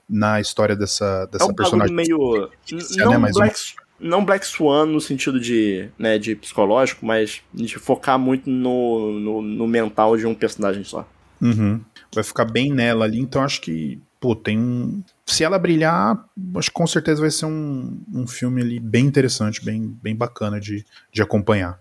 na 0.10 0.40
história 0.42 0.76
dessa, 0.76 1.28
É 1.28 1.32
dessa 1.32 1.46
um 1.46 1.48
bagulho 1.48 1.56
personagem. 1.56 1.96
meio. 1.96 2.50
Não, 2.98 3.12
né, 3.12 3.18
mais 3.18 3.36
Black, 3.36 3.60
não 4.00 4.24
Black 4.26 4.46
Swan 4.46 4.86
no 4.86 5.02
sentido 5.02 5.40
de, 5.40 5.90
né, 5.98 6.18
de 6.20 6.36
psicológico, 6.36 7.06
mas 7.06 7.42
de 7.54 7.78
focar 7.80 8.18
muito 8.20 8.50
no, 8.50 9.12
no, 9.20 9.42
no 9.42 9.68
mental 9.68 10.16
de 10.18 10.26
um 10.26 10.36
personagem 10.36 10.84
só. 10.84 11.08
Uhum. 11.42 11.80
Vai 12.14 12.24
ficar 12.24 12.46
bem 12.46 12.72
nela 12.72 13.06
ali, 13.06 13.20
então 13.20 13.44
acho 13.44 13.60
que, 13.62 14.00
pô, 14.20 14.36
tem 14.36 14.58
um. 14.58 15.04
Se 15.26 15.44
ela 15.44 15.60
brilhar, 15.60 16.26
acho 16.56 16.70
que 16.70 16.74
com 16.74 16.88
certeza 16.88 17.22
vai 17.22 17.32
ser 17.32 17.46
um, 17.46 18.00
um 18.14 18.26
filme 18.28 18.62
ali 18.62 18.80
bem 18.80 19.06
interessante, 19.06 19.64
bem, 19.64 19.88
bem 20.02 20.16
bacana 20.16 20.60
de, 20.60 20.86
de 21.12 21.22
acompanhar. 21.22 21.80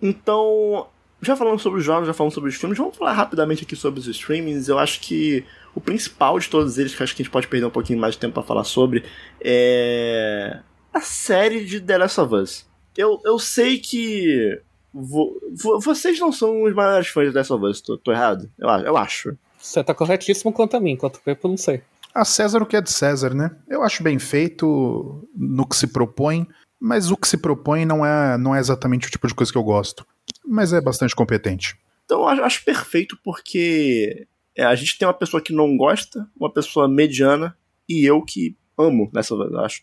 Então, 0.00 0.86
já 1.20 1.36
falando 1.36 1.58
sobre 1.60 1.78
os 1.78 1.84
jogos, 1.84 2.06
já 2.06 2.12
falando 2.14 2.32
sobre 2.32 2.50
os 2.50 2.56
filmes, 2.56 2.76
vamos 2.78 2.96
falar 2.96 3.12
rapidamente 3.12 3.64
aqui 3.64 3.76
sobre 3.76 4.00
os 4.00 4.06
streamings. 4.06 4.68
Eu 4.68 4.78
acho 4.78 5.00
que 5.00 5.44
o 5.74 5.80
principal 5.80 6.38
de 6.38 6.48
todos 6.48 6.76
eles, 6.78 6.94
que 6.94 7.02
acho 7.02 7.14
que 7.14 7.22
a 7.22 7.24
gente 7.24 7.32
pode 7.32 7.46
perder 7.48 7.66
um 7.66 7.70
pouquinho 7.70 7.98
mais 8.00 8.14
de 8.14 8.20
tempo 8.20 8.34
pra 8.34 8.42
falar 8.42 8.64
sobre, 8.64 9.04
é 9.40 10.58
a 10.92 11.00
série 11.00 11.64
de 11.64 11.80
The 11.80 11.98
Last 11.98 12.20
of 12.20 12.34
Us. 12.34 12.66
Eu, 12.96 13.20
eu 13.24 13.38
sei 13.38 13.78
que 13.78 14.60
vo- 14.92 15.40
vo- 15.54 15.80
vocês 15.80 16.18
não 16.18 16.30
são 16.32 16.64
os 16.64 16.74
maiores 16.74 17.06
fãs 17.08 17.28
de 17.28 17.32
The 17.32 17.38
Last 17.38 17.52
of 17.52 17.64
Us, 17.64 17.80
tô, 17.80 17.96
tô 17.96 18.12
errado? 18.12 18.50
Eu, 18.58 18.68
eu 18.68 18.96
acho. 18.96 19.36
Você 19.62 19.82
tá 19.84 19.94
corretíssimo 19.94 20.52
quanto 20.52 20.76
a 20.76 20.80
mim, 20.80 20.96
quanto 20.96 21.18
a 21.18 21.20
Pepe, 21.20 21.44
eu 21.44 21.50
não 21.50 21.56
sei. 21.56 21.82
A 22.12 22.24
César 22.24 22.60
o 22.60 22.66
que 22.66 22.76
é 22.76 22.80
de 22.80 22.90
César, 22.90 23.32
né? 23.32 23.56
Eu 23.68 23.82
acho 23.82 24.02
bem 24.02 24.18
feito 24.18 25.26
no 25.34 25.66
que 25.66 25.76
se 25.76 25.86
propõe, 25.86 26.46
mas 26.80 27.10
o 27.10 27.16
que 27.16 27.28
se 27.28 27.38
propõe 27.38 27.86
não 27.86 28.04
é, 28.04 28.36
não 28.36 28.54
é 28.54 28.58
exatamente 28.58 29.06
o 29.06 29.10
tipo 29.10 29.26
de 29.26 29.34
coisa 29.34 29.50
que 29.52 29.56
eu 29.56 29.62
gosto. 29.62 30.04
Mas 30.44 30.72
é 30.72 30.80
bastante 30.80 31.14
competente. 31.14 31.76
Então 32.04 32.28
eu 32.28 32.44
acho, 32.44 32.64
perfeito 32.64 33.16
porque 33.24 34.26
é, 34.56 34.64
a 34.64 34.74
gente 34.74 34.98
tem 34.98 35.06
uma 35.06 35.14
pessoa 35.14 35.40
que 35.40 35.52
não 35.52 35.76
gosta, 35.76 36.28
uma 36.38 36.52
pessoa 36.52 36.88
mediana 36.88 37.56
e 37.88 38.04
eu 38.04 38.20
que 38.20 38.56
amo 38.76 39.08
nessa 39.14 39.34
acho, 39.64 39.82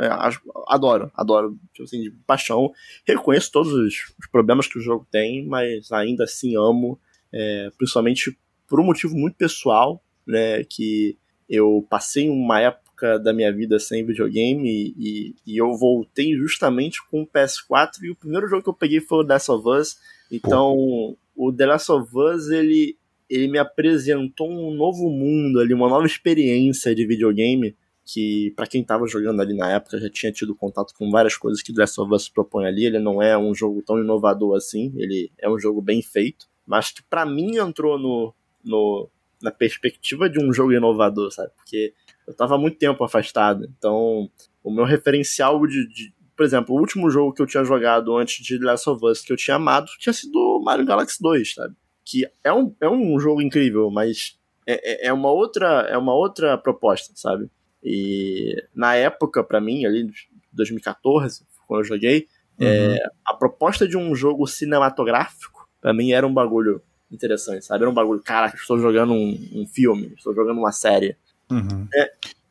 é, 0.00 0.06
acho- 0.06 0.40
adoro, 0.68 1.10
adoro, 1.14 1.58
tipo 1.72 1.84
assim, 1.84 2.02
de 2.02 2.10
paixão. 2.26 2.70
Reconheço 3.06 3.50
todos 3.50 3.72
os, 3.72 3.94
os 4.20 4.26
problemas 4.30 4.68
que 4.68 4.78
o 4.78 4.82
jogo 4.82 5.06
tem, 5.10 5.46
mas 5.46 5.90
ainda 5.90 6.24
assim 6.24 6.54
amo, 6.56 7.00
é, 7.32 7.70
principalmente 7.76 8.38
por 8.68 8.80
um 8.80 8.84
motivo 8.84 9.14
muito 9.14 9.36
pessoal, 9.36 10.02
né? 10.26 10.64
Que 10.64 11.16
eu 11.48 11.86
passei 11.88 12.28
uma 12.28 12.60
época 12.60 13.18
da 13.18 13.32
minha 13.32 13.52
vida 13.52 13.78
sem 13.78 14.04
videogame 14.04 14.94
e, 14.96 15.34
e, 15.46 15.56
eu 15.56 15.74
voltei 15.74 16.34
justamente 16.34 16.98
com 17.10 17.22
o 17.22 17.26
PS4 17.26 18.02
e 18.02 18.10
o 18.10 18.16
primeiro 18.16 18.48
jogo 18.48 18.62
que 18.62 18.68
eu 18.68 18.74
peguei 18.74 19.00
foi 19.00 19.18
o 19.18 19.26
Last 19.26 19.50
of 19.50 19.68
Us. 19.68 19.98
Então, 20.30 21.16
o 21.36 21.52
The 21.52 21.66
Last 21.66 21.92
of 21.92 22.10
Us, 22.16 22.48
ele, 22.48 22.96
ele 23.28 23.48
me 23.48 23.58
apresentou 23.58 24.50
um 24.50 24.74
novo 24.74 25.10
mundo 25.10 25.60
ali, 25.60 25.74
uma 25.74 25.88
nova 25.88 26.06
experiência 26.06 26.94
de 26.94 27.06
videogame 27.06 27.76
que 28.06 28.52
pra 28.54 28.66
quem 28.66 28.84
tava 28.84 29.06
jogando 29.06 29.40
ali 29.40 29.56
na 29.56 29.72
época 29.72 29.98
já 29.98 30.10
tinha 30.10 30.30
tido 30.30 30.54
contato 30.54 30.92
com 30.94 31.10
várias 31.10 31.36
coisas 31.36 31.62
que 31.62 31.72
The 31.72 31.80
Last 31.80 32.00
of 32.00 32.12
Us 32.12 32.28
propõe 32.28 32.66
ali. 32.66 32.84
Ele 32.84 32.98
não 32.98 33.22
é 33.22 33.36
um 33.36 33.54
jogo 33.54 33.82
tão 33.82 33.98
inovador 33.98 34.56
assim, 34.56 34.92
ele 34.96 35.32
é 35.38 35.48
um 35.48 35.58
jogo 35.58 35.80
bem 35.80 36.02
feito, 36.02 36.46
mas 36.66 36.90
que 36.90 37.02
pra 37.02 37.24
mim 37.24 37.56
entrou 37.56 37.98
no, 37.98 38.34
no 38.64 39.08
na 39.42 39.50
perspectiva 39.50 40.28
de 40.28 40.42
um 40.42 40.52
jogo 40.52 40.72
inovador, 40.72 41.30
sabe? 41.30 41.50
Porque 41.56 41.92
eu 42.26 42.34
tava 42.34 42.56
muito 42.56 42.78
tempo 42.78 43.04
afastado, 43.04 43.66
então 43.78 44.30
o 44.62 44.70
meu 44.70 44.84
referencial 44.84 45.66
de, 45.66 45.86
de 45.88 46.14
por 46.36 46.44
exemplo, 46.46 46.74
o 46.74 46.78
último 46.80 47.10
jogo 47.10 47.32
que 47.34 47.42
eu 47.42 47.46
tinha 47.46 47.62
jogado 47.62 48.16
antes 48.16 48.42
de 48.44 48.58
The 48.58 48.64
Last 48.64 48.88
of 48.88 49.04
Us 49.04 49.20
que 49.20 49.32
eu 49.32 49.36
tinha 49.36 49.56
amado 49.56 49.86
tinha 49.98 50.12
sido 50.12 50.60
Mario 50.64 50.86
Galaxy 50.86 51.18
2, 51.20 51.54
sabe? 51.54 51.74
Que 52.04 52.26
é 52.42 52.52
um, 52.52 52.74
é 52.80 52.88
um 52.88 53.18
jogo 53.20 53.42
incrível, 53.42 53.90
mas 53.90 54.38
é, 54.66 55.06
é- 55.06 55.08
é 55.08 55.12
uma 55.12 55.30
outra 55.30 55.82
é 55.90 55.98
uma 55.98 56.14
outra 56.14 56.56
proposta, 56.56 57.12
sabe? 57.14 57.50
E 57.82 58.56
na 58.74 58.94
época, 58.94 59.44
pra 59.44 59.60
mim, 59.60 59.84
ali, 59.84 60.10
2014, 60.52 61.44
quando 61.66 61.80
eu 61.80 61.84
joguei, 61.84 62.28
é, 62.58 62.98
a 63.26 63.34
proposta 63.34 63.86
de 63.86 63.96
um 63.96 64.14
jogo 64.14 64.46
cinematográfico, 64.46 65.68
pra 65.80 65.92
mim, 65.92 66.12
era 66.12 66.26
um 66.26 66.32
bagulho 66.32 66.80
interessante, 67.14 67.64
sabe? 67.64 67.82
Era 67.82 67.90
um 67.90 67.94
bagulho, 67.94 68.22
cara, 68.22 68.52
estou 68.54 68.78
jogando 68.78 69.12
um, 69.12 69.50
um 69.54 69.66
filme, 69.66 70.12
estou 70.16 70.34
jogando 70.34 70.58
uma 70.58 70.72
série. 70.72 71.16
Uhum. 71.50 71.86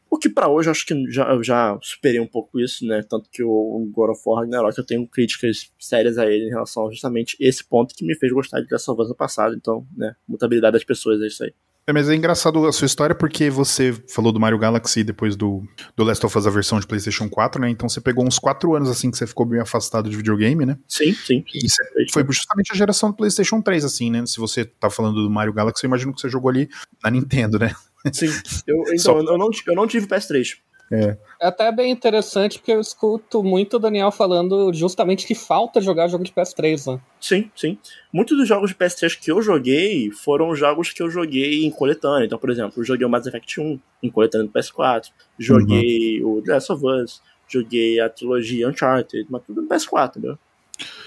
O 0.10 0.18
que 0.18 0.30
pra 0.30 0.48
hoje 0.48 0.70
eu 0.70 0.72
acho 0.72 0.86
que 0.86 1.12
já, 1.12 1.28
eu 1.34 1.44
já 1.44 1.78
superei 1.82 2.20
um 2.20 2.28
pouco 2.28 2.60
isso, 2.60 2.86
né? 2.86 3.02
Tanto 3.02 3.28
que 3.32 3.42
o 3.44 3.90
God 3.92 4.12
of 4.12 4.22
War 4.24 4.42
Ragnarok 4.42 4.78
eu 4.78 4.86
tenho 4.86 5.08
críticas 5.08 5.72
sérias 5.80 6.20
a 6.20 6.26
ele 6.26 6.46
em 6.46 6.50
relação 6.50 6.88
a 6.88 6.92
justamente 6.92 7.36
esse 7.40 7.64
ponto 7.64 7.96
que 7.96 8.06
me 8.06 8.16
fez 8.16 8.32
gostar 8.32 8.62
de 8.62 8.68
Last 8.72 8.92
of 8.92 9.02
Us 9.02 9.10
no 9.10 9.16
passado. 9.16 9.56
Então, 9.56 9.88
né? 9.98 10.16
Mutabilidade 10.28 10.74
das 10.74 10.84
pessoas, 10.84 11.20
é 11.20 11.26
isso 11.26 11.44
aí. 11.44 11.54
É, 11.86 11.92
mas 11.92 12.08
é 12.08 12.16
engraçado 12.16 12.66
a 12.66 12.72
sua 12.72 12.86
história 12.86 13.14
porque 13.14 13.50
você 13.50 13.94
falou 14.08 14.32
do 14.32 14.40
Mario 14.40 14.58
Galaxy 14.58 15.04
depois 15.04 15.36
do, 15.36 15.64
do 15.98 16.04
Last 16.06 16.26
of 16.26 16.38
Us 16.38 16.48
a 16.48 16.50
versão 16.50 16.80
de 16.80 16.88
PlayStation 16.88 17.28
4, 17.28 17.62
né? 17.62 17.70
Então 17.70 17.90
você 17.90 18.00
pegou 18.00 18.26
uns 18.26 18.40
4 18.40 18.74
anos 18.74 18.90
assim 18.90 19.12
que 19.12 19.18
você 19.18 19.28
ficou 19.28 19.46
bem 19.46 19.60
afastado 19.60 20.10
de 20.10 20.16
videogame, 20.16 20.66
né? 20.66 20.78
Sim, 20.88 21.14
sim. 21.14 21.44
E 21.54 21.70
você 21.70 21.84
foi 22.14 22.26
justamente 22.30 22.72
a 22.72 22.76
geração 22.76 23.10
do 23.10 23.18
PlayStation 23.18 23.62
3, 23.62 23.84
assim, 23.84 24.10
né? 24.10 24.26
Se 24.26 24.40
você 24.40 24.64
tá 24.64 24.90
falando 24.90 25.22
do 25.24 25.30
Mario 25.30 25.52
Galaxy, 25.52 25.86
eu 25.86 25.90
imagino 25.90 26.14
que 26.14 26.22
você 26.22 26.30
jogou 26.30 26.50
ali 26.50 26.70
na 27.04 27.12
Nintendo, 27.12 27.60
né? 27.60 27.74
Sim. 28.14 28.30
Eu, 28.66 28.86
Só- 28.98 29.20
então, 29.20 29.34
eu 29.34 29.38
não, 29.38 29.50
eu 29.68 29.76
não 29.76 29.86
tive 29.86 30.08
PS3. 30.08 30.56
É 31.40 31.48
até 31.48 31.72
bem 31.72 31.92
interessante 31.92 32.58
porque 32.60 32.72
eu 32.72 32.80
escuto 32.80 33.44
muito 33.44 33.76
o 33.76 33.80
Daniel 33.80 34.12
falando 34.12 34.72
justamente 34.74 35.26
que 35.28 35.36
falta 35.36 35.82
jogar 35.82 36.08
jogo 36.08 36.24
de 36.24 36.32
PS3, 36.32 36.92
né? 36.94 37.00
Sim, 37.20 37.50
sim. 37.56 37.78
Muitos 38.14 38.38
dos 38.38 38.48
jogos 38.48 38.70
de 38.70 38.76
PS3 38.76 39.16
que 39.20 39.32
eu 39.32 39.42
joguei 39.42 40.10
foram 40.12 40.56
jogos 40.56 40.92
que 40.92 41.02
eu 41.04 41.10
joguei 41.10 41.66
em 41.66 41.72
coletânea. 41.72 42.26
Então, 42.26 42.38
por 42.40 42.50
exemplo, 42.50 42.74
eu 42.78 42.84
joguei 42.86 43.06
o 43.06 43.10
Mass 43.10 43.26
Effect 43.26 43.60
1 43.60 43.80
em 44.04 44.10
coletânea 44.10 44.48
do 44.48 44.54
PS4, 44.54 45.10
joguei 45.38 46.24
o 46.24 46.42
The 46.42 46.54
Last 46.54 46.72
of 46.72 46.86
Us, 46.86 47.22
joguei 47.48 48.00
a 48.00 48.08
trilogia 48.10 48.70
Uncharted, 48.70 49.26
mas 49.30 49.42
tudo 49.46 49.62
no 49.62 49.68
PS4, 49.68 50.10
entendeu? 50.18 50.38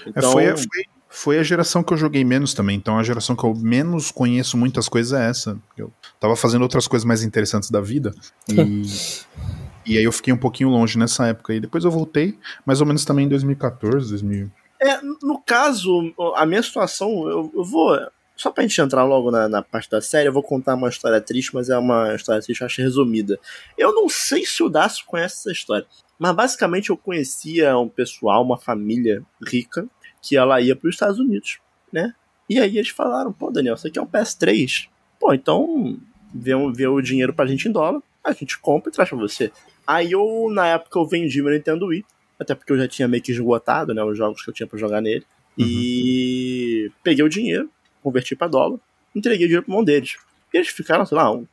É, 0.05 0.09
Então, 0.09 0.31
foi, 0.31 0.47
a- 0.47 0.55
foi, 0.57 0.83
foi 1.09 1.39
a 1.39 1.43
geração 1.43 1.81
que 1.83 1.93
eu 1.93 1.97
joguei 1.97 2.23
menos 2.23 2.53
também. 2.53 2.75
Então 2.77 2.97
a 2.99 3.03
geração 3.03 3.35
que 3.35 3.43
eu 3.43 3.55
menos 3.55 4.11
conheço 4.11 4.57
muitas 4.57 4.87
coisas 4.87 5.13
é 5.19 5.29
essa. 5.29 5.57
Eu 5.77 5.91
tava 6.19 6.35
fazendo 6.35 6.61
outras 6.61 6.87
coisas 6.87 7.05
mais 7.05 7.23
interessantes 7.23 7.71
da 7.71 7.81
vida. 7.81 8.13
E, 8.49 8.83
e 9.87 9.97
aí 9.97 10.03
eu 10.03 10.11
fiquei 10.11 10.33
um 10.33 10.37
pouquinho 10.37 10.69
longe 10.69 10.97
nessa 10.97 11.27
época. 11.27 11.53
E 11.53 11.59
depois 11.59 11.85
eu 11.85 11.91
voltei, 11.91 12.37
mais 12.65 12.81
ou 12.81 12.87
menos 12.87 13.05
também 13.05 13.25
em 13.25 13.29
2014, 13.29 14.09
2000. 14.09 14.51
É, 14.79 15.01
no 15.23 15.41
caso, 15.41 16.13
a 16.35 16.45
minha 16.45 16.61
situação, 16.61 17.27
eu, 17.27 17.51
eu 17.55 17.63
vou. 17.63 17.97
Só 18.35 18.51
pra 18.51 18.61
gente 18.61 18.79
entrar 18.79 19.03
logo 19.03 19.31
na, 19.31 19.49
na 19.49 19.63
parte 19.63 19.89
da 19.89 19.99
série, 19.99 20.27
eu 20.27 20.33
vou 20.33 20.43
contar 20.43 20.75
uma 20.75 20.89
história 20.89 21.19
triste, 21.19 21.55
mas 21.55 21.69
é 21.69 21.77
uma 21.77 22.13
história 22.13 22.41
triste, 22.41 22.63
acho 22.63 22.81
resumida. 22.81 23.39
Eu 23.75 23.95
não 23.95 24.07
sei 24.07 24.45
se 24.45 24.61
o 24.61 24.69
Daço 24.69 25.03
conhece 25.07 25.37
essa 25.37 25.51
história, 25.51 25.87
mas 26.19 26.35
basicamente 26.35 26.91
eu 26.91 26.97
conhecia 26.97 27.75
um 27.79 27.89
pessoal, 27.89 28.43
uma 28.43 28.57
família 28.57 29.23
rica, 29.43 29.87
que 30.21 30.37
ela 30.37 30.61
ia 30.61 30.75
para 30.75 30.87
os 30.87 30.93
Estados 30.93 31.17
Unidos, 31.17 31.57
né? 31.91 32.13
E 32.47 32.59
aí 32.59 32.77
eles 32.77 32.89
falaram: 32.89 33.33
pô, 33.33 33.49
Daniel, 33.49 33.75
você 33.75 33.89
quer 33.89 34.01
um 34.01 34.07
PS3? 34.07 34.87
Pô, 35.19 35.33
então 35.33 35.97
vê, 36.33 36.53
um, 36.53 36.71
vê 36.71 36.87
o 36.87 37.01
dinheiro 37.01 37.33
pra 37.33 37.47
gente 37.47 37.67
em 37.67 37.71
dólar, 37.71 38.01
a 38.23 38.31
gente 38.33 38.59
compra 38.59 38.89
e 38.89 38.93
traz 38.93 39.09
pra 39.09 39.17
você. 39.17 39.51
Aí 39.87 40.11
eu, 40.11 40.49
na 40.51 40.67
época, 40.67 40.99
eu 40.99 41.07
vendi 41.07 41.41
meu 41.41 41.53
Nintendo 41.53 41.85
Wii, 41.85 42.03
até 42.37 42.53
porque 42.53 42.73
eu 42.73 42.77
já 42.77 42.87
tinha 42.87 43.07
meio 43.07 43.23
que 43.23 43.31
esgotado, 43.31 43.93
né, 43.93 44.03
os 44.03 44.17
jogos 44.17 44.43
que 44.43 44.49
eu 44.49 44.53
tinha 44.53 44.67
pra 44.67 44.77
jogar 44.77 44.99
nele. 45.01 45.25
E 45.57 46.91
peguei 47.01 47.23
o 47.23 47.29
dinheiro, 47.29 47.69
converti 48.03 48.35
pra 48.35 48.47
dólar, 48.47 48.79
entreguei 49.15 49.45
o 49.45 49.47
dinheiro 49.47 49.65
pra 49.65 49.73
mão 49.73 49.83
deles. 49.83 50.17
E 50.53 50.57
eles 50.57 50.67
ficaram, 50.67 51.05
sei 51.05 51.17
lá, 51.17 51.31
um, 51.31 51.47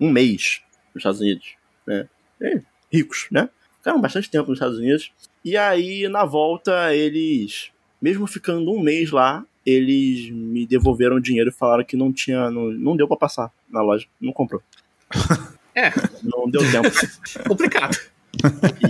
um 0.00 0.10
mês 0.10 0.62
nos 0.94 1.00
Estados 1.00 1.20
Unidos, 1.20 1.54
né? 1.86 2.08
E, 2.40 2.62
ricos, 2.90 3.26
né? 3.30 3.48
Ficaram 3.78 4.00
bastante 4.00 4.30
tempo 4.30 4.48
nos 4.48 4.56
Estados 4.56 4.78
Unidos. 4.78 5.12
E 5.44 5.56
aí, 5.56 6.08
na 6.08 6.24
volta, 6.24 6.94
eles, 6.94 7.70
mesmo 8.00 8.26
ficando 8.26 8.72
um 8.72 8.80
mês 8.80 9.10
lá, 9.10 9.44
eles 9.66 10.30
me 10.30 10.66
devolveram 10.66 11.16
o 11.16 11.20
dinheiro 11.20 11.50
e 11.50 11.52
falaram 11.52 11.84
que 11.84 11.96
não 11.96 12.12
tinha, 12.12 12.50
não, 12.50 12.70
não 12.70 12.96
deu 12.96 13.08
pra 13.08 13.16
passar 13.16 13.52
na 13.68 13.82
loja, 13.82 14.06
não 14.20 14.32
comprou. 14.32 14.62
É, 15.74 15.90
Não 16.22 16.48
deu 16.50 16.60
tempo. 16.70 16.88
complicado. 17.48 17.96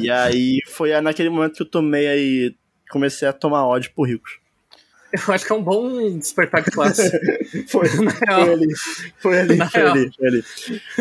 e 0.01 0.11
aí 0.11 0.59
foi 0.66 0.99
naquele 1.01 1.28
momento 1.30 1.55
que 1.57 1.62
eu 1.62 1.70
tomei 1.70 2.07
aí, 2.09 2.55
comecei 2.91 3.26
a 3.28 3.33
tomar 3.33 3.66
ódio 3.66 3.93
por 3.95 4.09
ricos. 4.09 4.39
Eu 5.12 5.35
acho 5.35 5.45
que 5.45 5.53
é 5.53 5.55
um 5.55 5.62
bom 5.62 6.18
despertar 6.18 6.62
de 6.62 6.70
classe. 6.70 7.11
Foi, 7.68 7.87
foi 7.87 8.51
ali, 8.51 8.68
foi 9.18 9.39
ali, 9.41 9.57
Na 9.57 9.68
foi 9.68 9.80
real. 9.83 9.93
ali, 9.93 10.11
foi 10.12 10.26
ali. 10.26 10.45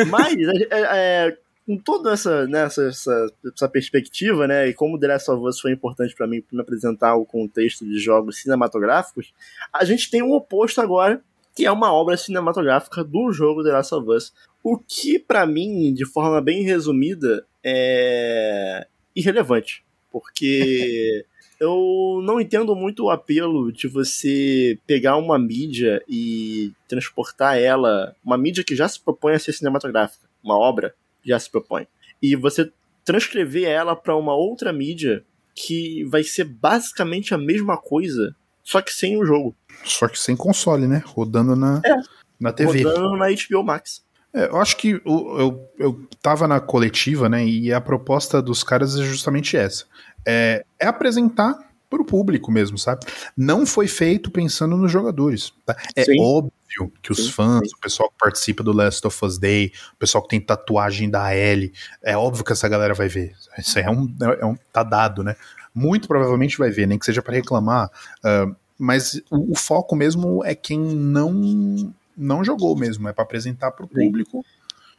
Mas, 0.09 0.36
é, 0.38 0.67
é, 0.71 1.38
com 1.65 1.77
toda 1.77 2.11
essa, 2.11 2.45
né, 2.45 2.65
essa, 2.65 2.88
essa, 2.89 3.27
essa 3.55 3.69
perspectiva, 3.69 4.47
né, 4.47 4.67
e 4.67 4.73
como 4.73 4.99
The 4.99 5.07
Last 5.07 5.32
of 5.32 5.47
Us 5.47 5.61
foi 5.61 5.71
importante 5.71 6.13
pra 6.13 6.27
mim, 6.27 6.41
pra 6.41 6.57
me 6.57 6.61
apresentar 6.61 7.15
o 7.15 7.25
contexto 7.25 7.86
de 7.86 7.97
jogos 7.99 8.41
cinematográficos, 8.41 9.34
a 9.71 9.86
gente 9.86 10.09
tem 10.11 10.21
um 10.21 10.34
oposto 10.34 10.82
agora, 10.82 11.21
que 11.55 11.65
é 11.65 11.71
uma 11.71 11.93
obra 11.93 12.17
cinematográfica 12.17 13.03
do 13.03 13.31
jogo 13.31 13.63
The 13.63 13.71
Last 13.71 13.95
of 13.95 14.09
Us. 14.09 14.33
O 14.63 14.77
que, 14.77 15.19
para 15.19 15.45
mim, 15.45 15.93
de 15.93 16.05
forma 16.05 16.41
bem 16.41 16.63
resumida, 16.63 17.45
é 17.63 18.87
irrelevante. 19.15 19.83
Porque 20.11 21.25
eu 21.59 22.19
não 22.23 22.41
entendo 22.41 22.75
muito 22.75 23.05
o 23.05 23.09
apelo 23.09 23.71
de 23.71 23.87
você 23.87 24.77
pegar 24.87 25.17
uma 25.17 25.37
mídia 25.37 26.03
e 26.07 26.71
transportar 26.87 27.59
ela, 27.59 28.15
uma 28.25 28.37
mídia 28.37 28.63
que 28.63 28.75
já 28.75 28.87
se 28.87 28.99
propõe 28.99 29.33
a 29.33 29.39
ser 29.39 29.53
cinematográfica, 29.53 30.27
uma 30.43 30.57
obra 30.57 30.95
já 31.23 31.37
se 31.37 31.49
propõe, 31.49 31.87
e 32.19 32.35
você 32.35 32.71
transcrever 33.05 33.67
ela 33.67 33.95
para 33.95 34.15
uma 34.15 34.33
outra 34.33 34.73
mídia 34.73 35.23
que 35.53 36.03
vai 36.05 36.23
ser 36.23 36.45
basicamente 36.45 37.33
a 37.33 37.37
mesma 37.37 37.77
coisa, 37.77 38.35
só 38.64 38.82
que 38.82 38.91
sem 38.93 39.18
o 39.18 39.26
jogo. 39.26 39.55
Só 39.84 40.07
que 40.07 40.20
sem 40.20 40.36
console, 40.36 40.88
né? 40.88 41.01
Rodando 41.05 41.55
na, 41.55 41.82
É. 41.86 41.95
na 42.39 42.51
TV. 42.53 42.84
Rodando 42.84 43.18
na 43.18 43.28
HBO 43.30 43.64
Max. 43.64 44.01
É, 44.34 44.45
eu 44.45 44.57
acho 44.62 44.78
que 44.78 45.01
o- 45.05 45.38
eu, 45.39 45.70
eu 45.78 46.07
tava 46.22 46.47
na 46.47 46.59
coletiva, 46.59 47.28
né? 47.28 47.43
E 47.45 47.74
a 47.74 47.82
proposta 47.82 48.41
dos 48.41 48.64
caras 48.64 48.97
é 48.97 49.03
justamente 49.03 49.57
essa. 49.57 49.86
É, 50.26 50.64
é 50.80 50.86
apresentar 50.88 51.57
pro 51.89 52.05
público 52.05 52.49
mesmo, 52.49 52.78
sabe? 52.78 53.05
Não 53.36 53.66
foi 53.66 53.88
feito 53.88 54.32
pensando 54.32 54.78
nos 54.78 54.89
jogadores. 54.91 55.51
tá? 55.66 55.76
É 55.93 56.05
Sim. 56.05 56.22
óbvio 56.22 56.53
que 57.01 57.12
os 57.12 57.26
Sim, 57.26 57.32
fãs, 57.32 57.68
sim. 57.70 57.76
o 57.76 57.80
pessoal 57.82 58.09
que 58.09 58.16
participa 58.18 58.64
do 58.64 58.72
Last 58.72 59.05
of 59.05 59.26
Us 59.26 59.38
Day, 59.38 59.74
o 59.93 59.97
pessoal 59.97 60.22
que 60.24 60.30
tem 60.30 60.39
tatuagem 60.39 61.09
da 61.09 61.34
L, 61.34 61.74
é 62.01 62.16
óbvio 62.16 62.45
que 62.45 62.53
essa 62.53 62.70
galera 62.70 62.93
vai 62.93 63.09
ver. 63.09 63.34
Isso 63.57 63.78
é 63.78 63.89
um, 63.89 64.07
é 64.39 64.45
um 64.45 64.55
tá 64.72 64.84
dado, 64.84 65.22
né? 65.22 65.36
Muito 65.74 66.07
provavelmente 66.07 66.57
vai 66.57 66.69
ver, 66.69 66.88
nem 66.88 66.99
que 66.99 67.05
seja 67.05 67.22
para 67.22 67.36
reclamar. 67.36 67.89
ah, 68.24 68.51
mas 68.78 69.22
o, 69.30 69.51
o 69.51 69.55
foco 69.55 69.95
mesmo 69.95 70.43
é 70.43 70.55
quem 70.55 70.80
não 70.80 71.93
não 72.17 72.43
jogou 72.43 72.76
mesmo, 72.76 73.07
é 73.07 73.13
para 73.13 73.24
apresentar 73.24 73.72
pro 73.72 73.88
Sim. 73.88 73.93
público. 73.93 74.43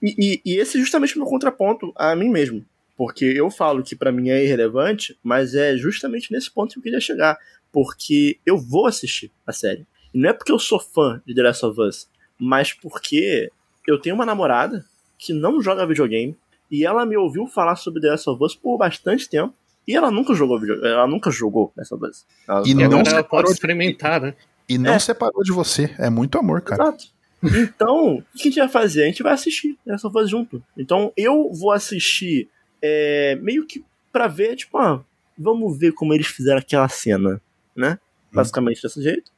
E, 0.01 0.15
e, 0.19 0.53
e 0.53 0.57
esse 0.57 0.77
é 0.77 0.81
justamente 0.81 1.17
o 1.17 1.19
meu 1.19 1.29
contraponto 1.29 1.93
a 1.97 2.15
mim 2.17 2.29
mesmo. 2.29 2.65
Porque 2.97 3.25
eu 3.25 3.51
falo 3.51 3.83
que 3.83 3.97
pra 3.97 4.13
mim 4.13 4.31
é 4.31 4.45
irrelevante, 4.45 5.19
mas 5.23 5.55
é 5.55 5.77
justamente 5.77 6.33
nesse 6.33 6.51
ponto 6.51 6.73
que 6.73 6.79
eu 6.79 6.83
queria 6.83 7.01
chegar. 7.01 7.39
Porque 7.73 8.39
eu 8.45 8.59
vou 8.59 8.87
assistir 8.87 9.31
a 9.47 9.53
série. 9.53 9.87
E 10.13 10.19
não 10.19 10.31
é 10.31 10.33
porque 10.33 10.53
eu 10.53 10.59
sou 10.59 10.79
fã 10.79 11.23
de 11.27 11.35
The 11.35 11.43
Last 11.43 11.67
of 11.67 11.81
Us, 11.81 12.09
mas 12.39 12.73
porque 12.73 13.51
eu 13.87 14.01
tenho 14.01 14.15
uma 14.15 14.27
namorada 14.27 14.85
que 15.19 15.33
não 15.33 15.63
joga 15.63 15.87
videogame 15.87 16.37
e 16.71 16.85
ela 16.85 17.07
me 17.07 17.17
ouviu 17.17 17.47
falar 17.47 17.77
sobre 17.77 18.01
The 18.01 18.11
Last 18.11 18.29
of 18.29 18.43
Us 18.43 18.55
por 18.55 18.77
bastante 18.77 19.29
tempo. 19.29 19.55
E 19.87 19.97
ela 19.97 20.11
nunca 20.11 20.35
jogou 20.35 20.61
videogame. 20.61 20.93
Ela 20.95 21.07
nunca 21.07 21.31
jogou 21.31 21.73
of 21.77 22.05
Us. 22.07 22.25
Ela, 22.49 22.63
E 22.67 22.71
E 22.71 22.75
não 22.75 23.01
ela 23.01 23.25
pode 23.25 23.49
de- 23.49 23.53
experimentar, 23.55 24.21
né? 24.21 24.35
E 24.69 24.79
não 24.79 24.93
É. 24.93 24.99
separou 24.99 25.43
de 25.43 25.53
você. 25.53 25.95
É 25.99 26.09
muito 26.09 26.39
amor, 26.39 26.61
cara. 26.63 26.83
Exato. 26.85 27.05
Então, 27.45 28.19
o 28.19 28.23
que 28.37 28.43
a 28.43 28.45
gente 28.45 28.59
vai 28.61 28.69
fazer? 28.69 29.03
A 29.03 29.07
gente 29.07 29.23
vai 29.23 29.33
assistir 29.33 29.77
of 30.05 30.19
Us 30.19 30.31
junto. 30.31 30.63
Então, 30.79 31.13
eu 31.17 31.51
vou 31.53 31.73
assistir 31.73 32.49
é, 32.81 33.37
meio 33.43 33.67
que 33.67 33.85
pra 34.13 34.29
ver, 34.29 34.55
tipo, 34.57 34.79
ah, 34.79 35.05
vamos 35.37 35.77
ver 35.79 35.93
como 35.93 36.15
eles 36.15 36.27
fizeram 36.29 36.59
aquela 36.59 36.89
cena, 36.89 37.41
né? 37.77 37.99
Basicamente 38.33 38.81
desse 38.83 39.03
jeito. 39.03 39.31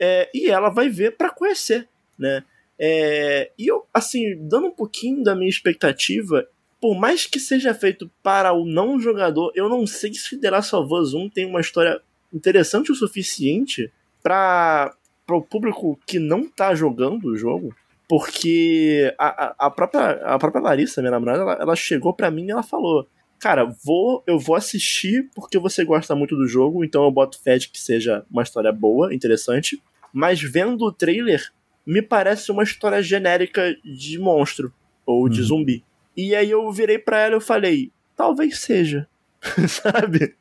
É, 0.00 0.28
e 0.34 0.48
ela 0.50 0.68
vai 0.70 0.88
ver 0.88 1.16
pra 1.16 1.30
conhecer, 1.30 1.86
né? 2.18 2.42
É, 2.78 3.50
e 3.58 3.66
eu, 3.66 3.86
assim, 3.94 4.36
dando 4.48 4.66
um 4.68 4.70
pouquinho 4.72 5.22
da 5.22 5.34
minha 5.36 5.48
expectativa, 5.50 6.46
por 6.82 6.98
mais 6.98 7.26
que 7.26 7.38
seja 7.38 7.72
feito 7.72 8.10
para 8.24 8.52
o 8.52 8.66
não 8.66 8.98
jogador, 8.98 9.52
eu 9.54 9.68
não 9.68 9.86
sei 9.86 10.12
se 10.14 10.36
The 10.36 10.50
Last 10.50 10.74
of 10.74 10.92
Us 10.92 11.14
1 11.14 11.28
tem 11.30 11.46
uma 11.46 11.60
história 11.60 12.02
interessante 12.34 12.90
o 12.90 12.94
suficiente 12.96 13.88
para 14.20 14.92
o 15.30 15.40
público 15.40 15.96
que 16.04 16.18
não 16.18 16.44
tá 16.48 16.74
jogando 16.74 17.28
o 17.28 17.36
jogo, 17.36 17.72
porque 18.08 19.14
a, 19.16 19.44
a, 19.44 19.66
a 19.66 19.70
própria, 19.70 20.10
a 20.24 20.36
própria 20.40 20.60
Larissa, 20.60 21.00
minha 21.00 21.12
namorada, 21.12 21.42
ela, 21.42 21.52
ela 21.54 21.76
chegou 21.76 22.12
pra 22.12 22.32
mim 22.32 22.46
e 22.46 22.50
ela 22.50 22.64
falou: 22.64 23.06
Cara, 23.38 23.64
vou, 23.84 24.24
eu 24.26 24.36
vou 24.36 24.56
assistir 24.56 25.30
porque 25.36 25.60
você 25.60 25.84
gosta 25.84 26.16
muito 26.16 26.36
do 26.36 26.48
jogo, 26.48 26.84
então 26.84 27.04
eu 27.04 27.12
boto 27.12 27.40
fé 27.40 27.58
de 27.58 27.68
que 27.68 27.80
seja 27.80 28.26
uma 28.28 28.42
história 28.42 28.72
boa, 28.72 29.14
interessante. 29.14 29.80
Mas 30.12 30.42
vendo 30.42 30.84
o 30.84 30.90
trailer, 30.90 31.52
me 31.86 32.02
parece 32.02 32.50
uma 32.50 32.64
história 32.64 33.00
genérica 33.00 33.72
de 33.84 34.18
monstro 34.18 34.74
ou 35.06 35.28
de 35.28 35.40
Uhum. 35.42 35.46
zumbi. 35.46 35.84
E 36.16 36.34
aí 36.34 36.50
eu 36.50 36.70
virei 36.70 36.98
pra 36.98 37.18
ela 37.20 37.34
e 37.34 37.36
eu 37.36 37.40
falei: 37.40 37.90
Talvez 38.16 38.58
seja. 38.60 39.08
Sabe? 39.68 40.36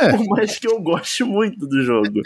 É. 0.00 0.10
Por 0.16 0.24
mais 0.28 0.58
que 0.58 0.66
eu 0.66 0.80
goste 0.80 1.22
muito 1.24 1.66
do 1.66 1.82
jogo. 1.82 2.22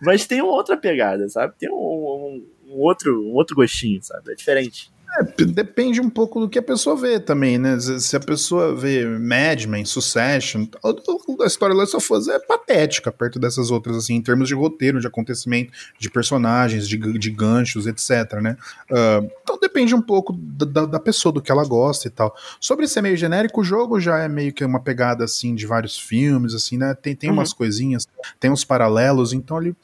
Mas 0.00 0.24
tem 0.26 0.40
uma 0.40 0.52
outra 0.52 0.76
pegada, 0.76 1.28
sabe? 1.28 1.54
Tem 1.58 1.68
um, 1.68 1.74
um- 1.74 2.46
um 2.68 2.78
outro, 2.78 3.20
um 3.26 3.32
outro 3.34 3.56
gostinho, 3.56 4.00
sabe? 4.02 4.32
É 4.32 4.34
diferente. 4.36 4.91
É, 5.18 5.44
depende 5.44 6.00
um 6.00 6.08
pouco 6.08 6.40
do 6.40 6.48
que 6.48 6.58
a 6.58 6.62
pessoa 6.62 6.96
vê 6.96 7.20
também, 7.20 7.58
né? 7.58 7.78
Se 7.78 8.16
a 8.16 8.20
pessoa 8.20 8.74
vê 8.74 9.04
Mad 9.04 9.64
Men, 9.66 9.84
Succession, 9.84 10.66
a 10.82 11.46
história 11.46 11.74
Last 11.76 11.94
of 11.96 12.12
Us 12.14 12.28
é 12.28 12.38
patética 12.38 13.12
perto 13.12 13.38
dessas 13.38 13.70
outras, 13.70 13.96
assim, 13.96 14.14
em 14.14 14.22
termos 14.22 14.48
de 14.48 14.54
roteiro, 14.54 15.00
de 15.00 15.06
acontecimento, 15.06 15.70
de 15.98 16.08
personagens, 16.10 16.88
de, 16.88 16.96
de 17.18 17.30
ganchos, 17.30 17.86
etc, 17.86 18.40
né? 18.40 18.56
Ah, 18.90 19.22
então 19.42 19.58
depende 19.60 19.94
um 19.94 20.00
pouco 20.00 20.32
da, 20.32 20.64
da- 20.64 20.86
da 20.86 21.00
pessoa, 21.00 21.32
do 21.32 21.42
que 21.42 21.52
ela 21.52 21.64
gosta 21.66 22.08
e 22.08 22.10
tal. 22.10 22.34
Sobre 22.58 22.88
ser 22.88 23.02
meio 23.02 23.16
genérico, 23.16 23.60
o 23.60 23.64
jogo 23.64 24.00
já 24.00 24.18
é 24.18 24.28
meio 24.28 24.52
que 24.52 24.64
uma 24.64 24.80
pegada, 24.80 25.24
assim, 25.24 25.54
de 25.54 25.66
vários 25.66 25.98
filmes, 25.98 26.54
assim, 26.54 26.78
né? 26.78 26.94
Tem, 26.94 27.14
tem 27.14 27.28
Uhum. 27.28 27.36
umas 27.36 27.52
coisinhas, 27.52 28.08
tem 28.40 28.50
uns 28.50 28.64
paralelos, 28.64 29.32
então 29.34 29.60
ele... 29.60 29.76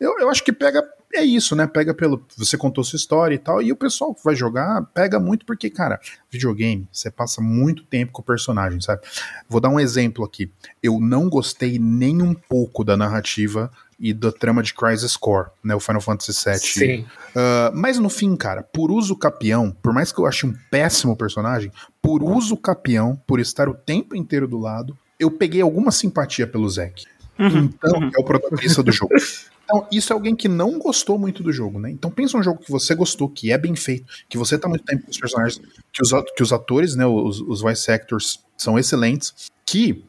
Eu, 0.00 0.18
eu 0.18 0.28
acho 0.28 0.42
que 0.42 0.52
pega 0.52 0.82
é 1.14 1.24
isso, 1.24 1.54
né? 1.54 1.66
Pega 1.66 1.94
pelo. 1.94 2.24
Você 2.36 2.56
contou 2.56 2.82
sua 2.82 2.96
história 2.96 3.34
e 3.34 3.38
tal, 3.38 3.60
e 3.62 3.72
o 3.72 3.76
pessoal 3.76 4.14
que 4.14 4.24
vai 4.24 4.34
jogar 4.34 4.82
pega 4.94 5.18
muito 5.18 5.44
porque, 5.44 5.68
cara, 5.70 6.00
videogame, 6.30 6.88
você 6.92 7.10
passa 7.10 7.40
muito 7.40 7.84
tempo 7.84 8.12
com 8.12 8.22
o 8.22 8.24
personagem, 8.24 8.80
sabe? 8.80 9.02
Vou 9.48 9.60
dar 9.60 9.68
um 9.68 9.80
exemplo 9.80 10.24
aqui. 10.24 10.50
Eu 10.82 10.98
não 11.00 11.28
gostei 11.28 11.78
nem 11.78 12.22
um 12.22 12.34
pouco 12.34 12.84
da 12.84 12.96
narrativa 12.96 13.70
e 13.98 14.12
da 14.12 14.32
trama 14.32 14.62
de 14.62 14.74
Crisis 14.74 15.16
Core, 15.16 15.50
né? 15.62 15.74
O 15.74 15.80
Final 15.80 16.00
Fantasy 16.00 16.32
VII. 16.32 16.58
Sim. 16.58 17.06
Ah, 17.36 17.70
mas 17.74 17.98
no 17.98 18.08
fim, 18.08 18.34
cara, 18.34 18.62
por 18.62 18.90
uso 18.90 19.16
capião, 19.16 19.70
por 19.70 19.92
mais 19.92 20.10
que 20.10 20.18
eu 20.18 20.26
ache 20.26 20.46
um 20.46 20.54
péssimo 20.70 21.16
personagem, 21.16 21.70
por 22.00 22.22
uso 22.22 22.56
capião, 22.56 23.20
por 23.26 23.38
estar 23.38 23.68
o 23.68 23.74
tempo 23.74 24.16
inteiro 24.16 24.48
do 24.48 24.58
lado, 24.58 24.96
eu 25.20 25.30
peguei 25.30 25.60
alguma 25.60 25.92
simpatia 25.92 26.46
pelo 26.46 26.68
Zack. 26.68 27.04
Então, 27.38 28.00
uhum. 28.00 28.10
é 28.16 28.20
o 28.20 28.24
protagonista 28.24 28.82
do 28.82 28.92
jogo. 28.92 29.14
Então, 29.72 29.88
isso 29.90 30.12
é 30.12 30.14
alguém 30.14 30.36
que 30.36 30.48
não 30.48 30.78
gostou 30.78 31.18
muito 31.18 31.42
do 31.42 31.50
jogo, 31.50 31.78
né? 31.78 31.90
Então, 31.90 32.10
pensa 32.10 32.36
um 32.36 32.42
jogo 32.42 32.60
que 32.60 32.70
você 32.70 32.94
gostou, 32.94 33.26
que 33.26 33.50
é 33.50 33.56
bem 33.56 33.74
feito, 33.74 34.04
que 34.28 34.36
você 34.36 34.58
tá 34.58 34.68
muito 34.68 34.84
tempo 34.84 35.04
com 35.04 35.10
os 35.10 35.18
personagens, 35.18 35.58
que 35.90 36.02
os, 36.02 36.10
que 36.36 36.42
os 36.42 36.52
atores, 36.52 36.94
né, 36.94 37.06
os, 37.06 37.40
os 37.40 37.62
voice 37.62 37.90
actors 37.90 38.38
são 38.56 38.78
excelentes, 38.78 39.50
que 39.64 40.04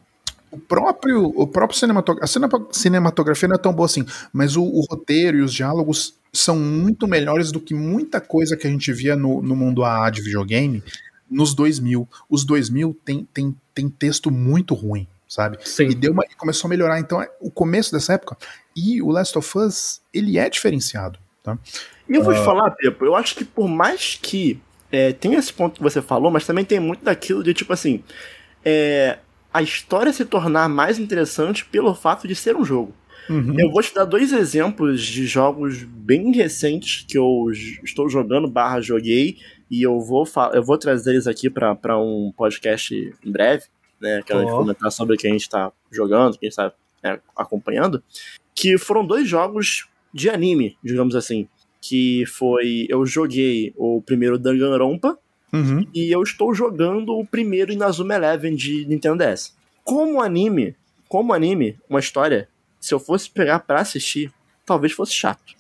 o 0.52 0.60
próprio, 0.60 1.32
o 1.36 1.48
próprio 1.48 1.80
cinematografia, 1.80 2.26
a 2.26 2.28
cinema- 2.28 2.68
cinematografia 2.72 3.48
não 3.48 3.56
é 3.56 3.60
tão 3.60 3.74
boa 3.74 3.86
assim, 3.86 4.06
mas 4.34 4.58
o, 4.58 4.64
o 4.64 4.82
roteiro 4.82 5.38
e 5.38 5.42
os 5.42 5.54
diálogos 5.54 6.16
são 6.34 6.60
muito 6.60 7.08
melhores 7.08 7.52
do 7.52 7.60
que 7.60 7.74
muita 7.74 8.20
coisa 8.20 8.58
que 8.58 8.68
a 8.68 8.70
gente 8.70 8.92
via 8.92 9.16
no, 9.16 9.42
no 9.42 9.56
mundo 9.56 9.84
AA 9.84 10.10
de 10.10 10.22
videogame 10.22 10.84
nos 11.30 11.54
2000. 11.54 12.08
Os 12.30 12.44
2000 12.44 13.00
tem, 13.06 13.28
tem, 13.34 13.56
tem 13.74 13.90
texto 13.90 14.30
muito 14.30 14.74
ruim, 14.74 15.08
sabe? 15.34 15.58
Sim. 15.64 15.88
E, 15.88 15.96
deu 15.96 16.12
uma, 16.12 16.24
e 16.26 16.36
começou 16.36 16.68
a 16.68 16.70
melhorar. 16.70 17.00
Então, 17.00 17.22
é 17.22 17.30
o 17.40 17.50
começo 17.50 17.92
dessa 17.92 18.14
época. 18.14 18.38
E 18.76 19.02
o 19.02 19.10
Last 19.10 19.38
of 19.38 19.58
Us, 19.58 20.02
ele 20.14 20.38
é 20.38 20.50
diferenciado. 20.50 21.18
Tá? 21.42 21.58
E 22.08 22.16
eu 22.16 22.24
vou 22.24 22.34
te 22.34 22.44
falar, 22.44 22.72
Pepo, 22.72 23.04
eu 23.06 23.16
acho 23.16 23.36
que 23.36 23.44
por 23.44 23.68
mais 23.68 24.18
que 24.22 24.62
é, 24.92 25.12
tem 25.12 25.34
esse 25.34 25.52
ponto 25.52 25.78
que 25.78 25.84
você 25.84 26.02
falou, 26.02 26.30
mas 26.30 26.46
também 26.46 26.64
tem 26.64 26.80
muito 26.80 27.04
daquilo 27.04 27.44
de 27.44 27.54
tipo 27.54 27.74
assim. 27.74 28.04
é, 28.64 29.18
a 29.54 29.62
história 29.62 30.12
se 30.12 30.26
tornar 30.26 30.68
mais 30.68 30.98
interessante 30.98 31.64
pelo 31.64 31.94
fato 31.94 32.28
de 32.28 32.36
ser 32.36 32.56
um 32.56 32.66
jogo. 32.66 32.94
Uhum. 33.30 33.56
Eu 33.58 33.72
vou 33.72 33.82
te 33.82 33.94
dar 33.94 34.04
dois 34.04 34.34
exemplos 34.34 35.02
de 35.02 35.26
jogos 35.26 35.84
bem 35.84 36.32
recentes 36.34 37.06
que 37.08 37.18
eu 37.18 37.50
estou 37.84 38.10
jogando 38.10 38.50
barra 38.50 38.82
joguei 38.82 39.38
e 39.70 39.82
eu 39.82 40.00
vou, 40.00 40.28
eu 40.54 40.64
vou 40.64 40.78
trazer 40.78 41.12
eles 41.12 41.28
aqui 41.28 41.50
para 41.50 41.98
um 41.98 42.34
podcast 42.36 42.94
em 43.24 43.32
breve, 43.32 43.66
né? 44.04 44.22
Que 44.22 44.34
a 44.34 44.40
gente 44.40 44.52
Ó. 44.52 44.58
comentar 44.58 44.92
sobre 44.92 45.16
o 45.16 45.18
que 45.18 45.26
a 45.28 45.32
gente 45.32 45.42
está 45.42 45.72
jogando, 45.92 46.38
que 46.38 46.46
a 46.46 46.50
gente 46.50 46.60
está 46.60 47.20
acompanhando. 47.36 48.04
Que 48.54 48.78
foram 48.78 49.06
dois 49.06 49.28
jogos 49.28 49.88
de 50.14 50.30
anime, 50.30 50.78
digamos 50.84 51.16
assim. 51.16 51.48
Que 51.82 52.26
foi. 52.28 52.86
Eu 52.90 53.06
joguei 53.06 53.74
o 53.76 54.02
primeiro 54.02 54.38
Danganronpa 54.38 55.18
Uhum. 55.52 55.88
e 55.94 56.12
eu 56.12 56.22
estou 56.24 56.54
jogando 56.54 57.14
o 57.18 57.26
primeiro 57.26 57.72
Inazuma 57.72 58.16
Eleven 58.16 58.56
de 58.56 58.86
Nintendo 58.88 59.24
DS. 59.24 59.54
Como 59.84 60.22
anime, 60.22 60.76
como 61.08 61.32
anime, 61.34 61.78
uma 61.90 62.00
história, 62.00 62.48
se 62.80 62.94
eu 62.94 63.00
fosse 63.00 63.30
pegar 63.30 63.60
pra 63.60 63.80
assistir, 63.82 64.32
talvez 64.66 64.94
fosse 64.94 65.14
chato. 65.14 65.54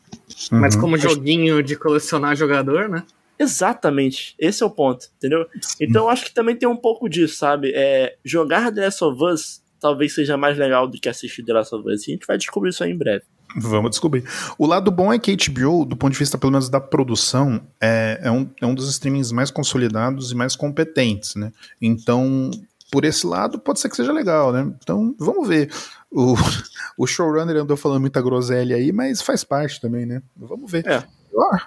Mas 0.52 0.74
Uhum. 0.76 0.82
como 0.82 0.98
joguinho 0.98 1.62
de 1.62 1.76
colecionar 1.76 2.36
jogador, 2.36 2.90
né? 2.90 3.04
Exatamente, 3.38 4.36
esse 4.38 4.64
é 4.64 4.66
o 4.66 4.70
ponto, 4.70 5.08
entendeu? 5.18 5.46
Então 5.80 6.04
eu 6.04 6.10
acho 6.10 6.26
que 6.26 6.34
também 6.34 6.56
tem 6.56 6.68
um 6.68 6.78
pouco 6.78 7.10
disso, 7.10 7.36
sabe? 7.36 7.72
É, 7.74 8.16
jogar 8.24 8.72
The 8.72 8.86
Last 8.86 9.04
of 9.04 9.24
Us 9.24 9.64
talvez 9.84 10.16
seja 10.16 10.38
mais 10.38 10.58
legal 10.58 10.88
do 10.88 10.98
que 10.98 11.10
assistir 11.10 11.44
The 11.44 11.52
Last 11.52 11.76
of 11.76 11.88
Us. 11.90 12.08
E 12.08 12.12
a 12.12 12.14
gente 12.14 12.26
vai 12.26 12.38
descobrir 12.38 12.70
isso 12.70 12.82
aí 12.86 12.92
em 12.92 12.98
breve. 12.98 13.26
Vamos 13.58 13.92
descobrir. 13.92 14.24
O 14.58 14.66
lado 14.66 14.90
bom 14.90 15.12
é 15.12 15.20
que 15.20 15.30
a 15.30 15.36
HBO, 15.36 15.84
do 15.86 15.98
ponto 15.98 16.14
de 16.14 16.18
vista 16.18 16.38
pelo 16.38 16.54
menos 16.54 16.70
da 16.70 16.80
produção, 16.80 17.62
é, 17.82 18.20
é, 18.24 18.32
um, 18.32 18.50
é 18.62 18.66
um 18.66 18.74
dos 18.74 18.90
streamings 18.90 19.32
mais 19.34 19.52
consolidados 19.52 20.32
e 20.32 20.36
mais 20.36 20.56
competentes, 20.56 21.36
né? 21.36 21.52
Então, 21.82 22.50
por 22.90 23.04
esse 23.04 23.28
lado, 23.28 23.60
pode 23.60 23.80
ser 23.82 23.90
que 23.90 23.96
seja 23.98 24.14
legal, 24.14 24.54
né? 24.54 24.74
Então, 24.82 25.14
vamos 25.20 25.48
ver. 25.48 25.70
O, 26.10 26.34
o 26.98 27.06
showrunner 27.06 27.58
andou 27.58 27.76
falando 27.76 28.02
muita 28.02 28.22
groselha 28.22 28.78
aí, 28.78 28.92
mas 28.94 29.22
faz 29.22 29.44
parte 29.44 29.82
também, 29.82 30.06
né? 30.06 30.24
Vamos 30.36 30.72
ver. 30.72 30.88
É. 30.88 31.04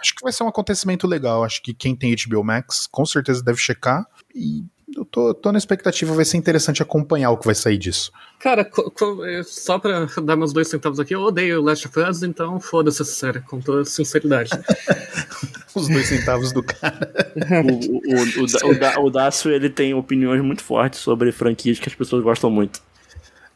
Acho 0.00 0.14
que 0.14 0.22
vai 0.22 0.32
ser 0.32 0.44
um 0.44 0.48
acontecimento 0.48 1.06
legal. 1.06 1.44
Acho 1.44 1.62
que 1.62 1.74
quem 1.74 1.94
tem 1.94 2.14
HBO 2.14 2.44
Max 2.44 2.86
com 2.86 3.04
certeza 3.04 3.42
deve 3.42 3.58
checar. 3.58 4.06
E 4.34 4.64
eu 4.94 5.04
tô, 5.04 5.34
tô 5.34 5.50
na 5.50 5.58
expectativa, 5.58 6.14
vai 6.14 6.24
ser 6.24 6.36
interessante 6.36 6.82
acompanhar 6.82 7.30
o 7.30 7.36
que 7.36 7.44
vai 7.44 7.54
sair 7.54 7.76
disso. 7.76 8.12
Cara, 8.38 8.68
só 9.44 9.78
pra 9.78 10.06
dar 10.22 10.36
meus 10.36 10.52
dois 10.52 10.68
centavos 10.68 11.00
aqui, 11.00 11.14
eu 11.14 11.20
odeio 11.20 11.60
Last 11.60 11.88
of 11.88 11.98
Us, 11.98 12.22
então 12.22 12.60
foda-se 12.60 13.02
essa 13.02 13.12
série, 13.12 13.40
com 13.40 13.60
toda 13.60 13.84
sinceridade. 13.84 14.50
Os 15.74 15.88
dois 15.88 16.06
centavos 16.06 16.52
do 16.52 16.62
cara. 16.62 17.34
o, 17.36 17.96
o, 17.96 18.42
o, 18.44 19.02
o, 19.02 19.06
o 19.06 19.10
Dácio, 19.10 19.50
ele 19.50 19.68
tem 19.68 19.92
opiniões 19.92 20.40
muito 20.42 20.62
fortes 20.62 21.00
sobre 21.00 21.32
franquias 21.32 21.78
que 21.78 21.88
as 21.88 21.94
pessoas 21.94 22.22
gostam 22.22 22.50
muito. 22.50 22.80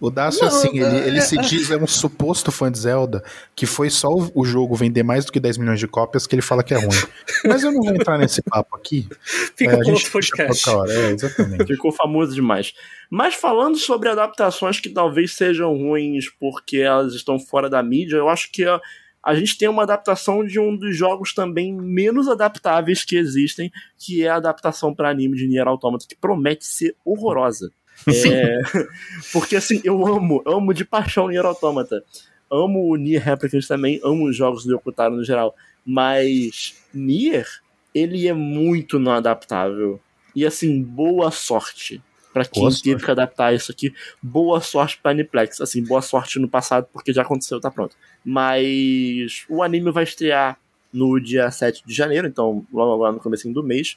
O 0.00 0.10
Dacio, 0.10 0.46
assim, 0.46 0.78
ele, 0.78 0.96
ele 1.08 1.18
é, 1.18 1.20
se 1.20 1.38
é. 1.38 1.42
diz 1.42 1.70
é 1.70 1.76
um 1.76 1.86
suposto 1.86 2.50
fã 2.50 2.72
de 2.72 2.78
Zelda, 2.78 3.22
que 3.54 3.66
foi 3.66 3.90
só 3.90 4.08
o 4.34 4.44
jogo 4.46 4.74
vender 4.74 5.02
mais 5.02 5.26
do 5.26 5.32
que 5.32 5.38
10 5.38 5.58
milhões 5.58 5.78
de 5.78 5.86
cópias 5.86 6.26
que 6.26 6.34
ele 6.34 6.40
fala 6.40 6.64
que 6.64 6.72
é 6.72 6.78
ruim. 6.78 6.96
Mas 7.44 7.62
eu 7.62 7.70
não 7.70 7.82
vou 7.82 7.94
entrar 7.94 8.16
nesse 8.16 8.40
papo 8.42 8.74
aqui. 8.76 9.06
Fica 9.54 9.72
é, 9.72 9.84
com 9.84 9.90
outro 9.90 10.10
podcast. 10.10 10.70
É, 10.88 11.10
exatamente. 11.10 11.66
Ficou 11.66 11.92
famoso 11.92 12.34
demais. 12.34 12.72
Mas 13.10 13.34
falando 13.34 13.76
sobre 13.76 14.08
adaptações 14.08 14.80
que 14.80 14.88
talvez 14.88 15.34
sejam 15.34 15.76
ruins 15.76 16.30
porque 16.40 16.78
elas 16.78 17.12
estão 17.12 17.38
fora 17.38 17.68
da 17.68 17.82
mídia, 17.82 18.16
eu 18.16 18.30
acho 18.30 18.50
que 18.50 18.64
a, 18.64 18.80
a 19.22 19.34
gente 19.34 19.58
tem 19.58 19.68
uma 19.68 19.82
adaptação 19.82 20.44
de 20.44 20.58
um 20.58 20.74
dos 20.74 20.96
jogos 20.96 21.34
também 21.34 21.74
menos 21.74 22.26
adaptáveis 22.26 23.04
que 23.04 23.16
existem, 23.16 23.70
que 23.98 24.24
é 24.24 24.28
a 24.30 24.36
adaptação 24.36 24.94
para 24.94 25.10
anime 25.10 25.36
de 25.36 25.46
Nier 25.46 25.68
Automata, 25.68 26.06
que 26.08 26.16
promete 26.16 26.64
ser 26.64 26.96
horrorosa. 27.04 27.70
É, 28.08 28.58
porque 29.32 29.56
assim, 29.56 29.80
eu 29.84 30.06
amo, 30.06 30.42
amo 30.46 30.72
de 30.72 30.84
paixão 30.84 31.28
Nier 31.28 31.44
Automata. 31.44 32.02
Amo 32.50 32.90
o 32.90 32.96
Nier 32.96 33.22
Replicant 33.22 33.66
também, 33.66 34.00
amo 34.02 34.28
os 34.28 34.36
jogos 34.36 34.64
do 34.64 34.72
Yokotaro 34.72 35.14
no 35.14 35.24
geral. 35.24 35.54
Mas 35.84 36.76
Nier, 36.92 37.46
ele 37.94 38.26
é 38.26 38.32
muito 38.32 38.98
não 38.98 39.12
adaptável. 39.12 40.00
E 40.34 40.46
assim, 40.46 40.82
boa 40.82 41.30
sorte 41.30 42.02
para 42.32 42.44
quem 42.44 42.62
boa 42.62 42.72
teve 42.82 43.04
que 43.04 43.10
adaptar 43.10 43.54
isso 43.54 43.72
aqui. 43.72 43.92
Boa 44.22 44.60
sorte 44.60 44.98
pra 45.02 45.10
Aniplex. 45.10 45.60
Assim, 45.60 45.84
boa 45.84 46.02
sorte 46.02 46.38
no 46.38 46.48
passado, 46.48 46.86
porque 46.92 47.12
já 47.12 47.22
aconteceu, 47.22 47.60
tá 47.60 47.70
pronto. 47.70 47.96
Mas 48.24 49.44
o 49.48 49.62
anime 49.62 49.90
vai 49.90 50.04
estrear 50.04 50.58
no 50.92 51.20
dia 51.20 51.50
7 51.50 51.82
de 51.86 51.94
janeiro, 51.94 52.26
então 52.26 52.66
logo 52.72 53.02
lá 53.02 53.12
no 53.12 53.20
começo 53.20 53.50
do 53.52 53.62
mês. 53.62 53.96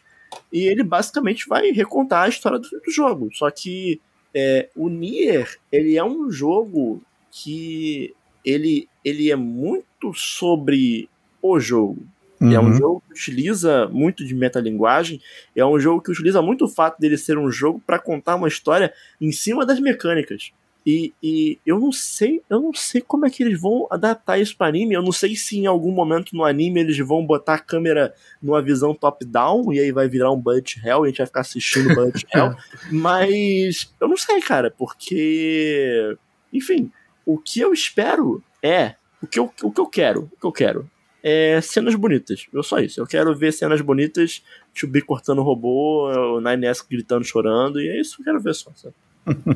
E 0.51 0.67
ele 0.67 0.83
basicamente 0.83 1.47
vai 1.47 1.71
recontar 1.71 2.23
a 2.23 2.29
história 2.29 2.59
do, 2.59 2.67
do 2.67 2.91
jogo. 2.91 3.29
Só 3.33 3.49
que 3.49 3.99
é, 4.33 4.69
o 4.75 4.89
Nier, 4.89 5.57
ele 5.71 5.97
é 5.97 6.03
um 6.03 6.31
jogo 6.31 7.01
que 7.31 8.13
ele, 8.43 8.87
ele 9.03 9.31
é 9.31 9.35
muito 9.35 10.13
sobre 10.13 11.09
o 11.41 11.59
jogo. 11.59 12.05
Uhum. 12.39 12.51
É 12.51 12.59
um 12.59 12.65
uhum. 12.65 12.73
jogo 12.73 13.03
que 13.07 13.13
utiliza 13.13 13.87
muito 13.87 14.25
de 14.25 14.35
metalinguagem, 14.35 15.21
é 15.55 15.65
um 15.65 15.79
jogo 15.79 16.01
que 16.01 16.11
utiliza 16.11 16.41
muito 16.41 16.65
o 16.65 16.69
fato 16.69 16.99
dele 16.99 17.17
ser 17.17 17.37
um 17.37 17.49
jogo 17.49 17.81
para 17.85 17.99
contar 17.99 18.35
uma 18.35 18.47
história 18.47 18.93
em 19.21 19.31
cima 19.31 19.65
das 19.65 19.79
mecânicas. 19.79 20.51
E, 20.85 21.13
e, 21.23 21.59
eu 21.65 21.79
não 21.79 21.91
sei, 21.91 22.41
eu 22.49 22.61
não 22.61 22.73
sei 22.73 23.01
como 23.01 23.25
é 23.25 23.29
que 23.29 23.41
eles 23.41 23.59
vão 23.59 23.87
adaptar 23.89 24.37
isso 24.37 24.55
para 24.57 24.67
anime. 24.67 24.93
Eu 24.93 25.01
não 25.01 25.11
sei 25.11 25.35
se 25.35 25.57
em 25.57 25.65
algum 25.65 25.91
momento 25.91 26.35
no 26.35 26.43
anime 26.43 26.81
eles 26.81 26.97
vão 26.99 27.25
botar 27.25 27.55
a 27.55 27.59
câmera 27.59 28.13
numa 28.41 28.61
visão 28.61 28.93
top-down 28.93 29.71
e 29.71 29.79
aí 29.79 29.91
vai 29.91 30.09
virar 30.09 30.31
um 30.31 30.39
Bullet 30.39 30.79
Hell 30.85 31.03
e 31.03 31.05
a 31.05 31.07
gente 31.09 31.17
vai 31.19 31.27
ficar 31.27 31.41
assistindo 31.41 31.93
Bullet 31.95 32.25
Hell. 32.33 32.53
Mas 32.91 33.93
eu 33.99 34.07
não 34.07 34.17
sei, 34.17 34.41
cara, 34.41 34.69
porque. 34.69 36.17
Enfim, 36.51 36.91
o 37.25 37.37
que 37.37 37.61
eu 37.61 37.73
espero 37.73 38.43
é. 38.61 38.95
O 39.21 39.27
que 39.27 39.39
eu, 39.39 39.49
o 39.63 39.71
que 39.71 39.79
eu 39.79 39.87
quero, 39.87 40.29
o 40.33 40.37
que 40.37 40.45
eu 40.45 40.51
quero 40.51 40.91
é 41.23 41.61
cenas 41.61 41.95
bonitas. 41.95 42.45
Eu 42.51 42.61
só 42.61 42.79
isso. 42.79 42.99
Eu 42.99 43.07
quero 43.07 43.33
ver 43.33 43.53
cenas 43.53 43.79
bonitas, 43.79 44.43
Chubi 44.73 45.01
cortando 45.01 45.41
robô, 45.41 46.09
o 46.09 46.41
9S 46.41 46.85
gritando, 46.89 47.23
chorando, 47.23 47.79
e 47.79 47.87
é 47.87 48.01
isso 48.01 48.17
que 48.17 48.21
eu 48.23 48.25
quero 48.25 48.41
ver 48.41 48.53
só. 48.53 48.69
Sabe? 48.75 48.93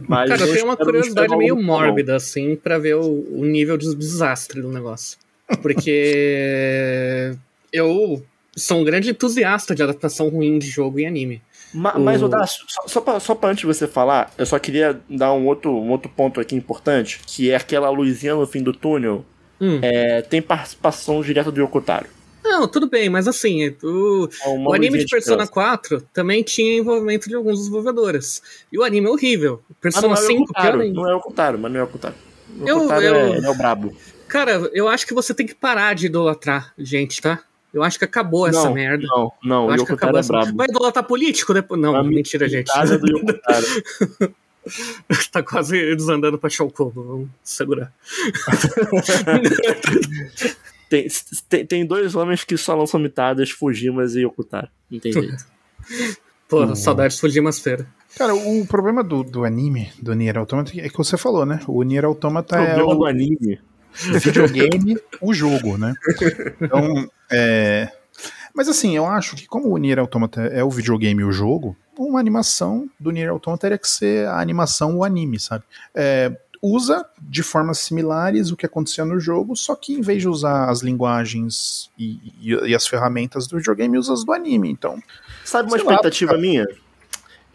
Mas 0.07 0.29
Cara, 0.29 0.41
eu 0.41 0.53
tenho 0.53 0.65
uma 0.65 0.77
curiosidade 0.77 1.35
meio 1.35 1.61
mórbida, 1.61 2.15
assim, 2.15 2.55
para 2.55 2.77
ver 2.77 2.95
o, 2.95 3.25
o, 3.31 3.45
nível 3.45 3.77
de 3.77 3.93
desastre 3.95 4.61
do 4.61 4.71
negócio. 4.71 5.17
Porque 5.61 7.35
eu 7.71 8.23
sou 8.55 8.79
um 8.79 8.83
grande 8.83 9.09
entusiasta 9.09 9.75
de 9.75 9.83
adaptação 9.83 10.29
ruim 10.29 10.57
de 10.57 10.67
jogo 10.67 10.99
em 10.99 11.07
anime. 11.07 11.41
Ma, 11.73 11.97
o... 11.97 11.99
Mas, 11.99 12.23
Odaço, 12.23 12.65
só, 12.67 12.87
só, 12.87 13.01
pra, 13.01 13.19
só 13.19 13.35
pra 13.35 13.49
antes 13.49 13.61
de 13.61 13.67
você 13.67 13.87
falar, 13.87 14.31
eu 14.37 14.45
só 14.45 14.57
queria 14.57 14.99
dar 15.09 15.33
um 15.33 15.45
outro, 15.45 15.71
um 15.71 15.89
outro 15.89 16.09
ponto 16.09 16.39
aqui 16.39 16.55
importante, 16.55 17.19
que 17.25 17.51
é 17.51 17.55
aquela 17.55 17.89
luzinha 17.89 18.35
no 18.35 18.47
fim 18.47 18.63
do 18.63 18.73
túnel. 18.73 19.25
Hum. 19.59 19.79
É, 19.81 20.21
tem 20.21 20.41
participação 20.41 21.21
direta 21.21 21.51
do 21.51 21.59
Yokotaro. 21.59 22.07
Não, 22.47 22.65
tudo 22.65 22.89
bem, 22.89 23.09
mas 23.09 23.27
assim, 23.27 23.75
o, 23.83 24.29
é 24.41 24.49
o 24.49 24.73
anime 24.73 24.99
de 24.99 25.05
Persona 25.05 25.43
de 25.43 25.51
4 25.51 26.01
também 26.13 26.41
tinha 26.41 26.77
envolvimento 26.77 27.27
de 27.27 27.35
alguns 27.35 27.59
desenvolvedores. 27.59 28.41
E 28.71 28.79
o 28.79 28.83
anime 28.83 29.07
é 29.07 29.09
horrível. 29.09 29.61
Persona 29.81 30.07
mas 30.07 30.21
não 30.21 30.25
é 30.25 30.27
5, 30.27 30.53
pior 30.53 30.79
ainda. 30.79 31.01
Não 31.01 31.09
é 31.09 31.15
o 31.15 31.19
Kotaro, 31.19 31.59
mas 31.59 31.71
não 31.71 31.79
é 31.81 31.83
o 31.83 31.87
Kotaro. 31.87 32.15
O 32.59 32.67
eu, 32.67 32.79
Kotaro 32.79 33.03
eu, 33.03 33.15
é, 33.15 33.37
é 33.39 33.49
o 33.49 33.55
brabo. 33.55 33.95
Cara, 34.29 34.69
eu 34.73 34.87
acho 34.87 35.05
que 35.05 35.13
você 35.13 35.33
tem 35.33 35.45
que 35.45 35.55
parar 35.55 35.93
de 35.93 36.05
idolatrar 36.05 36.73
gente, 36.77 37.21
tá? 37.21 37.41
Eu 37.73 37.83
acho 37.83 37.99
que 37.99 38.05
acabou 38.05 38.47
essa 38.47 38.69
merda. 38.69 39.05
Não, 39.07 39.31
não, 39.43 39.65
eu 39.65 39.71
acho 39.71 39.85
que 39.85 39.91
acabou 39.91 40.17
é 40.17 40.19
essa... 40.21 40.31
brabo. 40.31 40.55
Vai 40.55 40.67
idolatrar 40.67 41.05
político 41.05 41.53
depois? 41.53 41.79
Não, 41.79 42.01
mentira, 42.03 42.47
gente. 42.47 42.71
Casa 42.71 42.97
do 42.97 43.07
Yokotaro. 43.09 43.65
tá 45.31 45.43
quase 45.43 45.95
desandando 45.95 46.37
pra 46.37 46.49
Shoukobo, 46.49 47.03
vamos 47.03 47.29
segurar. 47.43 47.91
Tem, 50.89 51.07
tem, 51.49 51.65
tem, 51.65 51.85
dois 51.85 52.15
homens 52.15 52.43
que 52.43 52.57
só 52.57 52.75
lançam 52.75 52.99
mitadas, 52.99 53.49
Fujimas 53.49 54.15
e 54.15 54.25
Okutaro. 54.25 54.69
Entendi. 54.89 55.35
Pô, 56.47 56.63
hum. 56.63 56.75
saudades 56.75 57.19
Fujimas 57.19 57.59
feira. 57.59 57.87
Cara, 58.17 58.33
o 58.33 58.65
problema 58.65 59.03
do, 59.03 59.23
do 59.23 59.43
anime, 59.43 59.91
do 60.01 60.13
Nier 60.13 60.37
Automata, 60.37 60.71
é 60.75 60.89
que 60.89 60.97
você 60.97 61.17
falou, 61.17 61.45
né? 61.45 61.59
O 61.67 61.83
Nier 61.83 62.05
Automata 62.05 62.59
o 62.59 62.63
é 62.63 62.83
o... 62.83 62.95
do 62.95 63.05
anime. 63.05 63.59
videogame, 64.19 64.97
o 65.21 65.33
jogo, 65.33 65.77
né? 65.77 65.93
Então, 66.61 67.09
é... 67.31 67.91
Mas 68.53 68.67
assim, 68.67 68.95
eu 68.95 69.05
acho 69.05 69.35
que 69.35 69.45
como 69.45 69.71
o 69.71 69.77
Nier 69.77 69.99
Automata 69.99 70.41
é 70.41 70.63
o 70.63 70.69
videogame 70.69 71.21
e 71.21 71.25
o 71.25 71.31
jogo, 71.31 71.75
uma 71.95 72.19
animação 72.19 72.89
do 72.99 73.11
Nier 73.11 73.29
Automata 73.29 73.61
teria 73.61 73.77
que 73.77 73.87
ser 73.87 74.27
a 74.27 74.39
animação 74.39 74.97
o 74.97 75.03
anime, 75.03 75.39
sabe? 75.39 75.63
É, 75.93 76.35
usa 76.61 77.05
de 77.21 77.43
formas 77.43 77.79
similares 77.79 78.51
o 78.51 78.57
que 78.57 78.65
acontecia 78.65 79.05
no 79.05 79.19
jogo, 79.19 79.55
só 79.55 79.75
que 79.75 79.93
em 79.93 80.01
vez 80.01 80.21
de 80.21 80.27
usar 80.27 80.69
as 80.69 80.81
linguagens 80.81 81.91
e, 81.97 82.19
e, 82.41 82.53
e 82.69 82.75
as 82.75 82.87
ferramentas 82.87 83.47
do 83.47 83.57
videogame, 83.57 83.97
usa 83.97 84.13
as 84.13 84.23
do 84.23 84.31
anime. 84.31 84.69
Então. 84.69 85.01
Sabe 85.43 85.69
uma 85.69 85.77
expectativa 85.77 86.33
lá, 86.33 86.37
minha? 86.37 86.67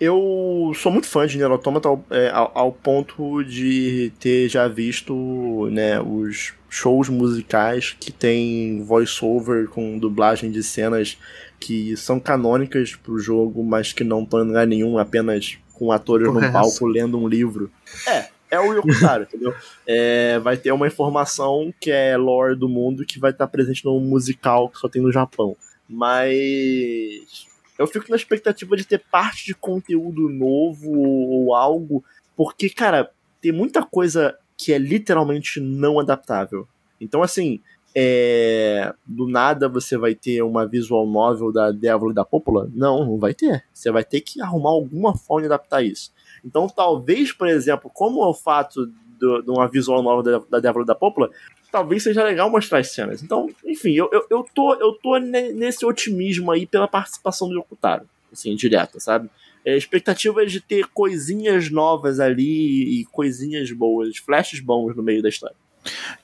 Eu 0.00 0.72
sou 0.74 0.90
muito 0.90 1.06
fã 1.06 1.26
de 1.26 1.36
Nier 1.36 1.50
Automata 1.50 1.88
ao, 1.88 2.04
é, 2.10 2.28
ao, 2.30 2.50
ao, 2.54 2.72
ponto 2.72 3.44
de 3.44 4.12
ter 4.18 4.48
já 4.48 4.66
visto 4.66 5.68
né, 5.70 6.00
os 6.00 6.54
shows 6.68 7.08
musicais 7.08 7.96
que 8.00 8.10
tem 8.10 8.82
voice-over 8.82 9.68
com 9.68 9.98
dublagem 9.98 10.50
de 10.50 10.60
cenas 10.62 11.16
que 11.60 11.96
são 11.96 12.18
canônicas 12.18 12.96
pro 12.96 13.16
jogo, 13.18 13.62
mas 13.62 13.92
que 13.92 14.02
não 14.02 14.24
estão 14.24 14.42
em 14.42 14.48
lugar 14.48 14.66
nenhum, 14.66 14.98
apenas 14.98 15.56
com 15.72 15.92
atores 15.92 16.32
no 16.32 16.40
palco 16.52 16.84
lendo 16.86 17.16
um 17.16 17.28
livro. 17.28 17.70
É, 18.08 18.28
é 18.52 18.60
o 18.60 18.74
Yokotaro, 18.74 19.22
entendeu? 19.24 19.54
É, 19.86 20.38
vai 20.38 20.58
ter 20.58 20.70
uma 20.72 20.86
informação 20.86 21.72
que 21.80 21.90
é 21.90 22.18
lore 22.18 22.54
do 22.54 22.68
mundo 22.68 23.06
que 23.06 23.18
vai 23.18 23.30
estar 23.30 23.48
presente 23.48 23.82
num 23.82 23.98
musical 23.98 24.68
que 24.68 24.78
só 24.78 24.90
tem 24.90 25.00
no 25.00 25.10
Japão. 25.10 25.56
Mas 25.88 27.46
eu 27.78 27.86
fico 27.86 28.10
na 28.10 28.16
expectativa 28.16 28.76
de 28.76 28.84
ter 28.84 29.02
parte 29.10 29.46
de 29.46 29.54
conteúdo 29.54 30.28
novo 30.28 30.90
ou 30.92 31.54
algo, 31.54 32.04
porque, 32.36 32.68
cara, 32.68 33.10
tem 33.40 33.52
muita 33.52 33.82
coisa 33.82 34.36
que 34.56 34.70
é 34.70 34.78
literalmente 34.78 35.58
não 35.58 35.98
adaptável. 35.98 36.68
Então, 37.00 37.22
assim, 37.22 37.58
é, 37.94 38.92
do 39.06 39.26
nada 39.26 39.66
você 39.66 39.96
vai 39.96 40.14
ter 40.14 40.42
uma 40.42 40.66
visual 40.66 41.06
novel 41.06 41.50
da 41.50 41.70
Devil 41.70 42.10
e 42.10 42.14
da 42.14 42.24
Popola? 42.24 42.70
Não, 42.74 43.04
não 43.04 43.18
vai 43.18 43.32
ter. 43.32 43.64
Você 43.72 43.90
vai 43.90 44.04
ter 44.04 44.20
que 44.20 44.42
arrumar 44.42 44.70
alguma 44.70 45.16
forma 45.16 45.42
de 45.42 45.46
adaptar 45.46 45.82
isso. 45.82 46.12
Então, 46.44 46.68
talvez, 46.68 47.32
por 47.32 47.48
exemplo, 47.48 47.90
como 47.92 48.22
é 48.22 48.26
o 48.26 48.34
fato 48.34 48.86
de 49.18 49.50
uma 49.50 49.68
visual 49.68 50.02
nova 50.02 50.22
da, 50.22 50.42
da 50.50 50.60
Débora 50.60 50.84
da 50.84 50.94
Popola, 50.94 51.30
talvez 51.70 52.02
seja 52.02 52.24
legal 52.24 52.50
mostrar 52.50 52.78
as 52.78 52.92
cenas. 52.92 53.22
Então, 53.22 53.48
enfim, 53.64 53.92
eu, 53.92 54.08
eu, 54.12 54.26
eu, 54.28 54.46
tô, 54.54 54.74
eu 54.74 54.92
tô 54.94 55.16
nesse 55.18 55.86
otimismo 55.86 56.50
aí 56.50 56.66
pela 56.66 56.88
participação 56.88 57.48
do 57.48 57.54
Yokutaro, 57.54 58.04
assim, 58.32 58.54
direta, 58.56 58.98
sabe? 58.98 59.30
É, 59.64 59.78
de 59.78 60.60
ter 60.60 60.86
coisinhas 60.88 61.70
novas 61.70 62.18
ali 62.18 63.00
e 63.00 63.04
coisinhas 63.06 63.70
boas, 63.70 64.16
flashes 64.16 64.58
bons 64.58 64.96
no 64.96 65.02
meio 65.02 65.22
da 65.22 65.28
história. 65.28 65.56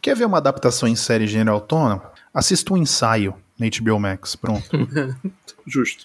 Quer 0.02 0.16
ver 0.16 0.24
uma 0.24 0.38
adaptação 0.38 0.88
em 0.88 0.96
série 0.96 1.26
gênero 1.26 1.52
autônoma? 1.52 2.12
Assista 2.38 2.72
um 2.72 2.76
ensaio 2.76 3.34
na 3.58 3.66
HBO 3.66 3.98
Max, 3.98 4.36
pronto. 4.36 4.70
Justo. 5.66 6.04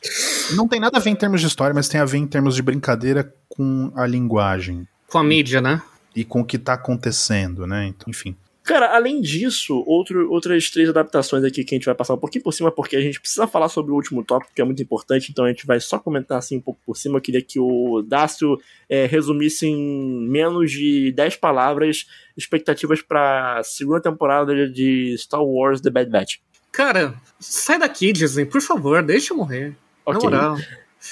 Não 0.56 0.68
tem 0.68 0.80
nada 0.80 0.98
a 0.98 1.00
ver 1.00 1.12
em 1.12 1.16
termos 1.16 1.40
de 1.40 1.46
história, 1.46 1.76
mas 1.76 1.88
tem 1.88 2.02
a 2.02 2.06
ver 2.06 2.18
em 2.18 2.26
termos 2.26 2.56
de 2.56 2.64
brincadeira 2.64 3.32
com 3.48 3.94
a 3.96 4.08
linguagem. 4.08 4.88
Com 5.08 5.20
a 5.20 5.24
mídia, 5.24 5.62
né? 5.62 5.80
E 6.16 6.26
com 6.26 6.42
o 6.42 6.44
que 6.44 6.58
tá 6.58 6.74
acontecendo, 6.74 7.68
né? 7.68 7.86
Então, 7.86 8.10
enfim. 8.10 8.36
Cara, 8.64 8.96
além 8.96 9.20
disso, 9.20 9.84
outro, 9.86 10.32
outras 10.32 10.70
três 10.70 10.88
adaptações 10.88 11.44
aqui 11.44 11.66
que 11.66 11.76
a 11.76 11.78
gente 11.78 11.86
vai 11.86 11.94
passar 11.94 12.14
um 12.14 12.18
pouquinho 12.18 12.44
por 12.44 12.54
cima, 12.54 12.72
porque 12.72 12.96
a 12.96 13.02
gente 13.02 13.20
precisa 13.20 13.46
falar 13.46 13.68
sobre 13.68 13.92
o 13.92 13.96
último 13.96 14.24
tópico, 14.24 14.54
que 14.56 14.62
é 14.62 14.64
muito 14.64 14.82
importante, 14.82 15.30
então 15.32 15.44
a 15.44 15.50
gente 15.50 15.66
vai 15.66 15.82
só 15.82 16.00
comentar 16.00 16.38
assim 16.38 16.58
um 16.58 16.62
pouco 16.62 16.80
por 16.86 16.96
cima. 16.96 17.18
Eu 17.18 17.22
queria 17.22 17.42
que 17.42 17.60
o 17.60 18.02
Dácio 18.02 18.58
é, 18.88 19.06
resumisse 19.06 19.68
em 19.68 20.30
menos 20.30 20.72
de 20.72 21.12
10 21.12 21.36
palavras 21.36 22.08
expectativas 22.38 23.02
pra 23.02 23.62
segunda 23.66 24.00
temporada 24.00 24.70
de 24.70 25.14
Star 25.18 25.44
Wars 25.44 25.82
The 25.82 25.90
Bad 25.90 26.10
Batch. 26.10 26.38
Cara, 26.72 27.14
sai 27.40 27.78
daqui, 27.78 28.14
Disney, 28.14 28.46
por 28.46 28.62
favor, 28.62 29.04
deixa 29.04 29.34
eu 29.34 29.38
morrer. 29.38 29.76
Ok. 30.06 30.30
Na 30.30 30.38
moral. 30.38 30.58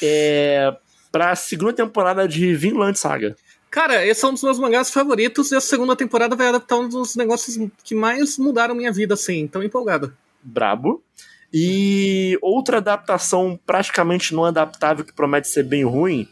É, 0.02 0.74
pra 1.12 1.36
segunda 1.36 1.74
temporada 1.74 2.26
de 2.26 2.56
Vinland 2.56 2.98
Saga. 2.98 3.36
Cara, 3.72 4.06
esse 4.06 4.24
é 4.24 4.28
um 4.28 4.34
dos 4.34 4.44
meus 4.44 4.60
mangás 4.60 4.92
favoritos 4.92 5.50
e 5.52 5.56
a 5.56 5.62
segunda 5.62 5.96
temporada 5.96 6.36
vai 6.36 6.48
adaptar 6.48 6.78
um 6.78 6.90
dos 6.90 7.16
negócios 7.16 7.58
que 7.84 7.96
mais 7.96 8.38
mudaram 8.38 8.76
minha 8.76 8.92
vida, 8.92 9.14
assim. 9.14 9.48
Tão 9.48 9.64
empolgado. 9.64 10.14
Brabo. 10.44 11.02
E 11.54 12.38
outra 12.42 12.78
adaptação 12.78 13.60
praticamente 13.66 14.34
não 14.34 14.46
adaptável 14.46 15.04
que 15.06 15.14
promete 15.14 15.48
ser 15.48 15.64
bem 15.64 15.84
ruim 15.84 16.28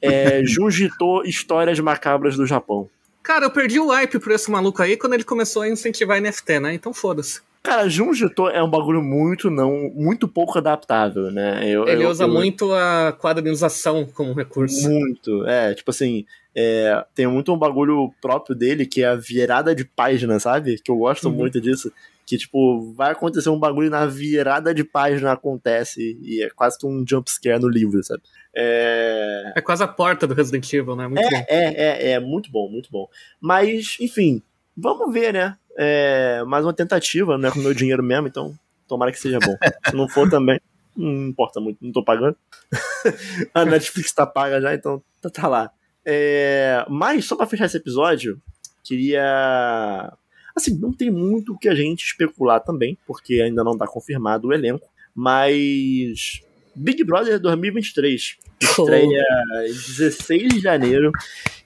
é 0.00 0.42
Junjito 0.46 1.22
Histórias 1.24 1.78
Macabras 1.80 2.36
do 2.36 2.46
Japão. 2.46 2.88
Cara, 3.22 3.46
eu 3.46 3.50
perdi 3.50 3.80
o 3.80 3.88
hype 3.88 4.18
por 4.18 4.32
esse 4.32 4.50
maluco 4.50 4.82
aí 4.82 4.96
quando 4.96 5.14
ele 5.14 5.24
começou 5.24 5.62
a 5.62 5.68
incentivar 5.68 6.20
NFT, 6.20 6.60
né? 6.60 6.74
Então 6.74 6.92
foda-se. 6.92 7.40
Cara, 7.62 7.88
Junjito 7.88 8.46
é 8.48 8.62
um 8.62 8.68
bagulho 8.68 9.02
muito 9.02 9.50
não, 9.50 9.90
muito 9.94 10.28
pouco 10.28 10.58
adaptável, 10.58 11.30
né? 11.30 11.62
Eu, 11.66 11.88
Ele 11.88 12.04
eu- 12.04 12.10
usa 12.10 12.24
eu- 12.24 12.28
muito 12.28 12.70
a 12.74 13.16
quadrinização 13.18 14.04
como 14.04 14.34
recurso. 14.34 14.86
Muito, 14.90 15.46
é, 15.46 15.72
tipo 15.72 15.90
assim, 15.90 16.26
é, 16.56 17.04
tem 17.14 17.26
muito 17.26 17.52
um 17.52 17.58
bagulho 17.58 18.12
próprio 18.20 18.54
dele 18.56 18.86
que 18.86 19.02
é 19.02 19.06
a 19.08 19.14
virada 19.16 19.74
de 19.74 19.84
página, 19.84 20.38
sabe? 20.38 20.78
Que 20.82 20.90
eu 20.90 20.96
gosto 20.96 21.28
Uhum. 21.28 21.34
muito 21.34 21.60
disso. 21.60 21.92
Que, 22.26 22.38
tipo, 22.38 22.92
vai 22.94 23.12
acontecer 23.12 23.50
um 23.50 23.58
bagulho 23.58 23.90
na 23.90 24.06
virada 24.06 24.72
de 24.74 24.82
página 24.82 25.32
acontece 25.32 26.18
e 26.22 26.42
é 26.42 26.48
quase 26.48 26.78
que 26.78 26.86
um 26.86 27.04
jump 27.06 27.30
scare 27.30 27.60
no 27.60 27.68
livro, 27.68 28.02
sabe? 28.02 28.22
É, 28.56 29.52
É 29.56 29.60
quase 29.60 29.82
a 29.82 29.88
porta 29.88 30.26
do 30.26 30.32
Resident 30.32 30.72
Evil, 30.72 30.96
né? 30.96 31.06
Muito 31.06 31.20
bom. 31.28 31.36
é, 31.48 31.64
é, 31.64 32.08
é, 32.08 32.10
é 32.12 32.20
muito 32.20 32.50
bom, 32.50 32.70
muito 32.70 32.90
bom. 32.90 33.08
Mas, 33.40 33.96
enfim, 34.00 34.42
vamos 34.74 35.12
ver, 35.12 35.34
né? 35.34 35.56
É, 35.76 36.42
mais 36.46 36.64
uma 36.64 36.72
tentativa, 36.72 37.36
né? 37.36 37.50
Com 37.50 37.58
meu 37.58 37.74
dinheiro 37.74 38.02
mesmo, 38.02 38.26
então 38.26 38.54
tomara 38.88 39.12
que 39.12 39.18
seja 39.18 39.38
bom. 39.40 39.56
Se 39.90 39.94
não 39.94 40.08
for 40.08 40.30
também, 40.30 40.58
não 40.96 41.28
importa 41.28 41.60
muito, 41.60 41.78
não 41.84 41.92
tô 41.92 42.02
pagando. 42.02 42.36
A 43.52 43.64
Netflix 43.66 44.12
tá 44.12 44.24
paga 44.26 44.60
já, 44.62 44.74
então 44.74 45.02
tá, 45.20 45.28
tá 45.28 45.48
lá. 45.48 45.70
É, 46.04 46.84
mas, 46.88 47.24
só 47.24 47.36
pra 47.36 47.46
fechar 47.46 47.66
esse 47.66 47.76
episódio, 47.76 48.40
queria. 48.82 50.12
Assim, 50.54 50.78
não 50.78 50.92
tem 50.92 51.10
muito 51.10 51.52
o 51.52 51.58
que 51.58 51.68
a 51.68 51.74
gente 51.74 52.04
especular 52.04 52.60
também, 52.60 52.96
porque 53.06 53.40
ainda 53.40 53.64
não 53.64 53.76
tá 53.76 53.86
confirmado 53.86 54.48
o 54.48 54.52
elenco, 54.52 54.86
mas. 55.14 56.42
Big 56.76 57.04
Brother 57.04 57.38
2023 57.38 58.36
estreia 58.60 59.24
em 59.62 59.72
16 59.72 60.54
de 60.54 60.60
janeiro. 60.60 61.12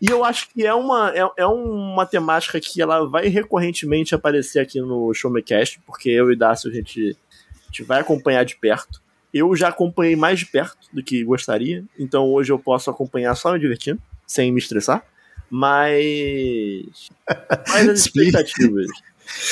E 0.01 0.07
eu 0.11 0.25
acho 0.25 0.49
que 0.51 0.67
é 0.67 0.75
uma, 0.75 1.13
é, 1.15 1.29
é 1.39 1.47
uma 1.47 2.07
temática 2.07 2.61
que 2.61 2.81
ela 2.81 3.07
vai 3.07 3.29
recorrentemente 3.29 4.15
aparecer 4.15 4.61
aqui 4.61 4.81
no 4.81 5.13
Showmecast, 5.15 5.81
porque 5.87 6.11
eu 6.11 6.31
e 6.31 6.37
Dácio 6.37 6.71
a 6.71 6.75
gente, 6.75 7.17
a 7.63 7.67
gente 7.67 7.83
vai 7.83 8.01
acompanhar 8.01 8.45
de 8.45 8.57
perto. 8.57 9.03
Eu 9.33 9.55
já 9.55 9.69
acompanhei 9.69 10.17
mais 10.17 10.39
de 10.39 10.47
perto 10.47 10.79
do 10.93 11.03
que 11.03 11.23
gostaria, 11.23 11.85
então 11.99 12.27
hoje 12.31 12.51
eu 12.51 12.59
posso 12.59 12.91
acompanhar 12.91 13.35
só 13.35 13.53
me 13.53 13.59
divertindo, 13.59 14.01
sem 14.29 14.53
me 14.53 14.61
estressar. 14.61 15.05
Mas. 15.51 17.09
Mas 17.69 17.89
as 17.89 18.01
Explica. 18.01 18.41
expectativas. 18.41 18.87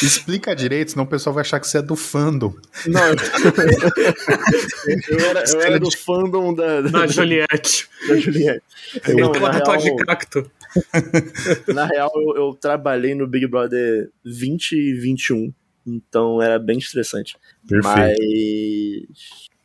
Explica 0.03 0.57
direito, 0.57 0.93
senão 0.93 1.05
o 1.05 1.09
pessoal 1.09 1.35
vai 1.35 1.43
achar 1.43 1.61
que 1.61 1.69
você 1.69 1.79
é 1.79 1.83
do 1.83 1.95
fandom. 1.97 2.55
Não, 2.87 3.09
eu, 3.09 3.15
eu 5.19 5.27
era, 5.27 5.45
eu 5.53 5.61
era 5.61 5.79
do 5.81 5.91
fandom 5.91 6.55
da, 6.55 6.81
da, 6.81 6.89
Da 7.01 7.07
Juliette. 7.07 7.87
da 8.09 8.17
Juliette. 8.17 8.63
Ele 9.07 9.21
Não, 9.21 9.33
na 9.33 9.51
real- 9.51 9.77
de 9.77 9.95
cacto. 9.97 10.51
Na 11.75 11.87
real, 11.87 12.11
eu, 12.15 12.37
eu 12.37 12.55
trabalhei 12.59 13.15
no 13.15 13.27
Big 13.27 13.47
Brother 13.47 14.11
20 14.25 14.73
e 14.73 14.95
21, 14.95 15.53
então 15.87 16.41
era 16.41 16.59
bem 16.59 16.79
estressante. 16.79 17.37
Mas. 17.83 18.17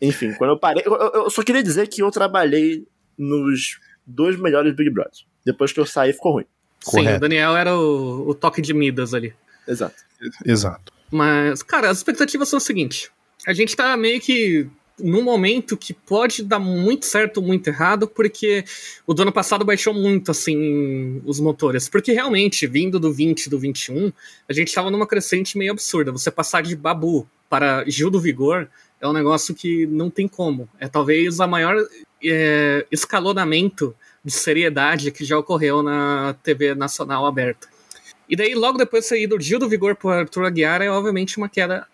Enfim, 0.02 0.34
quando 0.34 0.52
eu 0.52 0.60
parei. 0.60 0.84
Eu, 0.86 0.94
eu- 0.94 1.12
eu 1.24 1.30
só 1.30 1.42
queria 1.44 1.64
dizer 1.64 1.88
que 1.88 2.02
eu 2.02 2.12
trabalhei 2.12 2.86
nos 3.18 3.80
dois 4.06 4.40
melhores 4.40 4.76
Big 4.76 4.90
Brothers. 4.90 5.26
Depois 5.46 5.72
que 5.72 5.80
eu 5.80 5.86
saí, 5.86 6.14
ficou 6.14 6.34
ruim. 6.34 6.46
Sim, 6.82 6.98
Correto. 6.98 7.18
o 7.18 7.20
Daniel 7.20 7.56
era 7.56 7.76
o, 7.78 8.30
o 8.30 8.34
toque 8.34 8.62
de 8.62 8.74
Midas 8.74 9.14
ali. 9.14 9.34
Exato. 9.68 9.96
Exato. 10.46 10.92
Mas, 11.12 11.62
cara, 11.62 11.90
as 11.90 11.98
expectativas 11.98 12.50
são 12.50 12.58
o 12.58 12.62
seguinte: 12.62 13.12
a 13.46 13.54
gente 13.54 13.76
tá 13.76 13.96
meio 13.98 14.20
que 14.20 14.68
num 15.00 15.24
momento 15.24 15.76
que 15.76 15.94
pode 15.94 16.44
dar 16.44 16.60
muito 16.60 17.06
certo 17.06 17.38
ou 17.38 17.44
muito 17.44 17.68
errado, 17.68 18.08
porque 18.08 18.64
o 19.06 19.14
do 19.14 19.24
ano 19.24 19.32
passado 19.32 19.66
baixou 19.66 19.94
muito, 19.94 20.32
assim, 20.32 21.22
os 21.26 21.40
motores. 21.40 21.90
Porque 21.90 22.12
realmente, 22.12 22.68
vindo 22.68 23.00
do 23.00 23.12
20 23.12 23.50
do 23.50 23.60
21, 23.60 24.12
a 24.48 24.54
gente 24.54 24.74
tava 24.74 24.92
numa 24.92 25.08
crescente 25.08 25.58
meio 25.58 25.72
absurda. 25.72 26.12
Você 26.12 26.30
passar 26.30 26.62
de 26.62 26.76
Babu 26.76 27.28
para 27.50 27.84
Gil 27.88 28.10
do 28.10 28.20
Vigor 28.20 28.68
é 29.00 29.08
um 29.08 29.14
negócio 29.14 29.56
que 29.56 29.86
não 29.88 30.10
tem 30.10 30.28
como. 30.28 30.70
É 30.80 30.88
talvez 30.88 31.40
a 31.40 31.48
maior 31.48 31.76
é, 32.24 32.86
escalonamento 32.92 33.96
de 34.24 34.32
seriedade 34.32 35.12
que 35.12 35.24
já 35.26 35.38
ocorreu 35.38 35.82
na 35.82 36.36
TV 36.44 36.76
nacional 36.76 37.26
aberta. 37.26 37.68
E 38.30 38.36
daí, 38.36 38.54
logo 38.56 38.78
depois 38.78 39.04
de 39.04 39.10
sair 39.10 39.28
do 39.28 39.40
Gil 39.40 39.60
do 39.60 39.68
Vigor 39.68 39.96
pro 39.96 40.10
Arthur 40.10 40.46
Aguiar, 40.46 40.82
é 40.82 40.90
obviamente 40.90 41.38
uma 41.38 41.50
queda 41.50 41.86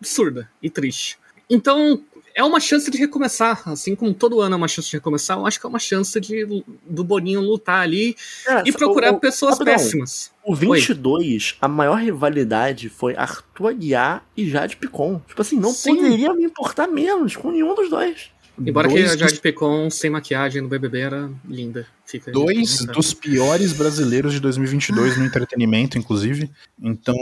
absurda 0.00 0.50
e 0.62 0.68
triste. 0.68 1.18
Então, 1.48 2.02
é 2.34 2.42
uma 2.42 2.58
chance 2.58 2.90
de 2.90 2.98
recomeçar. 2.98 3.62
Assim 3.68 3.94
como 3.94 4.12
todo 4.12 4.40
ano 4.40 4.54
é 4.54 4.56
uma 4.56 4.66
chance 4.66 4.88
de 4.90 4.96
recomeçar, 4.96 5.38
eu 5.38 5.46
acho 5.46 5.60
que 5.60 5.66
é 5.66 5.68
uma 5.68 5.78
chance 5.78 6.18
de, 6.20 6.64
do 6.84 7.04
Boninho 7.04 7.40
lutar 7.40 7.82
ali 7.82 8.16
Cara, 8.44 8.64
e 8.66 8.72
procurar 8.72 9.12
o- 9.12 9.16
o- 9.16 9.20
pessoas 9.20 9.56
péssimas. 9.58 10.32
O 10.42 10.52
22, 10.54 11.56
a 11.60 11.68
maior 11.68 11.96
rivalidade 12.00 12.88
foi 12.88 13.14
Arthur 13.14 13.68
Aguiar 13.68 14.26
e 14.36 14.48
Jade 14.50 14.76
Picon. 14.76 15.20
Tipo 15.28 15.42
assim, 15.42 15.60
não 15.60 15.70
Sim. 15.70 15.94
poderia 15.96 16.32
me 16.34 16.44
importar 16.44 16.88
menos 16.88 17.36
com 17.36 17.52
nenhum 17.52 17.74
dos 17.74 17.88
dois. 17.88 18.30
Embora 18.58 18.88
que 18.88 18.94
dois 18.94 19.10
a 19.10 19.12
dos, 19.12 19.20
Jade 19.20 19.40
Pecon 19.40 19.90
sem 19.90 20.10
maquiagem 20.10 20.62
no 20.62 20.68
BBB 20.68 21.00
era 21.00 21.30
linda. 21.48 21.86
Fica 22.06 22.30
dois 22.30 22.84
dos 22.86 23.12
piores 23.12 23.72
brasileiros 23.72 24.32
de 24.32 24.40
2022 24.40 25.16
no 25.16 25.24
entretenimento, 25.24 25.98
inclusive. 25.98 26.50
Então, 26.80 27.16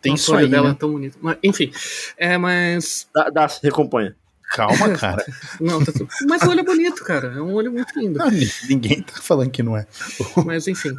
tem 0.00 0.14
isso 0.14 0.34
aí, 0.34 0.48
dela 0.48 0.68
né? 0.68 0.74
é 0.74 0.78
tão 0.78 0.92
bonito. 0.92 1.18
Mas, 1.20 1.38
enfim, 1.42 1.72
é, 2.16 2.36
mas. 2.38 3.08
Dá, 3.14 3.30
dá 3.30 3.48
recomponha. 3.62 4.14
Calma, 4.52 4.90
cara. 4.98 5.24
Não, 5.58 5.82
tá 5.82 5.92
tudo. 5.92 6.08
Mas 6.28 6.42
o 6.42 6.50
olho 6.50 6.60
é 6.60 6.64
bonito, 6.64 7.02
cara. 7.02 7.28
É 7.36 7.40
um 7.40 7.54
olho 7.54 7.72
muito 7.72 7.98
lindo. 7.98 8.18
Não, 8.18 8.30
ninguém 8.68 9.00
tá 9.02 9.14
falando 9.22 9.50
que 9.50 9.62
não 9.62 9.76
é. 9.76 9.86
Mas 10.44 10.68
enfim. 10.68 10.94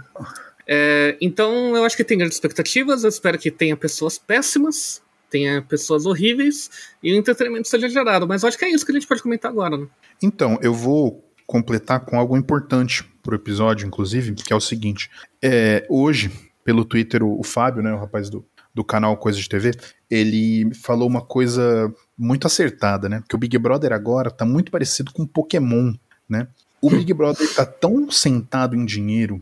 É, 0.66 1.16
então 1.22 1.76
eu 1.76 1.86
acho 1.86 1.96
que 1.96 2.04
tem 2.04 2.18
grandes 2.18 2.36
expectativas. 2.36 3.04
Eu 3.04 3.10
espero 3.10 3.38
que 3.38 3.52
tenha 3.52 3.78
pessoas 3.78 4.18
péssimas, 4.18 5.03
tenha 5.34 5.64
pessoas 5.64 6.06
horríveis 6.06 6.70
e 7.02 7.12
o 7.12 7.18
entretenimento 7.18 7.68
seja 7.68 7.90
gerado. 7.90 8.28
Mas 8.28 8.44
acho 8.44 8.56
que 8.56 8.66
é 8.66 8.70
isso 8.70 8.86
que 8.86 8.92
a 8.92 8.96
gente 8.96 9.08
pode 9.08 9.24
comentar 9.24 9.50
agora, 9.50 9.76
né? 9.76 9.88
Então, 10.22 10.60
eu 10.62 10.76
vou 10.76 11.28
completar 11.48 12.02
com 12.02 12.20
algo 12.20 12.38
importante 12.38 13.04
pro 13.24 13.36
episódio, 13.36 13.88
inclusive, 13.88 14.36
que 14.36 14.54
é 14.54 14.56
o 14.56 14.62
seguinte. 14.62 15.10
É, 15.42 15.88
hoje, 15.90 16.32
pelo 16.64 16.86
Twitter, 16.86 17.24
o, 17.24 17.40
o 17.40 17.44
Fábio, 17.44 17.82
né, 17.82 17.92
o 17.92 17.98
rapaz 17.98 18.30
do, 18.30 18.46
do 18.76 18.84
canal 18.84 19.18
Coisa 19.18 19.40
de 19.40 19.50
TV, 19.50 19.72
ele 20.08 20.72
falou 20.76 21.08
uma 21.08 21.22
coisa 21.22 21.92
muito 22.16 22.46
acertada, 22.46 23.10
né? 23.10 23.24
Que 23.28 23.36
o 23.36 23.40
Big 23.40 23.58
Brother 23.58 23.92
agora 23.92 24.30
tá 24.30 24.46
muito 24.46 24.72
parecido 24.72 25.12
com 25.12 25.26
Pokémon, 25.26 25.96
né? 26.30 26.48
O 26.80 26.92
Big 26.92 27.12
Brother 27.12 27.52
tá 27.56 27.66
tão 27.66 28.12
sentado 28.12 28.76
em 28.76 28.86
dinheiro 28.86 29.42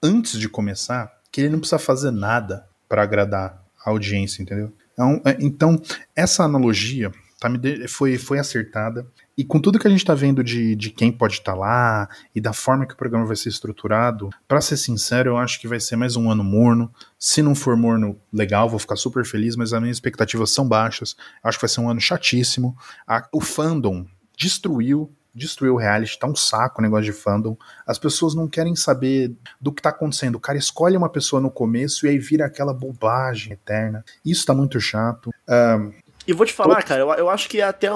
antes 0.00 0.38
de 0.38 0.48
começar 0.48 1.12
que 1.32 1.40
ele 1.40 1.50
não 1.50 1.58
precisa 1.58 1.78
fazer 1.80 2.12
nada 2.12 2.64
para 2.88 3.02
agradar 3.02 3.64
a 3.84 3.90
audiência, 3.90 4.40
entendeu? 4.40 4.72
Então, 4.94 5.20
então, 5.40 5.82
essa 6.16 6.44
analogia 6.44 7.10
tá, 7.40 7.50
foi, 7.88 8.16
foi 8.16 8.38
acertada. 8.38 9.06
E 9.36 9.44
com 9.44 9.60
tudo 9.60 9.78
que 9.80 9.86
a 9.88 9.90
gente 9.90 10.04
tá 10.04 10.14
vendo 10.14 10.44
de, 10.44 10.76
de 10.76 10.90
quem 10.90 11.10
pode 11.10 11.34
estar 11.34 11.54
lá 11.54 12.08
e 12.34 12.40
da 12.40 12.52
forma 12.52 12.86
que 12.86 12.94
o 12.94 12.96
programa 12.96 13.26
vai 13.26 13.34
ser 13.34 13.48
estruturado, 13.48 14.30
pra 14.46 14.60
ser 14.60 14.76
sincero, 14.76 15.30
eu 15.30 15.36
acho 15.36 15.60
que 15.60 15.66
vai 15.66 15.80
ser 15.80 15.96
mais 15.96 16.14
um 16.14 16.30
ano 16.30 16.44
morno. 16.44 16.88
Se 17.18 17.42
não 17.42 17.54
for 17.54 17.76
morno, 17.76 18.16
legal, 18.32 18.68
vou 18.68 18.78
ficar 18.78 18.94
super 18.96 19.24
feliz, 19.24 19.56
mas 19.56 19.72
as 19.72 19.80
minhas 19.82 19.96
expectativas 19.96 20.50
são 20.50 20.66
baixas. 20.68 21.16
Acho 21.42 21.58
que 21.58 21.62
vai 21.62 21.68
ser 21.68 21.80
um 21.80 21.90
ano 21.90 22.00
chatíssimo. 22.00 22.76
A- 23.06 23.26
o 23.32 23.40
fandom 23.40 24.06
destruiu 24.36 25.10
destruiu 25.34 25.74
o 25.74 25.78
reality, 25.78 26.18
tá 26.18 26.26
um 26.26 26.36
saco 26.36 26.80
o 26.80 26.82
negócio 26.82 27.04
de 27.04 27.12
fandom. 27.12 27.56
As 27.86 27.98
pessoas 27.98 28.34
não 28.34 28.46
querem 28.46 28.76
saber 28.76 29.32
do 29.60 29.72
que 29.72 29.82
tá 29.82 29.90
acontecendo. 29.90 30.36
O 30.36 30.40
cara 30.40 30.56
escolhe 30.56 30.96
uma 30.96 31.08
pessoa 31.08 31.40
no 31.40 31.50
começo 31.50 32.06
e 32.06 32.10
aí 32.10 32.18
vira 32.18 32.46
aquela 32.46 32.72
bobagem 32.72 33.52
eterna. 33.52 34.04
Isso 34.24 34.46
tá 34.46 34.54
muito 34.54 34.80
chato. 34.80 35.30
Um, 35.48 35.92
e 36.26 36.32
vou 36.32 36.46
te 36.46 36.52
falar, 36.52 36.82
cara, 36.82 37.00
eu, 37.02 37.12
eu 37.12 37.28
acho 37.28 37.48
que 37.48 37.60
até 37.60 37.88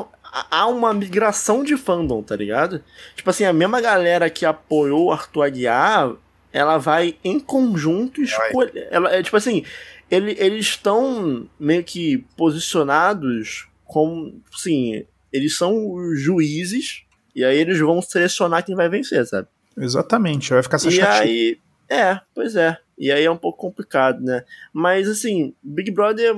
há 0.50 0.66
uma 0.66 0.92
migração 0.92 1.64
de 1.64 1.76
fandom, 1.76 2.22
tá 2.22 2.36
ligado? 2.36 2.82
Tipo 3.14 3.30
assim, 3.30 3.44
a 3.44 3.52
mesma 3.52 3.80
galera 3.80 4.28
que 4.28 4.44
apoiou 4.44 5.06
o 5.06 5.12
Arthur 5.12 5.44
Aguiar, 5.44 6.12
ela 6.52 6.76
vai 6.76 7.16
em 7.24 7.40
conjunto 7.40 8.20
escolher. 8.22 8.88
Ela, 8.90 9.14
é, 9.14 9.22
tipo 9.22 9.36
assim, 9.36 9.64
ele, 10.10 10.36
eles 10.38 10.66
estão 10.66 11.48
meio 11.58 11.82
que 11.84 12.18
posicionados 12.36 13.68
como. 13.84 14.42
Sim, 14.54 15.04
eles 15.32 15.56
são 15.56 15.94
os 15.94 16.20
juízes, 16.20 17.04
e 17.38 17.44
aí 17.44 17.56
eles 17.56 17.78
vão 17.78 18.02
selecionar 18.02 18.64
quem 18.64 18.74
vai 18.74 18.88
vencer, 18.88 19.24
sabe? 19.24 19.46
Exatamente, 19.76 20.50
vai 20.50 20.60
ficar 20.60 20.74
essa 20.74 20.90
E 20.90 21.00
aí. 21.00 21.58
É, 21.88 22.20
pois 22.34 22.56
é. 22.56 22.76
E 22.98 23.12
aí 23.12 23.24
é 23.24 23.30
um 23.30 23.36
pouco 23.36 23.60
complicado, 23.60 24.20
né? 24.20 24.42
Mas 24.72 25.08
assim, 25.08 25.54
Big 25.62 25.92
Brother, 25.92 26.34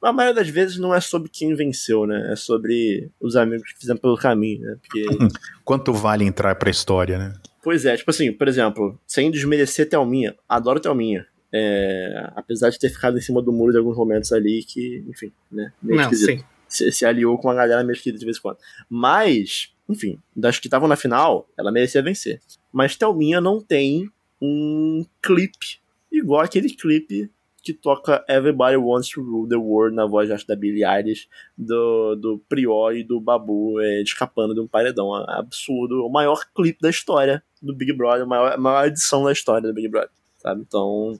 a 0.00 0.12
maioria 0.12 0.40
das 0.40 0.48
vezes 0.48 0.78
não 0.78 0.94
é 0.94 1.00
sobre 1.00 1.28
quem 1.28 1.56
venceu, 1.56 2.06
né? 2.06 2.30
É 2.32 2.36
sobre 2.36 3.10
os 3.20 3.34
amigos 3.34 3.72
que 3.72 3.80
fizeram 3.80 3.98
pelo 3.98 4.16
caminho, 4.16 4.62
né? 4.62 4.76
Porque. 4.80 5.04
Quanto 5.64 5.92
vale 5.92 6.24
entrar 6.24 6.54
pra 6.54 6.70
história, 6.70 7.18
né? 7.18 7.34
Pois 7.60 7.84
é, 7.84 7.96
tipo 7.96 8.12
assim, 8.12 8.32
por 8.32 8.46
exemplo, 8.46 8.96
sem 9.08 9.32
desmerecer 9.32 9.88
Thelminha, 9.88 10.36
adoro 10.48 10.78
Thelminha. 10.78 11.26
É, 11.52 12.30
apesar 12.36 12.70
de 12.70 12.78
ter 12.78 12.90
ficado 12.90 13.18
em 13.18 13.20
cima 13.20 13.42
do 13.42 13.52
muro 13.52 13.72
de 13.72 13.78
alguns 13.78 13.96
momentos 13.96 14.32
ali 14.32 14.62
que, 14.62 15.04
enfim, 15.08 15.32
né? 15.50 15.72
Meio 15.82 16.00
não, 16.00 16.12
sim. 16.12 16.44
Se, 16.68 16.90
se, 16.90 17.04
aliou 17.04 17.38
com 17.38 17.50
a 17.50 17.54
galera 17.54 17.84
meio 17.84 17.94
esquisita 17.94 18.18
de 18.18 18.24
vez 18.24 18.38
em 18.38 18.40
quando. 18.40 18.58
Mas, 18.88 19.72
enfim, 19.88 20.18
das 20.34 20.58
que 20.58 20.66
estavam 20.66 20.88
na 20.88 20.96
final, 20.96 21.48
ela 21.56 21.70
merecia 21.70 22.02
vencer. 22.02 22.40
Mas 22.72 22.96
Thelminha 22.96 23.40
não 23.40 23.60
tem 23.60 24.10
um 24.40 25.04
clipe 25.22 25.78
igual 26.10 26.42
aquele 26.42 26.70
clipe 26.70 27.30
que 27.64 27.72
toca 27.72 28.22
Everybody 28.28 28.76
Wants 28.76 29.08
to 29.08 29.22
Rule 29.22 29.48
the 29.48 29.56
World 29.56 29.96
na 29.96 30.04
voz 30.04 30.30
acho, 30.30 30.46
da 30.46 30.54
Billie 30.54 30.84
Eilish, 30.84 31.26
do, 31.56 32.14
do 32.14 32.38
Prior 32.46 32.94
e 32.94 33.02
do 33.02 33.18
Babu 33.18 33.80
é, 33.80 34.02
escapando 34.02 34.54
de 34.54 34.60
um 34.60 34.66
paredão 34.66 35.14
absurdo. 35.14 36.04
O 36.04 36.10
maior 36.10 36.44
clipe 36.54 36.78
da 36.80 36.90
história 36.90 37.42
do 37.62 37.74
Big 37.74 37.92
Brother, 37.94 38.24
a 38.24 38.26
maior, 38.26 38.52
a 38.52 38.58
maior 38.58 38.86
edição 38.86 39.24
da 39.24 39.32
história 39.32 39.66
do 39.66 39.74
Big 39.74 39.88
Brother, 39.88 40.10
sabe? 40.38 40.60
Então, 40.60 41.18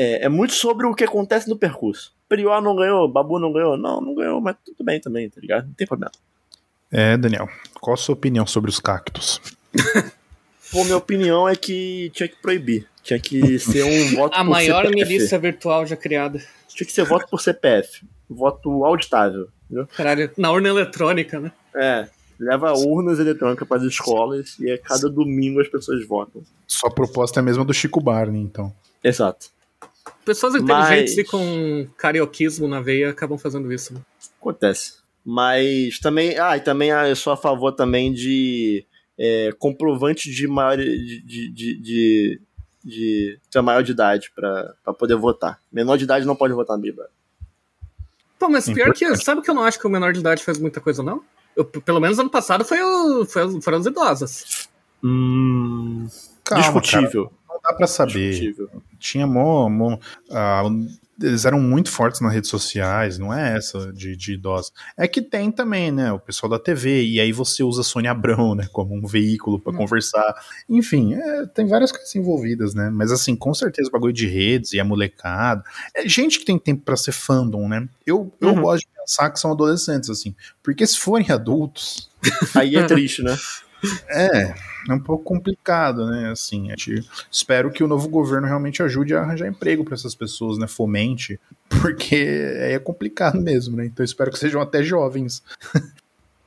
é, 0.00 0.24
é 0.24 0.28
muito 0.30 0.54
sobre 0.54 0.86
o 0.86 0.94
que 0.94 1.04
acontece 1.04 1.46
no 1.46 1.58
percurso. 1.58 2.14
Prior 2.26 2.62
não 2.62 2.74
ganhou, 2.74 3.06
Babu 3.06 3.38
não 3.38 3.52
ganhou. 3.52 3.76
Não, 3.76 4.00
não 4.00 4.14
ganhou, 4.14 4.40
mas 4.40 4.56
tudo 4.64 4.82
bem 4.82 4.98
também, 4.98 5.28
tá 5.28 5.38
ligado? 5.38 5.66
Não 5.66 5.74
tem 5.74 5.86
problema. 5.86 6.12
É, 6.90 7.18
Daniel, 7.18 7.46
qual 7.78 7.92
a 7.92 7.98
sua 7.98 8.14
opinião 8.14 8.46
sobre 8.46 8.70
os 8.70 8.80
cactos? 8.80 9.42
Pô, 10.72 10.84
minha 10.84 10.96
opinião 10.96 11.46
é 11.46 11.54
que 11.54 12.10
tinha 12.14 12.28
que 12.28 12.36
proibir. 12.36 12.88
Tinha 13.02 13.18
que 13.20 13.58
ser 13.58 13.82
um 13.84 14.16
voto 14.16 14.34
A 14.34 14.38
por 14.38 14.50
maior 14.50 14.86
CPF. 14.86 14.94
milícia 14.94 15.38
virtual 15.38 15.84
já 15.84 15.96
criada. 15.96 16.40
Tinha 16.68 16.86
que 16.86 16.92
ser 16.92 17.04
voto 17.04 17.26
por 17.28 17.42
CPF. 17.42 18.02
Voto 18.28 18.84
auditável. 18.86 19.48
Entendeu? 19.66 19.86
Caralho, 19.94 20.30
na 20.38 20.50
urna 20.50 20.68
eletrônica, 20.70 21.38
né? 21.38 21.52
É. 21.74 22.08
Leva 22.38 22.72
urnas 22.72 23.18
eletrônicas 23.18 23.68
para 23.68 23.76
as 23.76 23.82
escolas 23.82 24.58
e 24.58 24.70
a 24.70 24.78
cada 24.78 25.10
domingo 25.10 25.60
as 25.60 25.68
pessoas 25.68 26.06
votam. 26.06 26.42
Sua 26.66 26.90
proposta 26.90 27.38
é 27.38 27.42
a 27.42 27.44
mesma 27.44 27.66
do 27.66 27.74
Chico 27.74 28.00
Barney, 28.00 28.40
então. 28.40 28.72
Exato. 29.04 29.50
Pessoas 30.24 30.54
inteligentes 30.54 31.16
Mas... 31.16 31.18
e 31.18 31.24
com 31.24 31.88
carioquismo 31.96 32.68
na 32.68 32.80
veia 32.80 33.10
acabam 33.10 33.38
fazendo 33.38 33.72
isso. 33.72 33.94
Né? 33.94 34.00
Acontece. 34.40 35.00
Mas 35.24 35.98
também. 35.98 36.38
Ah, 36.38 36.56
e 36.56 36.60
também 36.60 36.92
ah, 36.92 37.08
eu 37.08 37.16
sou 37.16 37.32
a 37.32 37.36
favor 37.36 37.72
também 37.72 38.12
de 38.12 38.84
é, 39.18 39.50
comprovante 39.58 40.30
de 40.30 40.46
maior. 40.46 40.76
de, 40.76 41.22
de, 41.22 41.48
de, 41.50 41.80
de 41.80 42.40
de 42.82 43.38
ter 43.50 43.60
maior 43.60 43.82
de 43.82 43.92
idade 43.92 44.32
para 44.34 44.94
poder 44.98 45.16
votar. 45.16 45.60
Menor 45.70 45.96
de 45.96 46.04
idade 46.04 46.26
não 46.26 46.34
pode 46.34 46.54
votar 46.54 46.76
no 46.76 46.82
Bíblia. 46.82 47.06
Pô, 48.38 48.48
mas 48.48 48.68
pior 48.68 48.92
que. 48.94 49.16
Sabe 49.16 49.42
que 49.42 49.50
eu 49.50 49.54
não 49.54 49.64
acho 49.64 49.78
que 49.78 49.86
o 49.86 49.90
menor 49.90 50.12
de 50.12 50.20
idade 50.20 50.42
faz 50.42 50.58
muita 50.58 50.80
coisa, 50.80 51.02
não? 51.02 51.22
Eu, 51.54 51.64
pelo 51.64 52.00
menos 52.00 52.18
ano 52.18 52.30
passado 52.30 52.64
foi, 52.64 52.80
o, 52.80 53.26
foi 53.26 53.60
foram 53.60 53.78
as 53.78 53.86
idosas. 53.86 54.68
Hum. 55.04 56.06
Calma, 56.44 56.62
discutível. 56.62 57.26
Cara, 57.26 57.36
não 57.48 57.60
dá 57.62 57.72
pra 57.74 57.86
saber. 57.86 58.30
Discutível. 58.30 58.70
Tinha 59.00 59.26
mó. 59.26 59.68
mó 59.68 59.94
uh, 59.94 61.00
eles 61.22 61.44
eram 61.44 61.60
muito 61.60 61.90
fortes 61.90 62.20
nas 62.20 62.32
redes 62.32 62.48
sociais, 62.48 63.18
não 63.18 63.32
é 63.32 63.56
essa 63.56 63.92
de, 63.92 64.16
de 64.16 64.32
idosa. 64.34 64.70
É 64.96 65.06
que 65.06 65.20
tem 65.20 65.50
também, 65.50 65.92
né, 65.92 66.12
o 66.12 66.18
pessoal 66.18 66.48
da 66.48 66.58
TV, 66.58 67.04
e 67.04 67.20
aí 67.20 67.30
você 67.32 67.62
usa 67.62 67.82
Sônia 67.82 68.10
Abrão, 68.10 68.54
né, 68.54 68.66
como 68.72 68.94
um 68.94 69.06
veículo 69.06 69.60
para 69.60 69.72
hum. 69.72 69.76
conversar. 69.76 70.34
Enfim, 70.68 71.14
é, 71.14 71.46
tem 71.46 71.66
várias 71.66 71.92
coisas 71.92 72.14
envolvidas, 72.14 72.74
né, 72.74 72.90
mas 72.90 73.12
assim, 73.12 73.36
com 73.36 73.52
certeza 73.52 73.88
o 73.88 73.92
bagulho 73.92 74.12
de 74.12 74.26
redes 74.26 74.72
e 74.72 74.80
a 74.80 74.84
molecada. 74.84 75.62
É 75.94 76.08
gente 76.08 76.38
que 76.38 76.44
tem 76.44 76.58
tempo 76.58 76.82
para 76.82 76.96
ser 76.96 77.12
fandom, 77.12 77.68
né. 77.68 77.86
Eu, 78.06 78.32
eu 78.40 78.48
uhum. 78.48 78.62
gosto 78.62 78.80
de 78.80 78.88
pensar 78.96 79.30
que 79.30 79.38
são 79.38 79.52
adolescentes, 79.52 80.08
assim, 80.08 80.34
porque 80.62 80.86
se 80.86 80.98
forem 80.98 81.30
adultos. 81.30 82.08
aí 82.54 82.76
é 82.76 82.84
triste, 82.86 83.22
né? 83.22 83.36
É, 84.08 84.54
é 84.88 84.92
um 84.92 85.00
pouco 85.00 85.24
complicado, 85.24 86.06
né? 86.06 86.30
Assim, 86.30 86.68
espero 87.30 87.70
que 87.70 87.84
o 87.84 87.88
novo 87.88 88.08
governo 88.08 88.46
realmente 88.46 88.82
ajude 88.82 89.14
a 89.14 89.20
arranjar 89.20 89.48
emprego 89.48 89.84
para 89.84 89.94
essas 89.94 90.14
pessoas, 90.14 90.58
né? 90.58 90.66
Fomente, 90.66 91.38
porque 91.80 92.16
é 92.16 92.78
complicado 92.78 93.40
mesmo, 93.40 93.76
né? 93.76 93.86
Então 93.86 94.04
espero 94.04 94.30
que 94.30 94.38
sejam 94.38 94.60
até 94.60 94.82
jovens. 94.82 95.42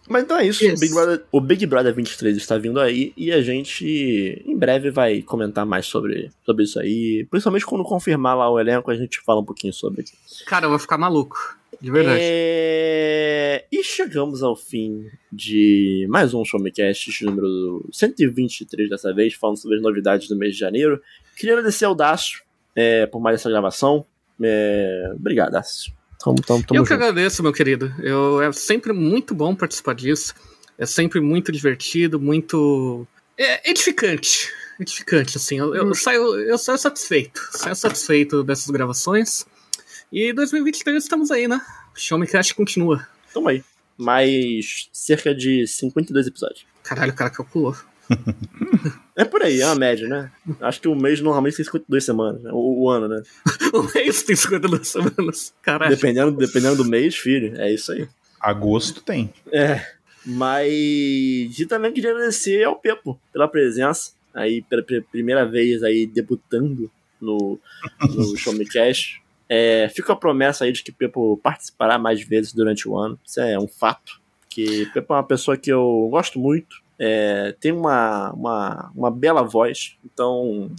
Mas 0.09 0.23
então 0.23 0.37
é 0.37 0.45
isso. 0.45 0.63
Yes. 0.63 0.79
Big 0.79 0.93
Brother, 0.93 1.23
o 1.31 1.39
Big 1.39 1.65
Brother 1.65 1.93
23 1.93 2.35
está 2.35 2.57
vindo 2.57 2.79
aí 2.79 3.13
e 3.15 3.31
a 3.31 3.41
gente 3.41 4.43
em 4.45 4.57
breve 4.57 4.91
vai 4.91 5.21
comentar 5.21 5.65
mais 5.65 5.85
sobre, 5.85 6.29
sobre 6.45 6.65
isso 6.65 6.79
aí. 6.79 7.25
Principalmente 7.29 7.65
quando 7.65 7.83
confirmar 7.85 8.37
lá 8.37 8.49
o 8.49 8.59
elenco, 8.59 8.91
a 8.91 8.95
gente 8.95 9.21
fala 9.21 9.39
um 9.39 9.45
pouquinho 9.45 9.73
sobre. 9.73 10.03
Cara, 10.45 10.65
eu 10.65 10.69
vou 10.69 10.79
ficar 10.79 10.97
maluco. 10.97 11.57
De 11.83 11.91
verdade. 11.91 12.21
É... 12.21 13.65
E 13.69 13.83
chegamos 13.83 14.41
ao 14.41 14.55
fim 14.55 15.05
de 15.29 16.07
mais 16.09 16.33
um 16.33 16.45
Showmecast, 16.45 17.25
número 17.25 17.85
123 17.91 18.89
dessa 18.89 19.13
vez, 19.13 19.33
falando 19.33 19.57
sobre 19.57 19.75
as 19.75 19.83
novidades 19.83 20.29
do 20.29 20.37
mês 20.37 20.53
de 20.53 20.61
janeiro. 20.61 21.01
Queria 21.35 21.55
agradecer 21.55 21.83
ao 21.83 21.93
Dácio 21.93 22.41
é, 22.73 23.05
por 23.05 23.19
mais 23.19 23.41
essa 23.41 23.49
gravação. 23.49 24.05
É... 24.41 25.11
Obrigado, 25.13 25.51
Dácio. 25.51 25.91
Tamo, 26.23 26.37
tamo, 26.37 26.63
tamo 26.63 26.67
Eu 26.71 26.75
junto. 26.77 26.87
que 26.87 26.93
agradeço, 26.93 27.43
meu 27.43 27.51
querido. 27.51 27.93
Eu, 27.99 28.41
é 28.41 28.49
sempre 28.53 28.93
muito 28.93 29.35
bom 29.35 29.53
participar 29.53 29.93
disso. 29.93 30.33
É 30.77 30.85
sempre 30.85 31.19
muito 31.19 31.51
divertido, 31.51 32.17
muito 32.17 33.05
é 33.37 33.69
edificante. 33.69 34.49
Edificante, 34.79 35.35
assim. 35.35 35.59
Eu, 35.59 35.75
eu, 35.75 35.93
saio, 35.93 36.39
eu 36.39 36.57
saio 36.57 36.77
satisfeito. 36.77 37.41
Saio 37.51 37.75
satisfeito 37.75 38.41
dessas 38.41 38.69
gravações. 38.69 39.45
E 40.13 40.31
2023 40.31 41.03
estamos 41.03 41.31
aí, 41.31 41.47
né? 41.47 41.59
O 41.91 41.99
Show 41.99 42.19
Me 42.19 42.27
Crash 42.27 42.51
continua. 42.51 43.07
Tamo 43.33 43.49
aí. 43.49 43.63
Mais 43.97 44.87
cerca 44.93 45.33
de 45.33 45.65
52 45.65 46.27
episódios. 46.27 46.67
Caralho, 46.83 47.11
o 47.11 47.15
cara 47.15 47.31
calculou. 47.31 47.75
é 49.17 49.25
por 49.25 49.41
aí, 49.41 49.59
é 49.59 49.65
uma 49.65 49.73
média, 49.73 50.07
né? 50.07 50.31
Acho 50.61 50.81
que 50.81 50.87
o 50.87 50.93
mês 50.93 51.19
normalmente 51.19 51.55
tem 51.55 51.65
52 51.65 52.05
semanas, 52.05 52.43
né? 52.43 52.51
o, 52.53 52.83
o 52.83 52.89
ano, 52.91 53.07
né? 53.07 53.23
o 53.73 53.91
mês 53.91 54.21
tem 54.21 54.35
52 54.35 54.87
semanas, 54.87 55.51
caralho. 55.63 55.95
Dependendo, 55.95 56.37
dependendo 56.37 56.75
do 56.75 56.85
mês, 56.85 57.15
filho, 57.15 57.59
é 57.59 57.73
isso 57.73 57.91
aí. 57.91 58.07
Agosto 58.39 59.01
tem. 59.01 59.33
É, 59.51 59.83
mas 60.23 60.71
e 60.71 61.65
também 61.67 61.91
queria 61.91 62.11
agradecer 62.11 62.63
ao 62.63 62.75
Pepo 62.75 63.19
pela 63.31 63.47
presença, 63.47 64.11
aí 64.31 64.61
pela 64.61 64.83
primeira 65.11 65.43
vez 65.43 65.81
aí 65.81 66.05
debutando 66.05 66.91
no, 67.19 67.59
no 67.99 68.37
Show 68.37 68.53
Me 68.53 68.65
Cash. 68.65 69.22
É, 69.55 69.87
fica 69.89 70.13
a 70.13 70.15
promessa 70.15 70.65
aí 70.65 70.71
de 70.71 70.81
que 70.81 70.91
Pepo 70.91 71.39
participará 71.43 71.99
mais 71.99 72.23
vezes 72.23 72.53
durante 72.53 72.89
o 72.89 72.97
ano. 72.97 73.19
Isso 73.23 73.39
é 73.39 73.59
um 73.59 73.67
fato. 73.67 74.19
Que 74.49 74.87
Pepo 74.87 75.13
é 75.13 75.17
uma 75.17 75.23
pessoa 75.23 75.55
que 75.55 75.71
eu 75.71 76.07
gosto 76.09 76.39
muito. 76.39 76.81
É, 76.97 77.55
tem 77.59 77.71
uma, 77.71 78.31
uma, 78.31 78.91
uma 78.95 79.11
bela 79.11 79.43
voz. 79.43 79.95
Então 80.03 80.71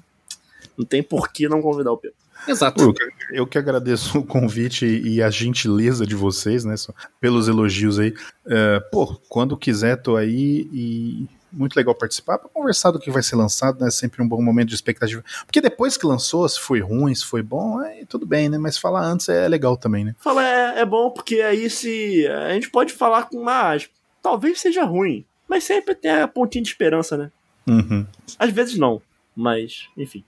não 0.77 0.85
tem 0.85 1.05
por 1.05 1.29
que 1.29 1.49
não 1.49 1.63
convidar 1.63 1.93
o 1.93 1.97
Pepo. 1.97 2.17
Exato. 2.49 2.83
Eu 2.83 2.93
que, 2.93 3.05
eu 3.31 3.47
que 3.47 3.59
agradeço 3.59 4.19
o 4.19 4.27
convite 4.27 4.85
e 4.85 5.23
a 5.23 5.31
gentileza 5.31 6.05
de 6.05 6.17
vocês, 6.17 6.65
né? 6.65 6.75
Pelos 7.21 7.47
elogios 7.47 8.01
aí. 8.01 8.13
É, 8.45 8.81
pô, 8.91 9.15
quando 9.29 9.57
quiser, 9.57 10.03
tô 10.03 10.17
aí 10.17 10.69
e 10.73 11.29
muito 11.55 11.77
legal 11.77 11.95
participar 11.95 12.39
para 12.39 12.49
conversar 12.49 12.91
do 12.91 12.99
que 12.99 13.11
vai 13.11 13.23
ser 13.23 13.37
lançado, 13.37 13.83
né? 13.83 13.91
Sempre 13.91 14.23
um 14.23 14.29
bom 14.29 14.43
momento 14.43 14.69
de 14.69 14.75
expectativa. 14.75 15.25
Porque 15.47 15.61
depois 15.61 15.97
que 15.97 16.07
lançou, 16.07 16.49
se 16.49 16.61
foi 16.61 16.81
ruim, 16.81 17.15
se 17.15 17.25
foi 17.25 17.43
bom, 17.43 17.79
aí 17.79 18.05
tudo 18.07 18.27
bem, 18.27 18.49
né? 18.49 18.59
Mas 18.59 18.77
falar 18.77 19.05
antes 19.05 19.29
é 19.29 19.49
legal 19.49 19.77
também, 19.77 20.05
né? 20.05 20.15
Falar 20.19 20.45
é, 20.45 20.81
é 20.81 20.85
bom 20.85 21.11
porque 21.11 21.41
aí 21.41 21.71
se 21.71 22.27
a 22.27 22.53
gente 22.53 22.71
pode 22.71 22.93
falar 22.93 23.25
com 23.25 23.43
mais, 23.43 23.89
talvez 24.23 24.61
seja 24.61 24.85
ruim, 24.85 25.25
mas 25.49 25.65
sempre 25.65 25.95
tem 25.95 26.11
a 26.11 26.29
pontinha 26.29 26.63
de 26.63 26.69
esperança, 26.69 27.17
né? 27.17 27.31
Uhum. 27.67 28.07
Às 28.39 28.51
vezes 28.51 28.77
não, 28.77 29.01
mas 29.35 29.89
enfim. 29.97 30.25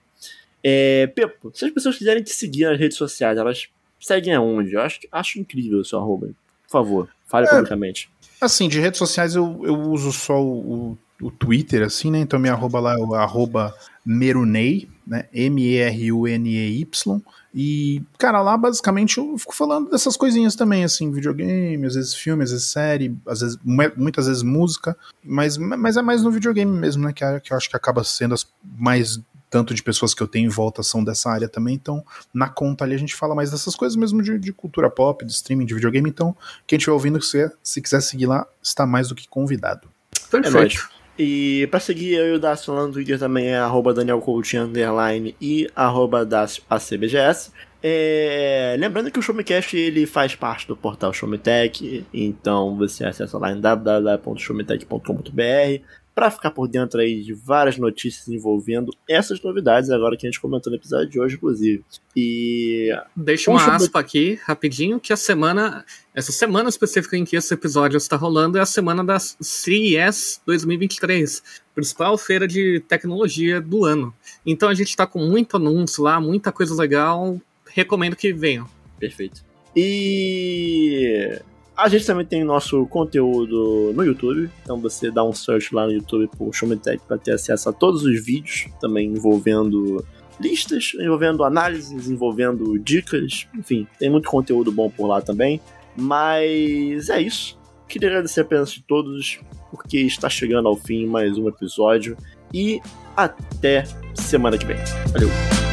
É, 0.63 1.07
Pepo, 1.09 1.53
se 1.55 1.65
as 1.65 1.71
pessoas 1.71 1.97
quiserem 1.97 2.23
te 2.23 2.33
seguir 2.33 2.65
nas 2.65 2.79
redes 2.79 2.97
sociais, 2.97 3.39
elas 3.39 3.69
seguem 4.01 4.35
aonde? 4.35 4.75
Eu 4.75 4.81
acho, 4.81 5.01
acho 5.13 5.39
incrível 5.39 5.81
o 5.81 5.85
seu 5.85 5.99
arroba. 5.99 6.29
Por 6.65 6.71
favor, 6.71 7.09
fale 7.27 7.47
é, 7.47 7.51
publicamente. 7.51 8.11
Assim, 8.41 8.69
de 8.69 8.81
redes 8.81 8.99
sociais 8.99 9.35
eu, 9.35 9.61
eu 9.65 9.81
uso 9.81 10.13
só 10.13 10.43
o, 10.43 10.91
o 10.93 10.99
o 11.21 11.31
Twitter, 11.31 11.83
assim, 11.83 12.11
né? 12.11 12.19
Então 12.19 12.39
minha 12.39 12.53
arroba 12.53 12.81
lá 12.81 12.95
é 12.95 12.99
o 12.99 13.15
arroba 13.15 13.75
Merunei, 14.05 14.89
né? 15.07 15.27
M-E-R-U-N-E-Y. 15.33 17.23
E, 17.55 18.03
cara, 18.19 18.43
lá 18.43 18.57
basicamente 18.57 19.17
eu 19.17 19.39
fico 19.39 19.55
falando 19.55 19.89
dessas 19.91 20.15
coisinhas 20.15 20.55
também, 20.55 20.85
assim, 20.85 21.11
videogame, 21.11 21.87
às 21.87 21.95
vezes 21.95 22.15
filme, 22.15 22.45
às 22.45 22.51
vezes 22.51 22.67
série, 22.67 23.17
às 23.27 23.41
vezes, 23.41 23.59
muitas 23.97 24.27
vezes 24.27 24.43
música, 24.43 24.95
mas, 25.25 25.57
mas 25.57 25.97
é 25.97 26.03
mais 26.03 26.23
no 26.23 26.31
videogame 26.31 26.71
mesmo, 26.71 27.05
né? 27.05 27.15
Que, 27.15 27.25
é, 27.25 27.41
que 27.41 27.53
eu 27.53 27.57
acho 27.57 27.71
que 27.71 27.77
acaba 27.77 28.05
sendo 28.05 28.35
as 28.35 28.47
mais 28.79 29.19
tanto 29.49 29.73
de 29.73 29.83
pessoas 29.83 30.13
que 30.13 30.23
eu 30.23 30.27
tenho 30.27 30.47
em 30.47 30.51
volta 30.51 30.83
são 30.83 31.03
dessa 31.03 31.31
área 31.31 31.49
também, 31.49 31.75
então 31.75 32.05
na 32.35 32.49
conta 32.49 32.85
ali 32.85 32.95
a 32.95 32.99
gente 32.99 33.15
fala 33.15 33.35
mais 33.35 33.53
dessas 33.53 33.77
coisas 33.77 33.97
mesmo 33.97 34.21
de, 34.21 34.39
de 34.39 34.53
cultura 34.53 34.91
pop, 34.91 35.25
de 35.25 35.33
streaming, 35.33 35.65
de 35.65 35.73
videogame, 35.73 36.11
então 36.11 36.37
quem 36.67 36.77
estiver 36.77 36.93
ouvindo, 36.93 37.23
se, 37.23 37.51
se 37.63 37.81
quiser 37.81 38.03
seguir 38.03 38.27
lá, 38.27 38.47
está 38.61 38.85
mais 38.85 39.09
do 39.09 39.15
que 39.15 39.27
convidado. 39.29 39.89
Perfeito. 40.31 40.91
É 40.93 40.96
e 41.19 41.67
pra 41.71 41.81
seguir 41.81 42.13
eu 42.15 42.29
e 42.29 42.33
o 42.33 42.39
Dácio 42.39 42.75
lá 42.75 42.87
no 42.87 42.93
Twitter 42.93 43.19
também 43.19 43.49
é 43.49 43.57
arroba 43.57 43.93
underline 43.93 45.35
e 45.41 45.67
arroba. 45.75 46.29
É... 47.83 48.77
Lembrando 48.79 49.11
que 49.11 49.19
o 49.19 49.23
Showmecast 49.23 49.77
ele 49.77 50.07
faz 50.07 50.35
parte 50.35 50.67
do 50.67 50.75
portal 50.77 51.13
Showmetech, 51.13 52.07
então 52.13 52.77
você 52.77 53.05
acessa 53.05 53.39
lá 53.39 53.53
em 53.53 53.61
www.showmetech.com.br 53.61 55.83
para 56.17 56.31
ficar 56.31 56.51
por 56.51 56.67
dentro 56.67 56.99
aí 56.99 57.21
de 57.21 57.35
várias 57.35 57.77
notícias 57.77 58.27
envolvendo 58.27 58.91
essas 59.07 59.39
novidades 59.43 59.91
agora 59.91 60.17
que 60.17 60.27
a 60.27 60.31
gente 60.31 60.41
comentou 60.41 60.71
no 60.71 60.79
episódio 60.79 61.11
de 61.11 61.21
hoje, 61.21 61.37
inclusive. 61.37 61.85
E. 62.17 62.89
Deixa 63.15 63.51
uma 63.51 63.75
aspa 63.77 64.01
aqui, 64.01 64.41
rapidinho, 64.43 64.99
que 64.99 65.13
a 65.13 65.17
semana. 65.17 65.85
Essa 66.15 66.33
semana 66.33 66.71
específica 66.71 67.19
em 67.19 67.25
que 67.27 67.37
esse 67.37 67.53
episódio 67.53 67.99
está 67.99 68.17
rolando 68.17 68.57
é 68.57 68.63
a 68.63 68.67
semana 68.67 69.05
da 69.05 69.19
CES 69.19 70.41
2023, 70.47 71.43
principal 71.75 72.17
feira 72.17 72.49
de 72.49 72.81
tecnologia 72.89 73.61
do 73.61 73.85
ano. 73.85 74.15
Então 74.47 74.71
a 74.71 74.75
gente 74.75 74.89
está 74.89 75.07
com 75.07 75.19
muito 75.19 75.59
anúncio 75.59 76.03
lá, 76.03 76.19
muita 76.19 76.51
coisa 76.51 76.75
legal. 76.75 77.39
Recomendo 77.67 78.17
que 78.17 78.33
venham. 78.33 78.67
Perfeito. 78.99 79.45
E 79.77 81.39
a 81.77 81.89
gente 81.89 82.07
também 82.07 82.25
tem 82.25 82.43
nosso 82.43 82.87
conteúdo 82.87 83.93
no 83.95 84.03
YouTube, 84.03 84.51
então 84.63 84.81
você 84.81 85.11
dá 85.11 85.23
um 85.23 85.33
search 85.33 85.75
lá 85.75 85.87
no 85.87 85.93
YouTube 85.93 86.29
por 86.37 86.55
Showmetech 86.55 87.03
para 87.07 87.19
ter 87.19 87.33
acesso 87.33 87.69
a 87.69 87.73
todos 87.73 88.03
os 88.05 88.25
vídeos, 88.25 88.69
também 88.81 89.09
envolvendo 89.09 90.05
listas, 90.41 90.93
envolvendo 90.99 91.45
análises, 91.45 92.09
envolvendo 92.09 92.79
dicas, 92.79 93.47
enfim, 93.55 93.87
tem 93.99 94.11
muito 94.11 94.29
conteúdo 94.29 94.73
bom 94.73 94.91
por 94.91 95.07
lá 95.07 95.21
também. 95.21 95.61
Mas 95.97 97.09
é 97.09 97.21
isso. 97.21 97.59
Queria 97.89 98.09
agradecer 98.09 98.41
a 98.41 98.45
presença 98.45 98.73
de 98.73 98.83
todos, 98.83 99.41
porque 99.71 99.99
está 99.99 100.29
chegando 100.29 100.69
ao 100.69 100.77
fim 100.77 101.07
mais 101.07 101.39
um 101.39 101.49
episódio. 101.49 102.17
E 102.53 102.81
até 103.17 103.85
semana 104.15 104.59
que 104.59 104.67
vem. 104.67 104.77
Valeu! 105.13 105.66